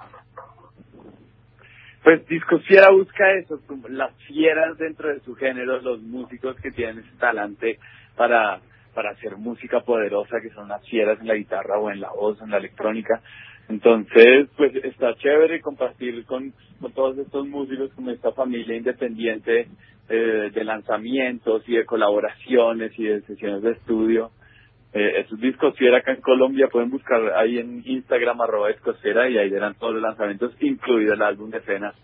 [2.03, 3.59] Pues Disco Fiera busca eso,
[3.89, 7.77] las fieras dentro de su género, los músicos que tienen ese talante
[8.15, 8.61] para,
[8.93, 12.41] para hacer música poderosa, que son las fieras en la guitarra o en la voz,
[12.41, 13.21] en la electrónica.
[13.67, 19.67] Entonces, pues está chévere compartir con, con todos estos músicos, con esta familia independiente
[20.09, 24.31] eh, de lanzamientos y de colaboraciones y de sesiones de estudio.
[24.91, 29.37] Eh, esos discos Fiera acá en Colombia pueden buscar ahí en Instagram arroba escosera y
[29.37, 31.95] ahí verán todos los lanzamientos, incluido el álbum de cenas.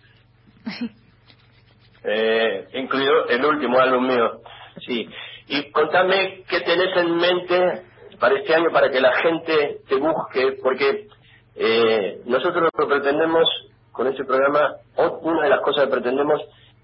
[2.04, 4.42] eh, incluido el último álbum mío,
[4.86, 5.10] sí.
[5.48, 7.84] Y contame qué tenés en mente
[8.20, 11.08] para este año para que la gente te busque, porque
[11.56, 13.48] eh, nosotros lo que pretendemos
[13.92, 14.76] con este programa,
[15.22, 16.42] una de las cosas que pretendemos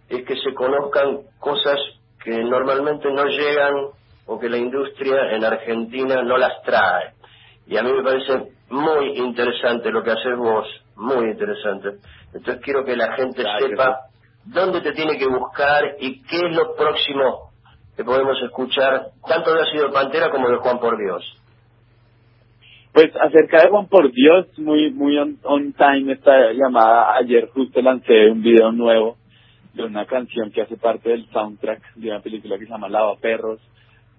[0.09, 1.77] es que se conozcan cosas
[2.23, 3.73] que normalmente no llegan
[4.31, 7.11] o que la industria en Argentina no las trae.
[7.67, 11.97] Y a mí me parece muy interesante lo que haces vos, muy interesante.
[12.33, 13.99] Entonces quiero que la gente sepa
[14.45, 17.51] dónde te tiene que buscar y qué es lo próximo
[17.97, 21.23] que podemos escuchar, tanto de Ácido Pantera como de Juan por Dios.
[22.93, 27.17] Pues acerca de Juan por Dios, muy muy on, on time esta llamada.
[27.17, 29.17] Ayer justo lancé un video nuevo
[29.73, 33.17] de una canción que hace parte del soundtrack de una película que se llama Lava
[33.17, 33.59] Perros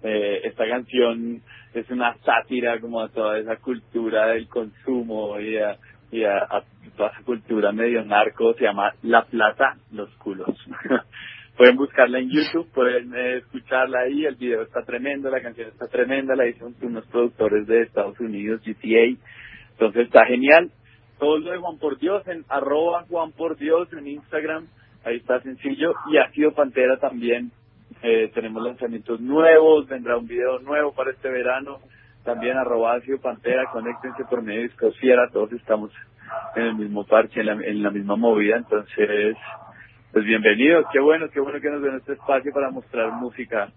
[0.03, 1.41] eh, esta canción
[1.73, 5.77] es una sátira como a toda esa cultura del consumo y a,
[6.11, 6.47] y a,
[6.97, 10.49] toda esa cultura medio narco, se llama La Plata, los culos.
[11.57, 15.87] pueden buscarla en YouTube, pueden eh, escucharla ahí, el video está tremendo, la canción está
[15.87, 19.17] tremenda, la hicieron unos productores de Estados Unidos, GTA,
[19.71, 20.69] entonces está genial.
[21.17, 24.67] Todo lo de Juan por Dios en arroba Juan por Dios en Instagram,
[25.05, 27.51] ahí está sencillo, y ha sido Pantera también
[28.03, 31.79] eh, tenemos lanzamientos nuevos, vendrá un video nuevo para este verano.
[32.25, 35.91] También arroba Pantera, conéctense por medio de Discosiera, todos estamos
[36.55, 39.37] en el mismo parche, en la, en la misma movida, entonces,
[40.11, 43.69] pues bienvenidos, qué bueno, qué bueno que nos den este espacio para mostrar música,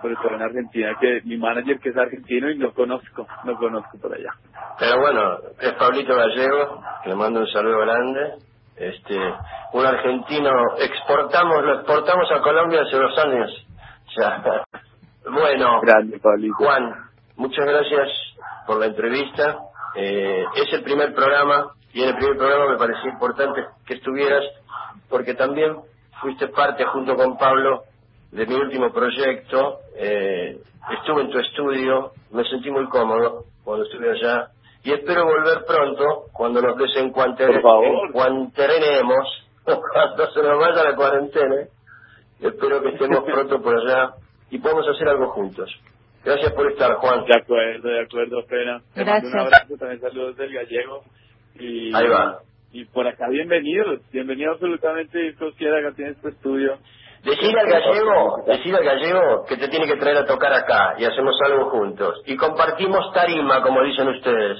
[0.00, 3.98] sobre todo en Argentina, que mi manager que es argentino y no conozco, no conozco
[3.98, 4.32] por allá.
[4.78, 8.34] Pero bueno, es Pablito Gallego, le mando un saludo grande,
[8.76, 9.16] este
[9.72, 13.66] un argentino exportamos lo exportamos a Colombia hace dos años.
[14.16, 14.64] Ya
[15.30, 16.20] bueno Grande,
[16.56, 16.94] Juan
[17.36, 18.08] muchas gracias
[18.66, 19.58] por la entrevista.
[19.94, 24.44] Eh, es el primer programa y en el primer programa me parecía importante que estuvieras
[25.08, 25.76] porque también
[26.20, 27.84] fuiste parte junto con Pablo
[28.30, 29.80] de mi último proyecto.
[29.96, 30.58] Eh,
[30.98, 34.48] estuve en tu estudio me sentí muy cómodo cuando estuve allá
[34.84, 38.50] y espero volver pronto cuando nos desencuantrenemos, cuando
[40.32, 41.68] se nos vaya la cuarentena.
[42.40, 44.14] Espero que estemos pronto por allá
[44.50, 45.70] y podamos hacer algo juntos.
[46.24, 47.24] Gracias por estar, Juan.
[47.24, 48.80] De acuerdo, de acuerdo, pena.
[48.94, 51.02] Te mando un abrazo, también saludos del gallego.
[51.58, 52.40] Y, Ahí va.
[52.72, 54.00] Y por acá, bienvenidos.
[54.12, 56.78] Bienvenido absolutamente, Sociedad, acá tienes tu estudio.
[57.24, 61.04] Decir al gallego, decir al gallego que te tiene que traer a tocar acá y
[61.04, 62.20] hacemos algo juntos.
[62.26, 64.58] Y compartimos tarima, como dicen ustedes.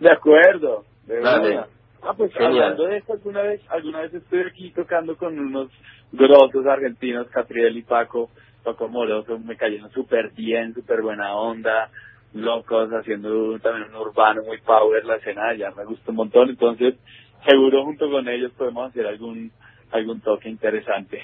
[0.00, 0.84] De acuerdo.
[1.06, 1.60] De Dale.
[2.02, 2.52] Ah, pues Genial.
[2.52, 5.68] hablando de esto, alguna vez, alguna vez estoy aquí tocando con unos
[6.12, 8.30] grosos argentinos, Catriel y Paco,
[8.64, 11.90] Paco Moroso, me cayeron súper bien, súper buena onda,
[12.32, 16.94] locos, haciendo también un urbano muy power la escena ya me gustó un montón, entonces
[17.48, 19.50] seguro junto con ellos podemos hacer algún
[19.92, 21.22] algún toque interesante.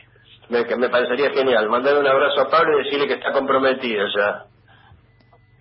[0.49, 1.69] Me, me parecería genial.
[1.69, 4.45] Mandarle un abrazo a Pablo y decirle que está comprometido ya.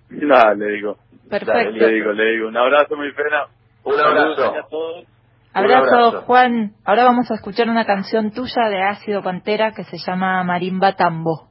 [0.09, 0.97] Nada, le digo.
[1.29, 1.71] Perfecto.
[1.71, 2.47] Le digo, le digo.
[2.47, 3.47] Un abrazo, muy pena.
[3.83, 4.35] Un abrazo.
[4.35, 5.05] Saludos a todos.
[5.53, 6.21] Abrazo, abrazo.
[6.23, 6.73] Juan.
[6.83, 11.49] Ahora vamos a escuchar una canción tuya de Ácido Pantera que se llama Marimba Tambo.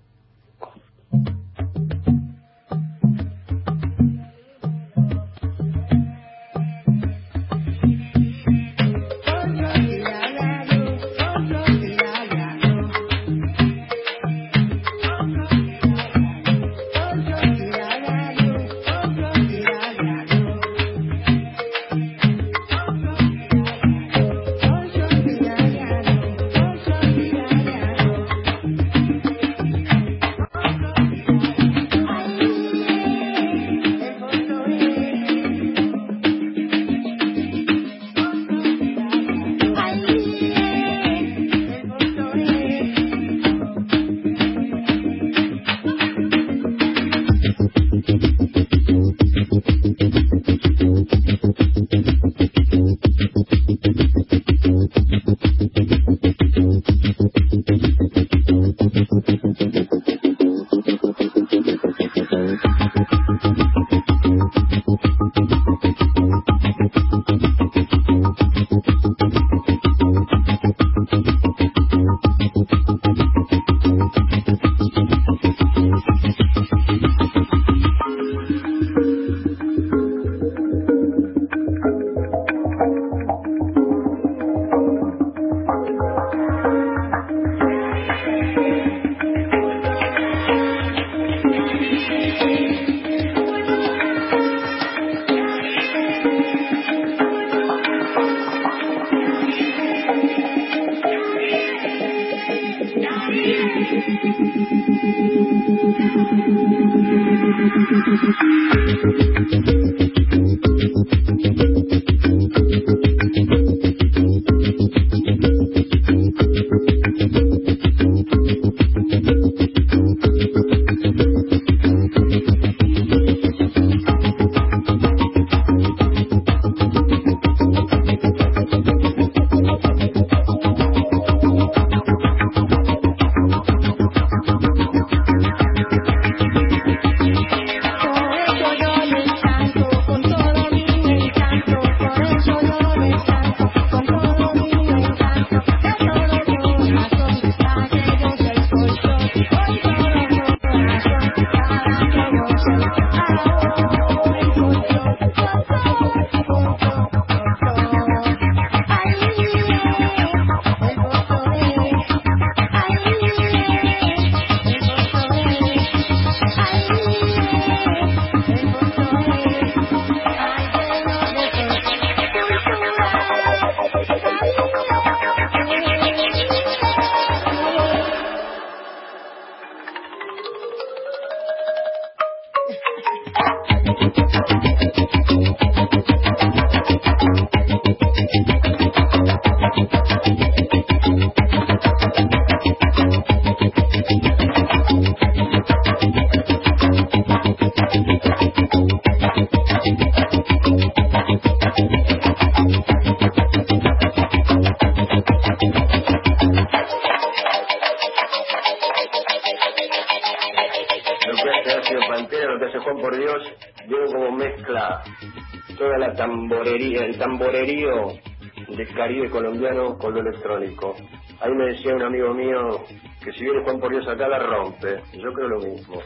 [219.98, 220.94] Con lo electrónico.
[221.40, 222.84] Ahí me decía un amigo mío
[223.22, 225.00] que si viene Juan por Dios acá la rompe.
[225.14, 226.00] Yo creo lo mismo.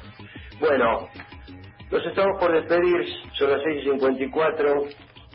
[0.60, 1.08] Bueno,
[1.90, 4.84] nos estamos por despedir, son las 6 y 54.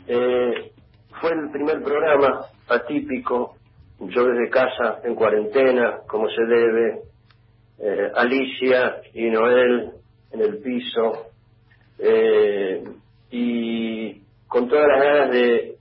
[0.06, 0.72] Eh,
[1.20, 3.56] fue el primer programa atípico,
[4.00, 7.00] yo desde casa, en cuarentena, como se debe.
[7.78, 9.92] Eh, Alicia y Noel
[10.32, 11.26] en el piso.
[11.98, 12.84] Eh,
[13.30, 15.74] y con todas las ganas de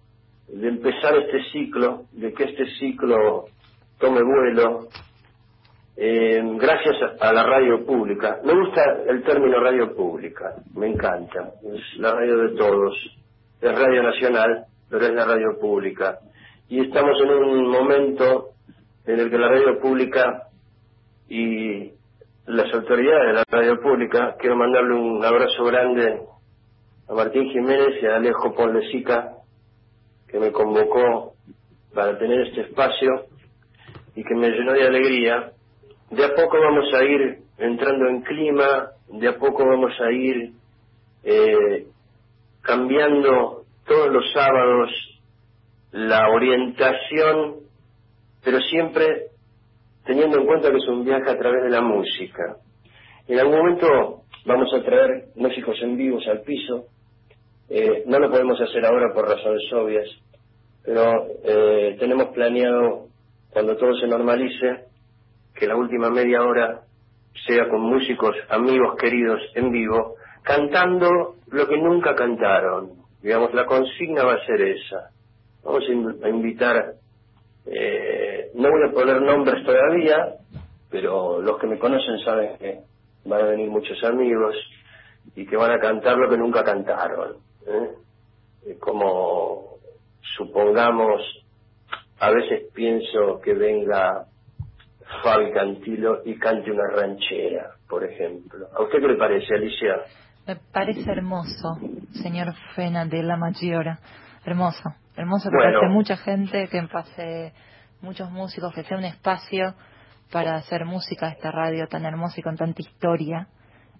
[0.53, 3.45] de empezar este ciclo, de que este ciclo
[3.97, 4.87] tome vuelo,
[5.95, 8.39] eh, gracias a, la radio pública.
[8.43, 12.95] Me gusta el término radio pública, me encanta, es la radio de todos,
[13.61, 16.19] es radio nacional, pero es la radio pública.
[16.69, 18.49] Y estamos en un momento
[19.05, 20.49] en el que la radio pública
[21.29, 21.91] y
[22.45, 26.21] las autoridades de la radio pública, quiero mandarle un abrazo grande
[27.07, 29.33] a Martín Jiménez y a Alejo Ponlesica,
[30.27, 31.33] que me convocó
[31.93, 33.25] para tener este espacio
[34.15, 35.51] y que me llenó de alegría.
[36.09, 40.53] De a poco vamos a ir entrando en clima, de a poco vamos a ir
[41.23, 41.87] eh,
[42.61, 44.91] cambiando todos los sábados
[45.91, 47.57] la orientación,
[48.43, 49.27] pero siempre
[50.05, 52.57] teniendo en cuenta que es un viaje a través de la música.
[53.27, 56.85] En algún momento vamos a traer músicos en vivos al piso,
[57.69, 60.09] eh, no lo podemos hacer ahora por razones obvias,
[60.83, 63.07] pero eh, tenemos planeado,
[63.51, 64.85] cuando todo se normalice,
[65.55, 66.81] que la última media hora
[67.47, 72.91] sea con músicos, amigos, queridos, en vivo, cantando lo que nunca cantaron.
[73.21, 75.11] Digamos, la consigna va a ser esa.
[75.63, 75.83] Vamos
[76.23, 76.95] a invitar,
[77.65, 80.35] eh, no voy a poner nombres todavía,
[80.89, 82.79] pero los que me conocen saben que
[83.25, 84.55] van a venir muchos amigos
[85.35, 87.37] y que van a cantar lo que nunca cantaron.
[87.67, 88.75] ¿eh?
[88.79, 89.77] Como
[90.37, 91.21] supongamos,
[92.19, 94.25] a veces pienso que venga
[95.21, 98.67] Fabi Cantilo y cante una ranchera, por ejemplo.
[98.75, 100.01] ¿A usted qué le parece, Alicia?
[100.47, 101.77] Me parece hermoso,
[102.21, 103.99] señor Fena de la Maggiora.
[104.45, 107.53] Hermoso, hermoso que pase mucha gente, que pase
[108.01, 109.73] muchos músicos, que sea un espacio
[110.33, 113.47] para hacer música, esta radio tan hermosa y con tanta historia,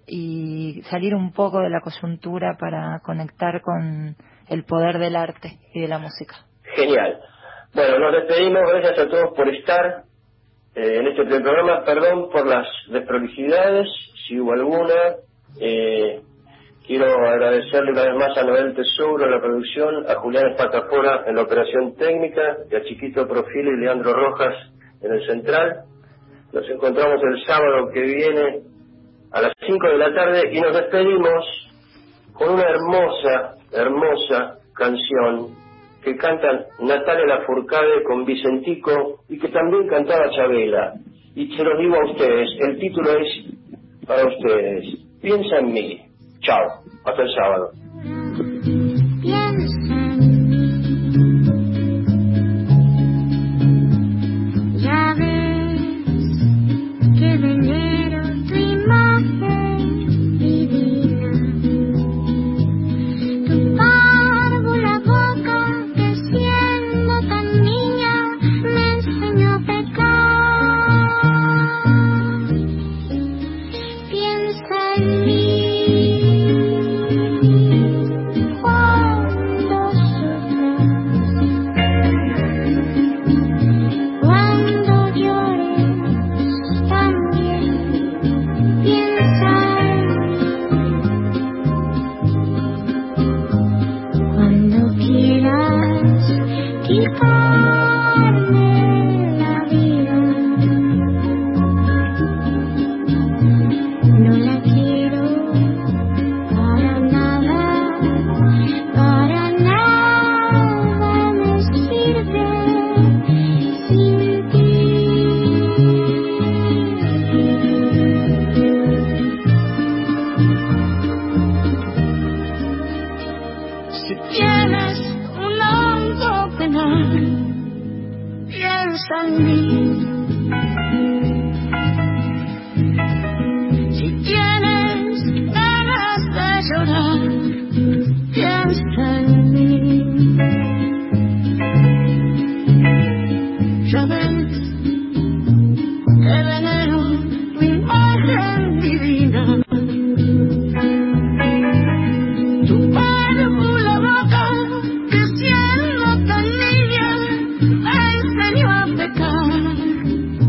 [0.07, 4.15] y salir un poco de la coyuntura para conectar con
[4.49, 6.35] el poder del arte y de la música.
[6.75, 7.19] Genial.
[7.73, 8.63] Bueno, nos despedimos.
[8.67, 10.03] Gracias a todos por estar
[10.75, 11.85] eh, en este programa.
[11.85, 13.87] Perdón por las desprolijidades,
[14.27, 15.17] si hubo alguna.
[15.61, 16.19] Eh,
[16.85, 21.35] quiero agradecerle una vez más a Noel Tesouro en la producción, a Julián Espatafora en
[21.35, 24.55] la operación técnica, y a Chiquito Profil y Leandro Rojas
[25.01, 25.92] en el central.
[26.53, 28.61] Nos encontramos el sábado que viene
[29.31, 31.45] a las 5 de la tarde y nos despedimos
[32.33, 35.55] con una hermosa, hermosa canción
[36.03, 40.93] que cantan Natalia Lafourcade con Vicentico y que también cantaba Chabela.
[41.33, 44.85] Y se los digo a ustedes, el título es para ustedes.
[45.21, 46.05] Piensa en mí.
[46.41, 46.83] Chao.
[47.03, 47.82] Hasta el sábado.